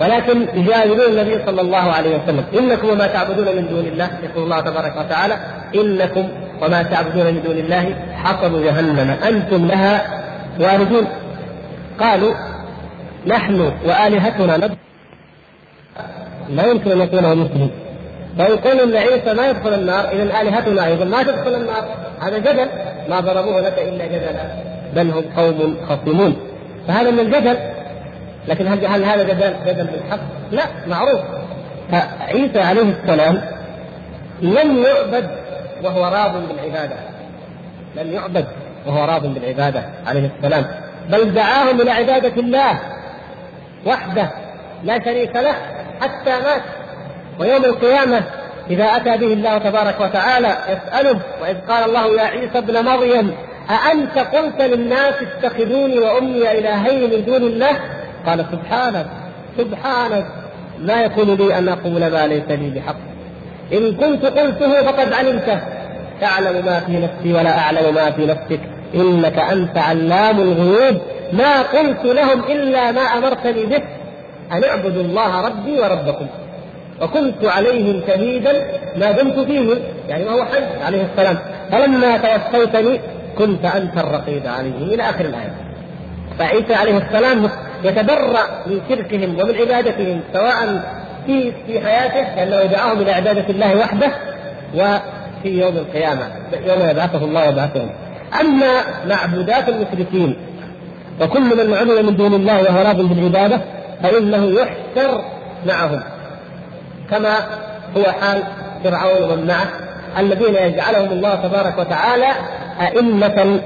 ولكن 0.00 0.46
يجادلون 0.54 1.12
النبي 1.12 1.44
صلى 1.46 1.60
الله 1.60 1.76
عليه 1.76 2.16
وسلم. 2.16 2.44
إنكم 2.58 2.88
وما 2.88 3.06
تعبدون 3.06 3.46
من 3.56 3.68
دون 3.68 3.86
الله 3.86 4.10
يقول 4.22 4.44
الله 4.44 4.60
تبارك 4.60 4.96
وتعالى 4.96 5.36
إنكم 5.74 6.28
وما 6.62 6.82
تعبدون 6.82 7.26
من 7.26 7.42
دون 7.42 7.56
الله 7.56 7.94
حصب 8.24 8.62
جهنم 8.62 9.10
أنتم 9.10 9.66
لها 9.66 9.94
واردون. 10.60 11.06
قالوا 12.00 12.34
نحن 13.26 13.60
وآلهتنا 13.60 14.56
ندخل 14.56 14.76
لا 16.48 16.66
يمكن 16.66 16.90
أن 16.90 17.00
يكون 17.00 17.36
مسلم. 17.38 17.70
فيقول 18.38 18.80
إن 18.80 18.96
عيسى 18.96 19.34
ما 19.34 19.48
يدخل 19.48 19.74
النار 19.74 20.08
إذا 20.08 20.22
آلهتنا 20.22 20.86
أيضا 20.86 21.04
ما 21.04 21.22
تدخل 21.22 21.54
النار. 21.54 21.88
هذا 22.20 22.38
جدل 22.38 22.68
ما 23.08 23.20
ضربوه 23.20 23.60
لك 23.60 23.78
إلا 23.78 24.06
جدلا. 24.06 24.54
بل 24.94 25.10
هم 25.10 25.24
قوم 25.36 25.76
خصمون. 25.88 26.36
فهذا 26.88 27.10
من 27.10 27.20
الجدل. 27.20 27.58
لكن 28.48 28.68
هل 28.68 28.86
هل 28.86 29.04
هذا 29.04 29.22
جدل 29.22 29.54
جدل 29.66 29.84
بالحق؟ 29.84 30.18
لا 30.50 30.64
معروف. 30.86 31.20
فعيسى 31.90 32.60
عليه 32.60 32.82
السلام 32.82 33.42
لم 34.42 34.84
يعبد 34.84 35.30
وهو 35.82 36.04
راض 36.04 36.32
بالعبادة. 36.48 36.96
لم 37.96 38.12
يعبد 38.12 38.46
وهو 38.86 39.04
راض 39.04 39.26
بالعبادة 39.26 39.82
عليه 40.06 40.30
السلام. 40.36 40.64
بل 41.08 41.34
دعاهم 41.34 41.80
إلى 41.80 41.90
عبادة 41.90 42.40
الله 42.40 42.78
وحده 43.86 44.30
لا 44.84 45.04
شريك 45.04 45.36
له 45.36 45.54
حتى 46.00 46.30
مات. 46.30 46.62
ويوم 47.40 47.64
القيامة 47.64 48.22
إذا 48.70 48.84
أتى 48.84 49.16
به 49.16 49.32
الله 49.32 49.58
تبارك 49.58 50.00
وتعالى 50.00 50.56
يسأله 50.68 51.20
وإذ 51.42 51.56
قال 51.68 51.84
الله 51.84 52.06
يا 52.06 52.22
عيسى 52.22 52.58
ابن 52.58 52.84
مريم 52.84 53.34
أأنت 53.70 54.18
قلت 54.18 54.60
للناس 54.60 55.14
اتخذوني 55.22 55.98
وأمي 55.98 56.58
إلهين 56.58 57.10
من 57.10 57.24
دون 57.24 57.42
الله؟ 57.42 57.80
قال 58.26 58.46
سبحانك 58.52 59.06
سبحانك 59.58 60.26
ما 60.78 61.02
يكون 61.02 61.34
لي 61.34 61.58
أن 61.58 61.68
أقول 61.68 62.10
ما 62.10 62.26
ليس 62.26 62.48
لي 62.48 62.70
بحق. 62.70 62.96
إن 63.72 63.96
كنت 63.96 64.26
قلته 64.26 64.82
فقد 64.82 65.12
علمته. 65.12 65.60
تعلم 66.20 66.64
ما 66.64 66.80
في 66.80 66.92
نفسي 66.92 67.32
ولا 67.32 67.58
أعلم 67.58 67.94
ما 67.94 68.10
في 68.10 68.26
نفسك. 68.26 68.60
إنك 68.94 69.38
أنت 69.38 69.78
علام 69.78 70.40
الغيوب. 70.40 71.02
ما 71.32 71.62
قلت 71.62 72.04
لهم 72.04 72.44
إلا 72.44 72.92
ما 72.92 73.00
أمرتني 73.00 73.66
به. 73.66 73.82
أن 74.52 74.64
اعبدوا 74.64 75.02
الله 75.02 75.46
ربي 75.46 75.80
وربكم. 75.80 76.26
وكنت 77.00 77.44
عليهم 77.44 78.02
شهيدا 78.06 78.66
ما 78.96 79.12
دمت 79.12 79.38
فيهم 79.38 79.78
يعني 80.08 80.24
وهو 80.24 80.44
حي 80.44 80.84
عليه 80.84 81.06
السلام. 81.12 81.38
فلما 81.72 82.16
توفيتني 82.16 83.00
كنت 83.38 83.64
أنت 83.64 83.98
الرقيب 83.98 84.46
عليهم 84.46 84.82
إلى 84.82 85.02
آخر 85.02 85.24
الآية. 85.24 85.54
فعيسى 86.38 86.74
عليه 86.74 86.98
السلام 86.98 87.50
يتبرأ 87.84 88.42
من 88.66 88.80
شركهم 88.88 89.40
ومن 89.40 89.54
عبادتهم 89.54 90.20
سواء 90.32 90.82
في 91.26 91.52
في 91.66 91.80
حياته 91.80 92.44
لأنه 92.44 92.72
دعاهم 92.72 93.00
إلى 93.00 93.12
عبادة 93.12 93.44
الله 93.48 93.76
وحده 93.76 94.10
وفي 94.74 95.60
يوم 95.60 95.76
القيامة 95.76 96.22
يوم 96.66 96.90
يبعثه 96.90 97.24
الله 97.24 97.46
ويبعثهم. 97.46 97.90
أما 98.40 98.80
معبودات 99.08 99.68
المشركين 99.68 100.36
وكل 101.20 101.40
من 101.40 101.74
عبد 101.74 101.90
من 101.90 102.16
دون 102.16 102.34
الله 102.34 102.62
وهو 102.62 102.82
راض 102.82 103.00
بالعبادة 103.02 103.60
فإنه 104.02 104.60
يحشر 104.60 105.24
معهم. 105.66 106.00
كما 107.10 107.36
هو 107.96 108.04
حال 108.04 108.42
فرعون 108.84 109.22
ومن 109.22 109.46
معه 109.46 109.66
الذين 110.18 110.54
يجعلهم 110.54 111.12
الله 111.12 111.34
تبارك 111.34 111.78
وتعالى 111.78 112.26
أئمة 112.80 113.60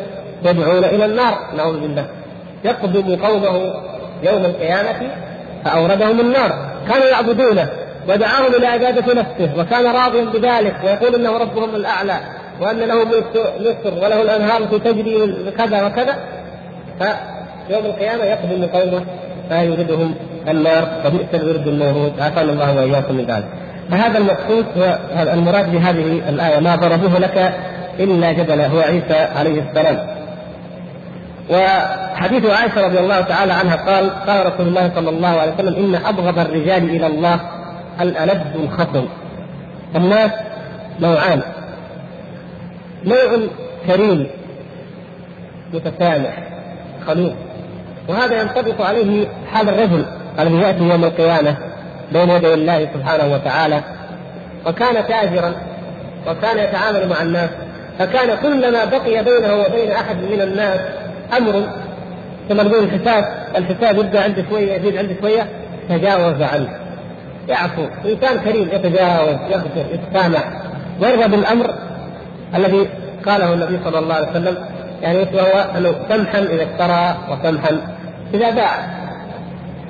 يدعون 0.45 0.85
إلى 0.85 1.05
النار. 1.05 1.39
نعوذ 1.57 1.81
بالله. 1.81 2.07
يقدم 2.65 3.17
قومه 3.17 3.75
يوم 4.23 4.45
القيامة 4.45 5.11
فأوردهم 5.65 6.21
النار. 6.21 6.53
كانوا 6.89 7.07
يعبدونه 7.07 7.69
ودعاهم 8.09 8.55
إلى 8.55 8.67
عبادة 8.67 9.15
نفسه 9.15 9.51
وكان 9.59 9.87
راضيا 9.87 10.25
بذلك 10.25 10.75
ويقول 10.85 11.15
إنه 11.15 11.39
ربهم 11.39 11.75
الأعلى 11.75 12.17
وأن 12.61 12.79
له 12.79 13.05
مصر 13.05 14.05
وله 14.05 14.23
الأنهار 14.23 14.65
تجري 14.65 15.37
كذا 15.59 15.87
وكذا. 15.87 16.19
فيوم 17.69 17.85
القيامة 17.85 18.25
يقدم 18.25 18.67
قومه 18.67 19.05
فيوردهم 19.49 20.15
النار 20.49 20.89
وبئس 21.07 21.35
الورد 21.35 21.69
المورود 21.69 22.21
عافانا 22.21 22.53
الله 22.53 22.77
وإياكم 22.77 23.15
من 23.15 23.25
ذلك. 23.25 23.45
فهذا 23.91 24.19
المقصود 24.19 24.65
هو 24.77 24.99
المراد 25.33 25.73
بهذه 25.73 26.29
الآية 26.29 26.61
ما 26.61 26.77
ضربوه 26.77 27.19
لك 27.19 27.55
إلا 28.01 28.33
جدلا 28.33 28.67
هو 28.67 28.81
عيسى 28.81 29.15
عليه 29.37 29.63
السلام. 29.63 30.07
وحديث 31.51 32.47
عائشة 32.47 32.87
رضي 32.87 32.99
الله 32.99 33.21
تعالى 33.21 33.53
عنها 33.53 33.77
قال 33.77 34.11
قال 34.11 34.47
رسول 34.47 34.69
الله 34.69 34.91
صلى 34.95 35.11
الله 35.11 35.29
عليه 35.29 35.53
وسلم 35.53 35.85
إن 35.85 35.95
أبغض 35.95 36.39
الرجال 36.39 36.91
إلى 36.91 37.07
الله 37.07 37.41
الألد 38.01 38.43
الخصم. 38.55 39.05
الناس 39.97 40.31
نوعان 41.01 41.43
نوع 43.05 43.39
كريم 43.87 44.27
متسامح 45.75 46.43
خلوق 47.07 47.33
وهذا 48.09 48.43
ينطبق 48.43 48.87
عليه 48.87 49.27
حال 49.53 49.69
الرجل 49.69 50.05
الذي 50.39 50.57
يأتي 50.57 50.79
يوم 50.79 51.05
القيامة 51.05 51.57
بين 52.13 52.31
يدي 52.31 52.55
الله 52.55 52.89
سبحانه 52.95 53.35
وتعالى 53.35 53.81
وكان 54.67 55.07
تاجرا 55.09 55.55
وكان 56.29 56.59
يتعامل 56.59 57.09
مع 57.09 57.23
الناس 57.23 57.51
فكان 57.99 58.37
كلما 58.43 58.85
بقي 58.85 59.25
بينه 59.25 59.55
وبين 59.55 59.91
أحد 59.91 60.17
من 60.17 60.41
الناس 60.41 60.81
أمر 61.37 61.67
كما 62.49 62.63
نقول 62.63 62.85
الحساب 62.85 63.25
الحساب 63.57 63.99
يبدا 63.99 64.23
عنده 64.25 64.45
شوية 64.51 64.73
يزيد 64.73 64.97
عنده 64.97 65.15
شوية 65.21 65.47
تجاوز 65.89 66.43
عنه. 66.43 66.69
يعفو. 67.49 67.85
إنسان 68.05 68.41
كريم 68.45 68.69
يتجاوز 68.73 69.37
يغفر 69.51 69.85
يتسامح 69.93 70.53
ويرضى 71.01 71.37
بالأمر 71.37 71.75
الذي 72.55 72.89
قاله 73.27 73.53
النبي 73.53 73.79
صلى 73.85 73.99
الله 73.99 74.15
عليه 74.15 74.31
وسلم 74.31 74.57
يعني 75.03 75.19
وهو 75.19 75.71
أنه 75.77 75.95
سمحا 76.09 76.39
إذا 76.39 76.63
اشترى 76.63 77.17
وسمحا 77.31 77.81
إذا 78.35 78.51
باع. 78.51 79.02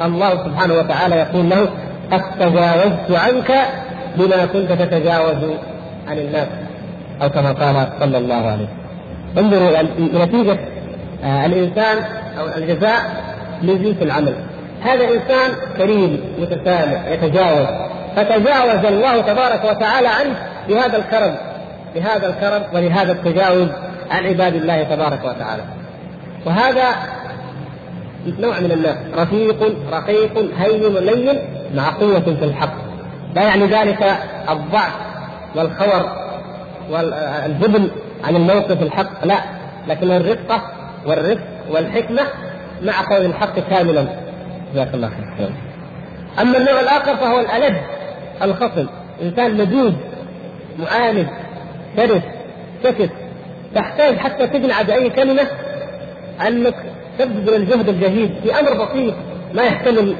الله 0.06 0.30
سبحانه 0.30 0.74
وتعالى 0.74 1.16
يقول 1.16 1.50
له 1.50 1.68
قد 2.12 2.22
تجاوزت 2.40 3.10
عنك 3.10 3.52
بما 4.16 4.46
كنت 4.46 4.72
تتجاوز 4.72 5.36
عن 6.08 6.18
الناس. 6.18 6.48
أو 7.22 7.28
كما 7.28 7.52
قال 7.52 7.88
صلى 8.00 8.18
الله 8.18 8.34
عليه 8.34 8.54
وسلم. 8.54 8.68
انظروا 9.38 9.82
نتيجة 10.24 10.58
آه، 11.24 11.46
الإنسان 11.46 11.96
أو 12.38 12.46
الجزاء 12.56 13.00
من 13.62 13.82
جنس 13.82 14.02
العمل. 14.02 14.34
هذا 14.82 15.04
إنسان 15.04 15.50
كريم 15.78 16.20
متسامح 16.38 17.06
يتجاوز. 17.06 17.66
فتجاوز 18.16 18.84
الله 18.84 19.20
تبارك 19.20 19.64
وتعالى 19.64 20.08
عنه 20.08 20.34
بهذا 20.68 20.96
الكرم 20.96 21.34
بهذا 21.94 22.26
الكرم 22.26 22.62
ولهذا 22.74 23.12
التجاوز 23.12 23.68
عن 24.10 24.26
عباد 24.26 24.54
الله 24.54 24.82
تبارك 24.82 25.24
وتعالى. 25.24 25.62
وهذا 26.46 26.84
نوع 28.26 28.60
من 28.60 28.72
الناس. 28.72 28.96
رفيق 29.14 29.74
رقيق 29.92 30.38
هين 30.58 30.94
لين 30.94 31.38
مع 31.74 31.90
قوة 31.90 32.20
في 32.20 32.44
الحق. 32.44 32.74
لا 33.34 33.42
يعني 33.42 33.66
ذلك 33.66 34.16
الضعف 34.50 34.92
والخور 35.56 36.10
والجبن 36.90 37.90
عن 38.24 38.36
الموقف 38.36 38.82
الحق 38.82 39.24
لا. 39.24 39.38
لكن 39.88 40.10
الرقة 40.10 40.62
والرفق 41.06 41.46
والحكمة 41.70 42.22
مع 42.82 42.92
قول 43.10 43.24
الحق 43.26 43.58
كاملا. 43.58 44.06
جزاك 44.74 44.94
الله 44.94 45.08
خير 45.38 45.50
أما 46.40 46.58
النوع 46.58 46.80
الآخر 46.80 47.16
فهو 47.16 47.40
الألد 47.40 47.76
الخصم. 48.42 48.86
إنسان 49.22 49.50
لدود 49.56 49.96
معاند 50.78 51.26
شرس 51.96 52.22
سكت 52.82 53.10
تحتاج 53.74 54.16
حتى 54.16 54.46
تقنع 54.46 54.82
بأي 54.82 55.10
كلمة 55.10 55.46
أنك 56.46 56.74
تبذل 57.24 57.54
الجهد 57.54 57.88
الجهيد 57.88 58.30
في 58.42 58.60
أمر 58.60 58.84
بسيط 58.84 59.14
ما 59.54 59.62
يحتمل 59.62 60.14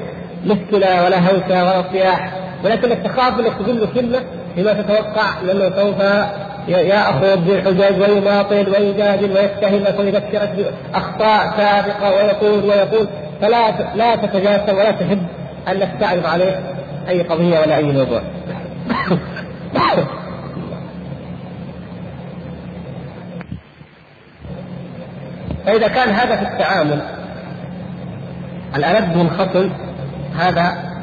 مشكله 0.45 1.03
ولا 1.03 1.19
هوسه 1.19 1.63
ولا 1.63 1.83
صياح 1.91 2.33
ولكنك 2.65 2.97
تخاف 2.97 3.39
إنك 3.39 3.53
تقول 3.59 3.87
كلمة 3.95 4.19
بما 4.57 4.73
تتوقع 4.73 5.41
لأنه 5.45 5.75
سوف 5.75 5.99
يأخذ 6.67 7.37
بالحجج 7.37 8.01
ويماطل 8.01 8.69
ويجادل 8.69 9.31
ويتهمك 9.31 9.99
ويذكرك 9.99 10.51
بأخطاء 10.57 11.53
سابقة 11.57 12.15
ويقول 12.15 12.69
ويقول 12.69 13.07
فلا 13.41 13.71
لا 13.95 14.15
تتجاسم 14.15 14.77
ولا 14.77 14.91
تحب 14.91 15.23
انك 15.71 15.91
تعرض 15.99 16.25
عليه 16.25 16.59
أي 17.09 17.21
قضية 17.21 17.59
ولا 17.59 17.75
أي 17.75 17.83
موضوع. 17.83 18.21
فإذا 25.65 25.87
كان 25.87 26.09
هذا 26.09 26.35
في 26.35 26.41
التعامل 26.41 27.01
الألد 28.75 29.17
منخفض 29.17 29.69
هذا 30.37 30.93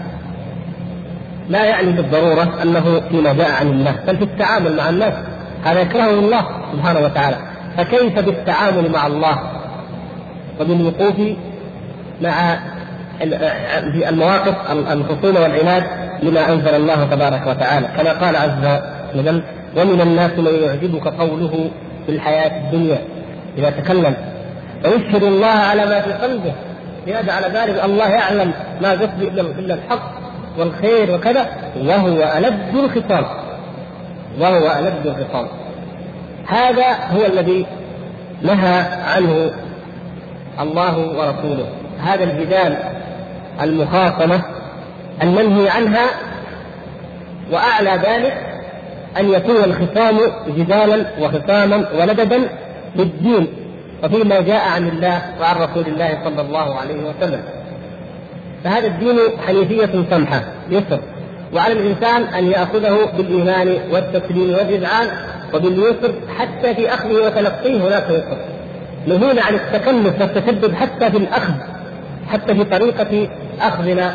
لا 1.49 1.65
يعني 1.65 1.93
بالضرورة 1.93 2.63
أنه 2.63 3.01
فيما 3.11 3.33
جاء 3.33 3.51
عن 3.51 3.67
الله 3.67 3.97
بل 4.07 4.17
في 4.17 4.25
التعامل 4.25 4.77
مع 4.77 4.89
الناس 4.89 5.15
هذا 5.65 5.81
يكرهه 5.81 6.11
الله 6.11 6.47
سبحانه 6.73 7.01
وتعالى. 7.01 7.37
فكيف 7.77 8.19
بالتعامل 8.19 8.93
مع 8.93 9.07
الله 9.07 9.39
وبالوقوف 10.61 11.15
مع 12.23 12.59
المواقف 14.09 14.71
الخصومة 14.71 15.41
والعناد 15.41 15.85
لما 16.23 16.53
أنزل 16.53 16.75
الله 16.75 17.05
تبارك 17.05 17.47
وتعالى؟ 17.47 17.89
كما 17.97 18.13
قال 18.13 18.37
عز 18.37 18.81
وجل 19.15 19.43
ومن 19.77 20.01
الناس 20.01 20.31
من 20.39 20.55
يعجبك 20.63 21.09
قوله 21.09 21.71
في 22.07 22.13
الحياة 22.13 22.61
الدنيا 22.65 22.99
إذا 23.59 23.71
تكلم 23.71 24.15
ويشهد 24.85 25.23
الله 25.23 25.47
على 25.47 25.87
ما 25.87 26.01
في 26.01 26.13
قلبه 26.13 26.53
على 27.09 27.47
ذلك 27.47 27.85
الله 27.85 28.09
يعلم 28.09 28.53
ما 28.83 28.93
يفضي 28.93 29.29
إلا 29.29 29.75
الحق 29.75 30.13
والخير 30.59 31.15
وكذا 31.15 31.47
وهو 31.77 32.33
ألد 32.39 32.75
الخصام 32.75 33.25
وهو 34.41 34.79
ألد 34.79 35.07
الخصام 35.07 35.47
هذا 36.47 36.95
هو 37.11 37.27
الذي 37.27 37.67
نهى 38.43 38.85
عنه 39.17 39.51
الله 40.61 40.99
ورسوله. 40.99 41.67
هذا 42.01 42.25
الجدال 42.25 42.77
المخاصمة 43.63 44.43
المنهي 45.23 45.69
عنها 45.69 46.07
وأعلى 47.53 47.91
ذلك 47.91 48.51
أن 49.19 49.31
يكون 49.31 49.57
الخصام 49.57 50.19
جدالا 50.49 51.07
وخصاما 51.21 51.89
ولددا 51.99 52.39
في 52.97 53.03
الدين 53.03 53.47
وفيما 54.05 54.41
جاء 54.41 54.69
عن 54.69 54.89
الله 54.89 55.23
وعن 55.41 55.57
رسول 55.57 55.87
الله 55.87 56.19
صلى 56.25 56.41
الله 56.41 56.77
عليه 56.77 56.95
وسلم. 56.95 57.43
فهذا 58.65 58.87
الدين 58.87 59.19
حنيفية 59.47 60.05
سمحة 60.11 60.43
يسر 60.71 61.01
وعلى 61.55 61.73
الإنسان 61.73 62.23
أن 62.23 62.51
يأخذه 62.51 63.09
بالإيمان 63.17 63.79
والتسليم 63.93 64.51
والإذعان 64.51 65.09
وباليسر 65.55 66.13
حتى 66.39 66.75
في 66.75 66.95
أخذه 66.95 67.27
وتلقيه 67.27 67.89
هناك 67.89 68.05
يسر 68.11 68.37
نهينا 69.07 69.43
عن 69.43 69.55
التكلف 69.55 70.21
والتشدد 70.21 70.75
حتى 70.75 71.11
في 71.11 71.17
الأخذ 71.17 71.55
حتى 72.29 72.55
في 72.55 72.65
طريقة 72.65 73.29
أخذنا 73.61 74.15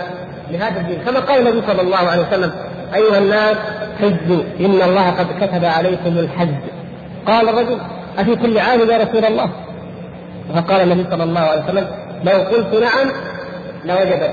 لهذا 0.51 0.79
الدين. 0.79 0.99
كما 1.05 1.19
قال 1.19 1.47
النبي 1.47 1.67
صلى 1.67 1.81
الله 1.81 1.97
عليه 1.97 2.27
وسلم 2.27 2.51
أيها 2.95 3.17
الناس 3.17 3.57
حجوا 4.01 4.43
إن 4.59 4.81
الله 4.81 5.09
قد 5.09 5.27
كتب 5.41 5.65
عليكم 5.65 6.17
الحج. 6.17 6.55
قال 7.27 7.49
الرجل 7.49 7.77
أفي 8.17 8.36
كل 8.36 8.59
عام 8.59 8.79
يا 8.79 8.97
رسول 8.97 9.25
الله؟ 9.25 9.49
فقال 10.54 10.82
النبي 10.91 11.10
صلى 11.12 11.24
الله 11.24 11.39
عليه 11.39 11.64
وسلم 11.64 11.88
لو 12.24 12.32
قلت 12.32 12.74
نعم 12.74 13.12
لوجبت 13.86 14.32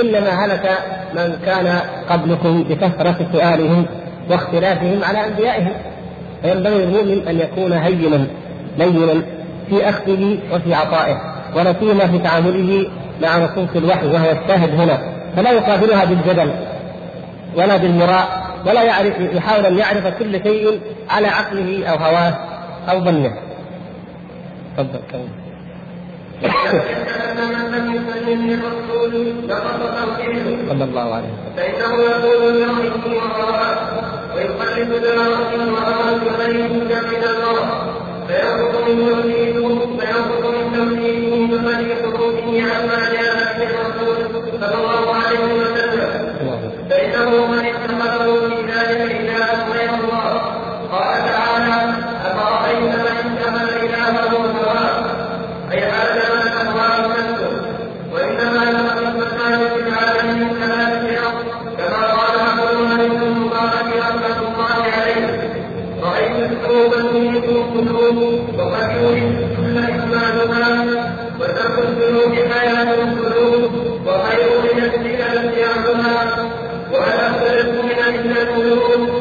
إنما 0.00 0.44
هلك 0.44 0.78
من 1.14 1.36
كان 1.46 1.80
قبلكم 2.10 2.62
بكثرة 2.62 3.26
سؤالهم 3.32 3.86
واختلافهم 4.30 5.04
على 5.04 5.26
أنبيائهم. 5.26 5.72
فينبغي 6.42 6.84
للمؤمن 6.84 7.28
أن 7.28 7.40
يكون 7.40 7.72
هينا 7.72 8.26
لينا 8.78 9.22
في 9.68 9.88
أخذه 9.88 10.38
وفي 10.52 10.74
عطائه 10.74 11.20
ولا 11.56 11.74
سيما 11.80 12.06
في 12.06 12.18
تعامله 12.18 12.90
مع 13.22 13.38
نصوص 13.38 13.68
الوحي 13.76 14.06
وهو 14.06 14.30
الشاهد 14.30 14.80
هنا. 14.80 14.98
فلا 15.36 15.50
يقابلها 15.50 16.04
بالجدل 16.04 16.50
ولا 17.56 17.76
بالمراء 17.76 18.42
ولا 18.66 18.82
يعرف 18.82 19.20
يحاول 19.20 19.66
أن 19.66 19.78
يعرف 19.78 20.06
كل 20.18 20.42
شيء 20.42 20.80
على 21.10 21.28
عقله 21.28 21.86
أو 21.86 21.96
هواه 21.96 22.34
أو 22.90 23.00
ظنه. 23.04 23.32
تفضل 24.76 25.00
صلى 30.68 30.84
الله 30.84 31.14
عليه 31.14 31.30
وسلم. 31.32 31.52
فإنه 31.56 31.92
يقول 32.10 32.42
برأيه 32.52 33.04
وهواه 33.16 33.78
ويقلد 34.34 34.90
برأيه 34.90 35.52
وهواه 35.72 36.16
بغير 36.24 36.68
من 36.72 36.90
الله 37.32 37.60
فيأخذ 38.28 38.74
من 38.88 38.96
توحيده 39.08 39.66
فيأخذ 39.98 40.42
من 40.56 40.64
توحيده 40.76 41.32
بغير 41.52 41.88
خروجه 42.02 42.46
عما 42.72 43.00
جاء 43.12 43.36
به 43.58 43.70
الرسول 43.70 44.16
صلى 44.60 44.76
الله 44.80 45.04
عليه 45.14 45.44
وسلم. 45.60 46.10
فإنه 46.90 47.30
من 47.46 47.62
اتخذه 47.72 48.26
في 48.48 48.58
ذلك 48.72 49.00
إلها 49.20 49.31
وقد 68.58 68.90
يريد 69.02 69.56
كل 69.56 69.78
إكمالها 69.78 70.84
وترك 71.40 71.78
الذنوب 71.88 72.34
حياة 72.34 72.94
القلوب 72.94 73.70
وخير 74.06 74.50
لنفسك 74.62 75.20
اتباعها 75.20 76.48
ولا 76.92 77.30
أفضل 77.30 77.72
من 77.72 77.90
إلا 77.90 78.42
القلوب. 78.42 79.11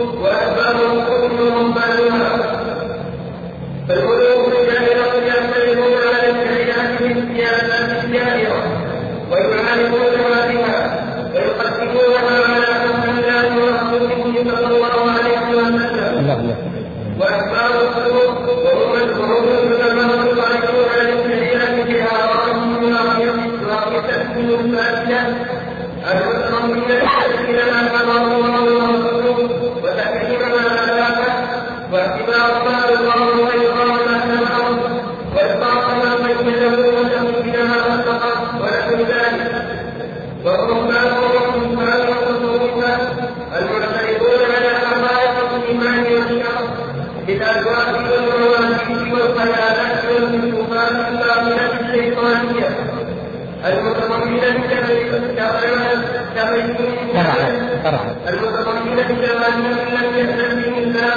المتضمنة 58.29 59.07
جمال 59.21 59.55
لم 59.91 60.17
يأذن 60.17 60.61
به 60.61 60.77
الله 60.77 61.15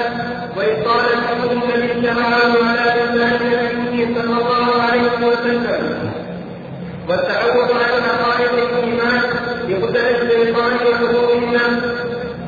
الحكم 1.14 1.60
الذي 1.62 2.02
شرعه 2.02 2.52
على 2.68 2.92
لسان 3.00 3.40
نبيه 3.86 4.14
صلى 4.14 4.36
الله 4.40 4.82
عليه 4.82 5.26
وسلم 5.26 6.12
والتعود 7.08 7.70
على 7.70 8.02
حقائق 8.02 8.52
الإيمان 8.52 9.22
بقدر 9.68 10.10
الشيطان 10.10 10.72
وحضور 10.74 11.32
الناس 11.32 11.82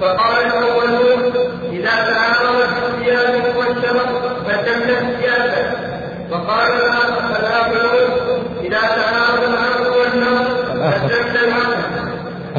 فقال 0.01 0.47
الأولون 0.47 1.33
إذا 1.73 1.91
تعارضت 1.91 2.75
السياسة 2.89 3.59
والشرع 3.59 4.07
فتمت 4.47 4.91
السياسة 4.91 5.73
وقال 6.31 6.69
الآخرون 7.41 8.11
إذا 8.65 8.81
تعارض 8.81 9.43
العقل 9.45 9.87
والنصر 9.99 10.55
فتمت 10.91 11.37
العقل 11.45 11.87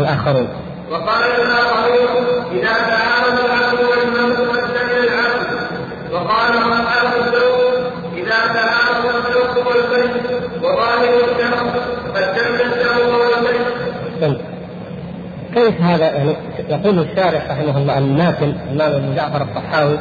الآخرون 0.07 0.47
وقال 0.91 1.31
الآخرون 1.41 2.25
إذا 2.51 2.73
تعارض 2.73 3.39
العقل 3.45 3.85
والنصر 3.85 4.45
فاستمع 4.45 4.97
العقل 5.03 5.57
وقال 6.11 6.57
أصحاب 6.57 7.07
الزوج 7.19 7.83
إذا 8.17 8.37
تعارض 8.53 9.05
الزوج 9.15 9.67
والبيت. 9.67 10.11
وظاهر 10.63 11.13
الشرع 11.31 11.57
فاستمع 12.13 12.61
الشرع 12.61 12.97
والبيت. 13.07 13.67
أحسنت. 14.13 14.39
كيف 15.55 15.81
هذا؟ 15.81 16.05
يعني 16.05 16.35
يقول 16.69 16.99
الشارح 16.99 17.51
رحمه 17.51 17.77
الله 17.77 17.97
الماتن 17.97 18.55
الإمام 18.71 18.91
ابن 18.91 19.15
جعفر 19.15 19.41
الطحاوي 19.41 19.99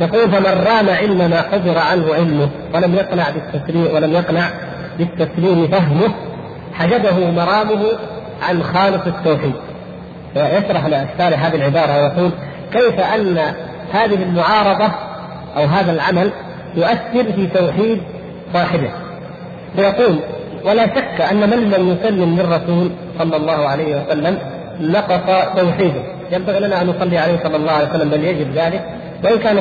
يقول 0.00 0.30
فمن 0.30 0.64
رام 0.66 0.88
علم 0.88 1.30
ما 1.30 1.42
حضر 1.42 1.78
عنه 1.78 2.14
علمه 2.14 2.48
ولم 2.74 2.94
يقنع 2.94 3.24
بالتسليم 3.30 3.94
ولم 3.94 4.12
يقنع 4.12 4.50
بالتسليم 4.98 5.68
فهمه 5.68 6.14
حجبه 6.74 7.30
مرامه 7.30 7.82
عن 8.42 8.62
خالق 8.62 9.06
التوحيد. 9.06 9.54
ويشرح 10.36 10.84
الشارح 10.84 11.44
هذه 11.44 11.54
العبارة 11.54 12.02
ويقول 12.02 12.30
كيف 12.72 13.00
أن 13.00 13.38
هذه 13.92 14.22
المعارضة 14.22 14.90
أو 15.56 15.64
هذا 15.64 15.92
العمل 15.92 16.30
يؤثر 16.74 17.32
في 17.32 17.46
توحيد 17.46 18.02
صاحبه؟ 18.54 18.90
فيقول 19.76 20.18
ولا 20.64 20.86
شك 20.86 21.20
أن 21.20 21.50
من 21.50 21.70
لم 21.70 21.88
يسلم 21.88 22.36
للرسول 22.36 22.90
صلى 23.18 23.36
الله 23.36 23.68
عليه 23.68 24.02
وسلم 24.02 24.38
نقص 24.80 25.54
توحيده. 25.56 26.02
ينبغي 26.32 26.60
لنا 26.60 26.82
أن 26.82 26.86
نصلي 26.86 27.18
عليه 27.18 27.38
صلى 27.42 27.56
الله 27.56 27.72
عليه 27.72 27.88
وسلم 27.88 28.10
بل 28.10 28.24
يجب 28.24 28.52
ذلك. 28.54 28.84
وإن 29.24 29.38
كان 29.38 29.58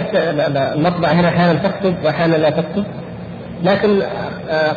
المطبع 0.76 1.08
هنا 1.08 1.28
أحيانا 1.28 1.54
تكتب 1.54 1.96
وأحيانا 2.04 2.36
لا 2.36 2.50
تكتب. 2.50 2.84
لكن 3.64 4.02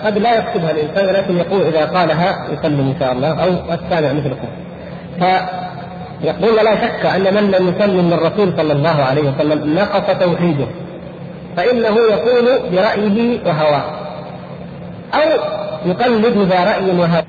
قد 0.04 0.18
لا 0.18 0.38
يكتبها 0.38 0.70
الإنسان 0.70 1.06
ولكن 1.08 1.36
يقول 1.36 1.62
إذا 1.62 1.84
قالها 1.84 2.46
يسلم 2.52 2.80
إن 2.80 2.94
شاء 3.00 3.12
الله 3.12 3.44
أو 3.44 3.48
السامع 3.48 4.12
مثلكم. 4.12 4.48
فيقول 5.18 6.56
لا 6.64 6.76
شك 6.76 7.06
أن 7.06 7.34
من 7.34 7.50
لم 7.50 7.68
يسلم 7.68 8.10
للرسول 8.10 8.56
صلى 8.56 8.72
الله 8.72 9.02
عليه 9.02 9.22
وسلم 9.22 9.74
نقص 9.74 10.18
توحيده 10.20 10.66
فإنه 11.56 11.96
يقول 12.10 12.70
برأيه 12.72 13.38
وهواه 13.46 13.84
أو 15.14 15.28
يقلد 15.84 16.38
ذا 16.38 16.64
رأي 16.64 16.98
وهوى 16.98 17.22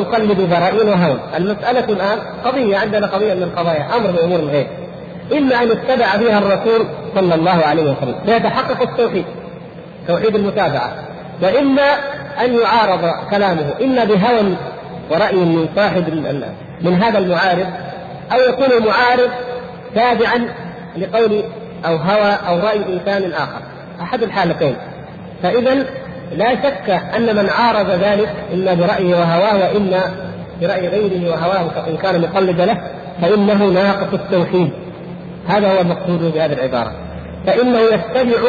يقلد 0.00 0.40
ذا 0.40 0.58
رأي 0.58 0.88
وهوى 0.88 1.20
المسألة 1.36 1.84
الآن 1.84 2.18
قضية 2.44 2.76
عندنا 2.76 3.06
قضية 3.06 3.34
من 3.34 3.42
القضايا 3.42 3.96
أمر 3.96 4.12
من 4.12 4.18
امور 4.18 4.38
الغيب. 4.38 4.66
اما 5.32 5.62
أن 5.62 5.68
يتبع 5.68 6.18
فيها 6.18 6.38
الرسول 6.38 6.86
صلى 7.14 7.34
الله 7.34 7.64
عليه 7.64 7.82
وسلم 7.82 8.14
فيتحقق 8.26 8.82
التوحيد. 8.82 9.24
توحيد 10.10 10.34
المتابعة. 10.34 10.92
وإما 11.42 11.92
أن 12.44 12.58
يعارض 12.58 13.10
كلامه 13.30 13.74
إما 13.82 14.04
بهوى 14.04 14.56
ورأي 15.10 15.36
من 15.36 15.68
صاحب 15.76 16.14
من 16.80 17.02
هذا 17.02 17.18
المعارض 17.18 17.66
أو 18.32 18.40
يكون 18.40 18.72
المعارض 18.72 19.30
تابعا 19.94 20.48
لقول 20.96 21.42
أو 21.86 21.96
هوى 21.96 22.36
أو 22.48 22.58
رأي 22.58 22.80
إنسان 22.94 23.32
آخر. 23.32 23.60
أحد 24.02 24.22
الحالتين. 24.22 24.76
فاذا 25.42 25.86
لا 26.36 26.54
شك 26.54 26.90
أن 26.90 27.36
من 27.36 27.48
عارض 27.50 27.90
ذلك 27.90 28.34
إما 28.54 28.74
برايه 28.74 29.14
وهواه 29.16 29.56
وإما 29.56 30.00
برأي 30.60 30.88
غيره 30.88 31.30
وهواه 31.30 31.68
فإن 31.68 31.96
كان 31.96 32.20
مقلدا 32.20 32.66
له 32.66 32.80
فإنه 33.22 33.64
ناقص 33.64 34.12
التوحيد. 34.12 34.70
هذا 35.48 35.72
هو 35.72 35.80
المقصود 35.80 36.32
بهذه 36.34 36.52
العبارة. 36.52 36.92
فإنه 37.46 37.78
يتبع 37.78 38.40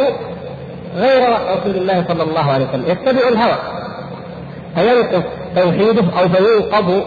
غير 0.95 1.29
رسول 1.29 1.75
الله 1.75 2.05
صلى 2.07 2.23
الله 2.23 2.51
عليه 2.51 2.65
وسلم. 2.65 2.85
يتبع 2.87 3.27
الهوى. 3.29 3.57
فينقص 4.75 5.23
توحيده 5.55 6.03
أو 6.19 6.29
فينقض 6.29 7.03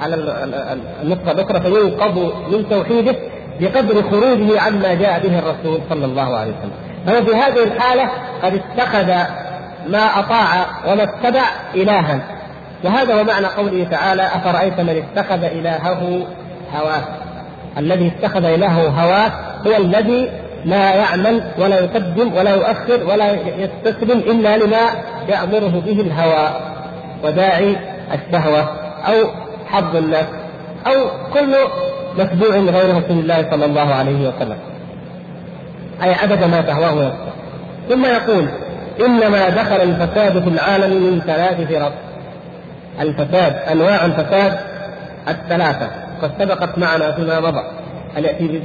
على 0.00 0.14
النقطة 1.02 1.30
الأخرى 1.30 1.60
فينقض 1.60 2.32
من 2.52 2.68
توحيده 2.68 3.16
بقدر 3.60 4.02
خروجه 4.10 4.60
عما 4.60 4.94
جاء 4.94 5.20
به 5.20 5.38
الرسول 5.38 5.80
صلى 5.90 6.04
الله 6.04 6.36
عليه 6.36 6.52
وسلم. 6.52 6.72
فهو 7.06 7.24
في 7.24 7.34
هذه 7.34 7.64
الحالة 7.64 8.08
قد 8.42 8.54
اتخذ 8.54 9.06
ما 9.88 10.18
أطاع 10.18 10.66
وما 10.86 11.02
اتبع 11.02 11.42
إلها. 11.74 12.20
وهذا 12.84 13.14
هو 13.14 13.24
معنى 13.24 13.46
قوله 13.46 13.86
تعالى 13.90 14.22
أفرأيت 14.22 14.80
من 14.80 15.02
اتخذ 15.16 15.44
إلهه 15.44 16.26
هواه؟ 16.74 17.02
الذي 17.78 18.12
اتخذ 18.18 18.44
إلهه 18.44 18.88
هواه 18.88 19.32
هو 19.66 19.76
الذي 19.76 20.30
لا 20.64 20.94
يعمل 20.94 21.42
ولا 21.58 21.80
يقدم 21.80 22.34
ولا 22.34 22.54
يؤخر 22.54 23.04
ولا 23.06 23.32
يستسلم 23.32 24.18
إلا 24.18 24.56
لما 24.56 24.90
يأمره 25.28 25.82
به 25.86 26.00
الهوى 26.00 26.48
وداعي 27.24 27.76
الشهوة 28.14 28.60
أو 29.08 29.14
حظ 29.66 29.96
الناس 29.96 30.26
أو 30.86 31.10
كل 31.34 31.54
متبوع 32.18 32.56
غير 32.56 32.90
رسول 32.90 33.18
الله 33.18 33.50
صلى 33.50 33.64
الله 33.64 33.94
عليه 33.94 34.28
وسلم. 34.28 34.58
أي 36.02 36.14
عدد 36.14 36.44
ما 36.44 36.60
تهواه 36.60 36.94
نفسه. 36.94 37.32
ثم 37.88 38.06
يقول 38.06 38.48
إنما 39.06 39.48
دخل 39.48 39.76
الفساد 39.76 40.42
في 40.42 40.48
العالم 40.48 40.90
من 40.90 41.20
ثلاث 41.26 41.68
فرق. 41.68 41.92
الفساد 43.00 43.56
أنواع 43.72 44.04
الفساد 44.04 44.58
الثلاثة 45.28 45.90
قد 46.22 46.30
سبقت 46.38 46.78
معنا 46.78 47.12
فيما 47.12 47.40
مضى 47.40 47.62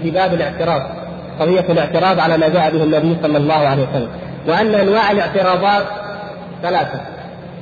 في 0.02 0.12
باب 0.12 0.34
الاعتراض 0.34 0.82
قضية 1.40 1.66
الاعتراض 1.70 2.20
على 2.20 2.38
ما 2.38 2.50
جاء 2.50 2.72
به 2.72 2.84
النبي 2.84 3.18
صلى 3.24 3.38
الله 3.38 3.54
عليه 3.54 3.84
وسلم. 3.84 4.10
وأن 4.48 4.76
أنواع 4.76 5.12
الاعتراضات 5.12 5.84
ثلاثة 6.64 7.00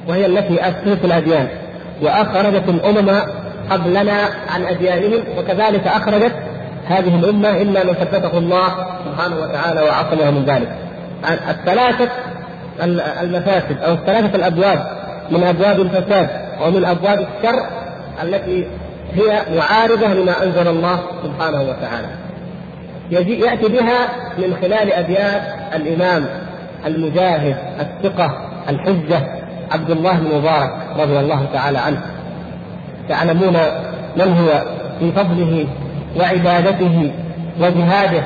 وهي 0.07 0.25
التي 0.25 0.61
أسست 0.61 1.05
الأديان. 1.05 1.47
وأخرجت 2.01 2.69
الأمم 2.69 3.09
قبلنا 3.69 4.29
عن 4.49 4.63
أديانهم 4.63 5.23
وكذلك 5.37 5.87
أخرجت 5.87 6.35
هذه 6.87 7.15
الأمة 7.15 7.49
إلا 7.49 7.83
من 7.83 7.93
ثبته 7.93 8.37
الله 8.37 8.69
سبحانه 9.05 9.35
وتعالى 9.35 9.81
وعصمها 9.81 10.31
من 10.31 10.45
ذلك. 10.45 10.75
الثلاثة 11.49 12.09
المفاسد 13.21 13.77
أو 13.85 13.93
الثلاثة 13.93 14.35
الأبواب 14.35 14.85
من 15.31 15.43
أبواب 15.43 15.79
الفساد 15.81 16.29
ومن 16.61 16.85
أبواب 16.85 17.19
الشر 17.19 17.65
التي 18.23 18.67
هي 19.13 19.41
معارضة 19.55 20.07
لما 20.07 20.43
أنزل 20.43 20.67
الله 20.67 20.99
سبحانه 21.23 21.61
وتعالى. 21.61 22.07
يأتي 23.11 23.67
بها 23.67 24.09
من 24.37 24.55
خلال 24.61 24.93
أبيات 24.93 25.41
الإمام 25.75 26.25
المجاهد 26.85 27.55
الثقة 27.79 28.49
الحجة 28.69 29.27
عبد 29.71 29.89
الله 29.89 30.13
بن 30.13 30.37
مبارك 30.37 30.73
رضي 30.99 31.19
الله 31.19 31.45
تعالى 31.53 31.77
عنه. 31.77 32.01
تعلمون 33.09 33.57
من 34.17 34.37
هو 34.37 34.63
في 34.99 35.11
فضله 35.11 35.67
وعبادته 36.19 37.11
وجهاده 37.59 38.23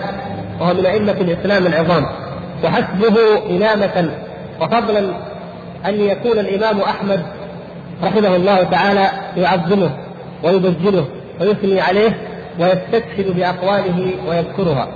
وهو 0.59 0.73
من 0.73 0.85
أئمة 0.85 1.11
الإسلام 1.11 1.65
العظام. 1.65 2.05
وحسبه 2.63 3.17
إمامة 3.49 4.09
وفضلا 4.61 4.99
أن 5.85 6.01
يكون 6.01 6.39
الإمام 6.39 6.81
أحمد 6.81 7.25
رحمه 8.03 8.35
الله 8.35 8.63
تعالى 8.63 9.09
يعظمه 9.37 9.89
ويبجله 10.43 11.05
ويثني 11.41 11.81
عليه 11.81 12.17
ويستشهد 12.59 13.35
بأقواله 13.35 14.11
ويذكرها. 14.29 14.87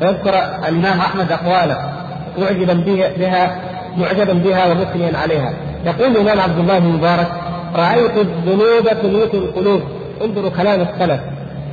ويذكر 0.00 0.34
الإمام 0.68 0.98
أحمد 0.98 1.32
أقواله 1.32 1.92
معجبا 2.38 2.74
بها 3.18 3.60
معجبا 3.96 4.32
بها 4.32 4.66
ومثنيا 4.66 5.18
عليها. 5.18 5.52
يقول 5.84 6.16
الإمام 6.16 6.40
عبد 6.40 6.58
الله 6.58 6.78
بن 6.78 6.86
مبارك 6.86 7.28
رأيت 7.74 8.16
الذنوب 8.16 8.88
تميت 9.02 9.34
القلوب. 9.34 9.82
انظروا 10.24 10.50
كلام 10.50 10.80
السلف 10.80 11.20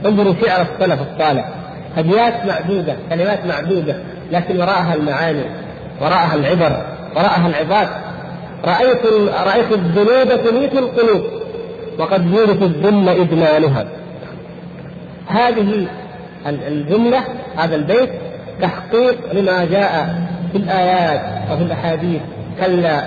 انظروا 0.05 0.33
شعر 0.45 0.61
السلف 0.61 0.99
الصالح. 1.01 1.49
أبيات 1.97 2.45
معدودة 2.45 2.95
كلمات 3.09 3.45
معدودة 3.45 3.95
لكن 4.31 4.57
وراءها 4.57 4.95
المعاني 4.95 5.43
وراءها 6.01 6.35
العبر 6.35 6.85
وراءها 7.15 7.47
العظات 7.47 7.89
رأيت 8.65 9.05
رأيت 9.47 9.71
الذنوب 9.71 10.43
تميت 10.49 10.73
القلوب 10.73 11.23
وقد 11.99 12.33
يورث 12.33 12.63
الذل 12.63 13.09
إدمانها. 13.09 13.85
هذه 15.27 15.87
الجملة 16.47 17.23
هذا 17.57 17.75
البيت 17.75 18.09
تحقيق 18.61 19.33
لما 19.33 19.65
جاء 19.65 20.15
في 20.51 20.57
الآيات 20.57 21.21
وفي 21.51 21.63
الأحاديث. 21.63 22.21
كلا 22.59 23.03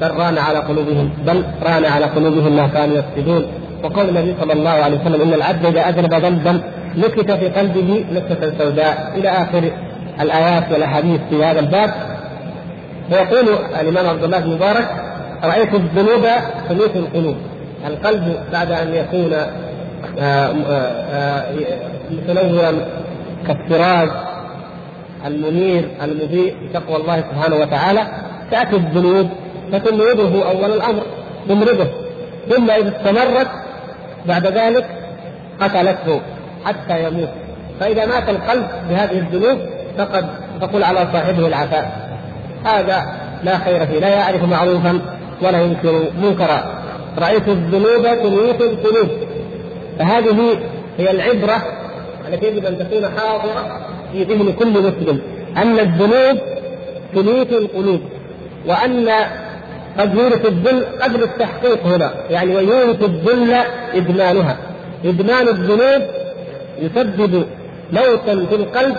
بل 0.00 0.10
ران 0.10 0.38
على 0.38 0.58
قلوبهم 0.58 1.10
بل 1.26 1.44
ران 1.62 1.84
على 1.84 2.04
قلوبهم 2.04 2.56
ما 2.56 2.66
كانوا 2.66 2.96
يكسبون 2.96 3.46
وقول 3.84 4.08
النبي 4.08 4.34
صلى 4.40 4.52
الله 4.52 4.70
عليه 4.70 5.00
وسلم 5.00 5.20
إن 5.22 5.34
العبد 5.34 5.66
إذا 5.66 5.88
اذنب 5.88 6.14
ذنبا 6.14 6.62
نكت 6.96 7.30
في 7.30 7.48
قلبه 7.48 8.04
نكتة 8.12 8.58
سوداء. 8.58 9.12
إلى 9.16 9.28
آخر 9.28 9.70
الآيات 10.20 10.72
والأحاديث 10.72 11.20
في 11.30 11.44
هذا 11.44 11.60
الباب. 11.60 11.90
ويقول 13.12 13.48
الإمام 13.80 14.06
عبد 14.06 14.24
الله 14.24 14.40
بن 14.40 14.50
مبارك 14.50 14.88
رأيت 15.44 15.74
الذنوب 15.74 16.26
تميت 16.68 16.96
القلوب. 16.96 17.36
القلب 17.86 18.36
بعد 18.52 18.72
أن 18.72 18.94
يكون 18.94 19.32
متنورا 22.10 22.72
كالسراج 23.46 24.08
المنير 25.26 25.88
المضيء 26.02 26.56
بتقوى 26.62 26.96
الله 26.96 27.20
سبحانه 27.20 27.56
وتعالى 27.56 28.06
تأتي 28.50 28.76
الذنوب 28.76 29.28
فتمرضه 29.72 30.50
أول 30.50 30.72
الأمر 30.72 31.02
تمرضه 31.48 31.86
ثم 32.48 32.70
إذا 32.70 32.88
استمرت 32.88 33.48
بعد 34.26 34.46
ذلك 34.46 34.86
قتلته 35.60 36.20
حتى 36.64 37.04
يموت. 37.04 37.28
فإذا 37.80 38.06
مات 38.06 38.28
القلب 38.28 38.66
بهذه 38.88 39.18
الذنوب 39.18 39.58
فقد 39.98 40.26
تقول 40.60 40.84
على 40.84 41.08
صاحبه 41.12 41.46
العفاء. 41.46 42.10
هذا 42.64 43.06
لا 43.44 43.58
خير 43.58 43.86
فيه 43.86 43.98
لا 43.98 44.08
يعرف 44.08 44.44
معروفا 44.44 45.00
ولا 45.42 45.62
ينكر 45.62 46.02
منكرا. 46.22 46.64
رأيت 47.18 47.48
الذنوب 47.48 48.02
تميت 48.02 48.60
القلوب 48.60 49.08
فهذه 49.98 50.58
هي 50.98 51.10
العبرة 51.10 51.62
التي 52.28 52.46
يجب 52.46 52.66
أن 52.66 52.78
تكون 52.78 53.10
حاضرة 53.18 53.80
في 54.12 54.24
ذهن 54.24 54.52
كل 54.52 54.70
مسلم. 54.70 55.20
أن 55.56 55.78
الذنوب 55.78 56.38
تميت 57.14 57.52
القلوب 57.52 58.00
وأن 58.66 59.10
قد 59.98 60.14
يورث 60.14 60.46
الذل 60.46 60.84
قبل 61.02 61.22
التحقيق 61.22 61.86
هنا. 61.86 62.12
يعني 62.30 62.56
ويورث 62.56 63.02
الذل 63.02 63.54
إدمانها. 63.94 64.56
إدمان 65.04 65.48
الذنوب 65.48 66.02
يسبب 66.78 67.46
موتا 67.92 68.46
في 68.46 68.54
القلب 68.54 68.96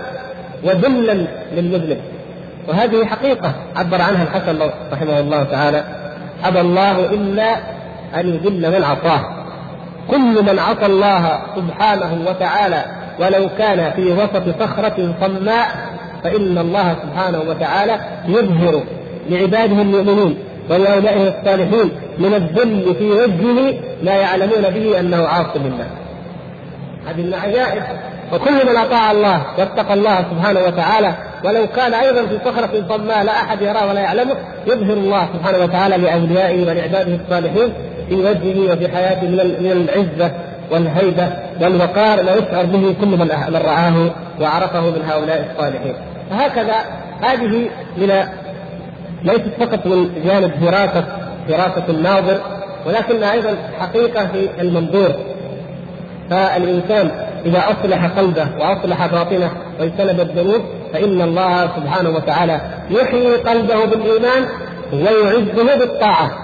وذلا 0.63 1.27
للمذنب. 1.55 1.97
وهذه 2.67 3.05
حقيقة 3.05 3.53
عبر 3.75 4.01
عنها 4.01 4.23
الحسن 4.23 4.59
رحمه 4.91 5.19
الله 5.19 5.43
تعالى. 5.43 5.83
أبى 6.43 6.61
الله 6.61 7.05
إلا 7.05 7.55
أن 8.15 8.29
يذل 8.29 8.71
من 8.71 8.83
عصاه. 8.83 9.42
كل 10.11 10.43
من 10.43 10.59
عصى 10.59 10.85
الله 10.85 11.39
سبحانه 11.55 12.25
وتعالى 12.27 12.85
ولو 13.19 13.49
كان 13.57 13.91
في 13.91 14.11
وسط 14.11 14.63
صخرة 14.63 15.13
صماء 15.21 15.67
فإن 16.23 16.57
الله 16.57 16.95
سبحانه 17.03 17.39
وتعالى 17.49 17.99
يظهر 18.27 18.83
لعباده 19.29 19.81
المؤمنين 19.81 20.37
ولأوليائه 20.69 21.27
الصالحين 21.27 21.91
من 22.17 22.33
الذل 22.33 22.95
في 22.95 23.11
وجهه 23.11 23.79
لا 24.03 24.15
يعلمون 24.15 24.61
به 24.61 24.99
أنه 24.99 25.27
عاص 25.27 25.55
لله 25.55 25.87
هذه 27.07 27.21
من 27.21 27.33
العجائب. 27.33 27.83
وكل 28.33 28.53
من 28.53 28.77
أطاع 28.77 29.11
الله 29.11 29.41
واتقى 29.57 29.93
الله 29.93 30.25
سبحانه 30.31 30.59
وتعالى 30.59 31.13
ولو 31.43 31.67
كان 31.67 31.93
أيضا 31.93 32.25
في 32.25 32.39
صخرة 32.45 32.83
صماء 32.89 33.23
لا 33.23 33.31
أحد 33.31 33.61
يراه 33.61 33.87
ولا 33.87 33.99
يعلمه 33.99 34.35
يظهر 34.67 34.93
الله 34.93 35.27
سبحانه 35.33 35.63
وتعالى 35.63 35.97
لأوليائه 35.97 36.61
ولعباده 36.61 37.19
الصالحين 37.25 37.73
في 38.09 38.15
وجهه 38.15 38.73
وفي 38.73 38.87
حياته 38.87 39.27
من 39.59 39.71
العزة 39.71 40.31
والهيبة 40.71 41.27
والوقار 41.61 42.23
ما 42.23 42.31
يشعر 42.31 42.65
به 42.65 42.95
كل 43.01 43.07
من 43.07 43.17
من 43.49 43.61
رآه 43.65 44.11
وعرفه 44.41 44.81
من 44.81 45.01
هؤلاء 45.09 45.51
الصالحين. 45.51 45.93
فهكذا 46.29 46.75
هذه 47.21 47.69
من 47.97 48.23
ليست 49.23 49.51
فقط 49.59 49.85
من 49.85 50.09
جانب 50.25 50.51
دراسة 50.61 51.03
دراسة 51.49 51.83
الناظر 51.89 52.41
ولكنها 52.85 53.31
أيضا 53.31 53.55
حقيقة 53.79 54.27
في 54.27 54.61
المنظور. 54.61 55.11
فالإنسان 56.29 57.11
إذا 57.45 57.59
أصلح 57.59 58.05
قلبه 58.05 58.47
وأصلح 58.59 59.07
باطنه 59.07 59.51
واجتنب 59.79 60.19
الذنوب 60.19 60.61
فإن 60.93 61.21
الله 61.21 61.61
سبحانه 61.75 62.09
وتعالى 62.09 62.61
يحيي 62.89 63.35
قلبه 63.35 63.85
بالإيمان 63.85 64.45
ويعزه 64.93 65.75
بالطاعة. 65.79 66.42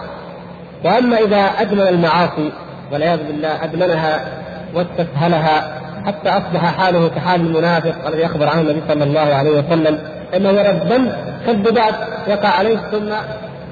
وأما 0.83 1.17
إذا 1.17 1.37
أدمن 1.37 1.87
المعاصي 1.87 2.51
والعياذ 2.91 3.23
بالله 3.23 3.63
أدمنها 3.63 4.25
واستسهلها 4.73 5.81
حتى 6.05 6.29
أصبح 6.29 6.75
حاله 6.77 7.07
كحال 7.07 7.41
المنافق 7.41 8.07
الذي 8.07 8.21
يخبر 8.21 8.47
عنه 8.49 8.61
النبي 8.61 8.81
صلى 8.87 9.03
الله 9.03 9.19
عليه 9.35 9.49
وسلم 9.51 9.99
انه 10.35 10.49
يرى 10.49 10.69
الذنب 10.69 11.13
كالذباب 11.45 11.95
يقع 12.27 12.49
عليه 12.49 12.77
ثم 12.77 13.13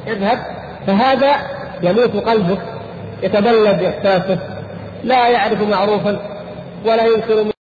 يذهب 0.08 0.40
فهذا 0.88 1.36
يموت 1.84 2.16
قلبه 2.16 2.58
يتبلد 3.24 3.84
إحساسه 3.84 4.40
لا 5.04 5.28
يعرف 5.30 5.62
معروفا 5.62 6.20
ولا 6.86 7.06
ينكر 7.06 7.57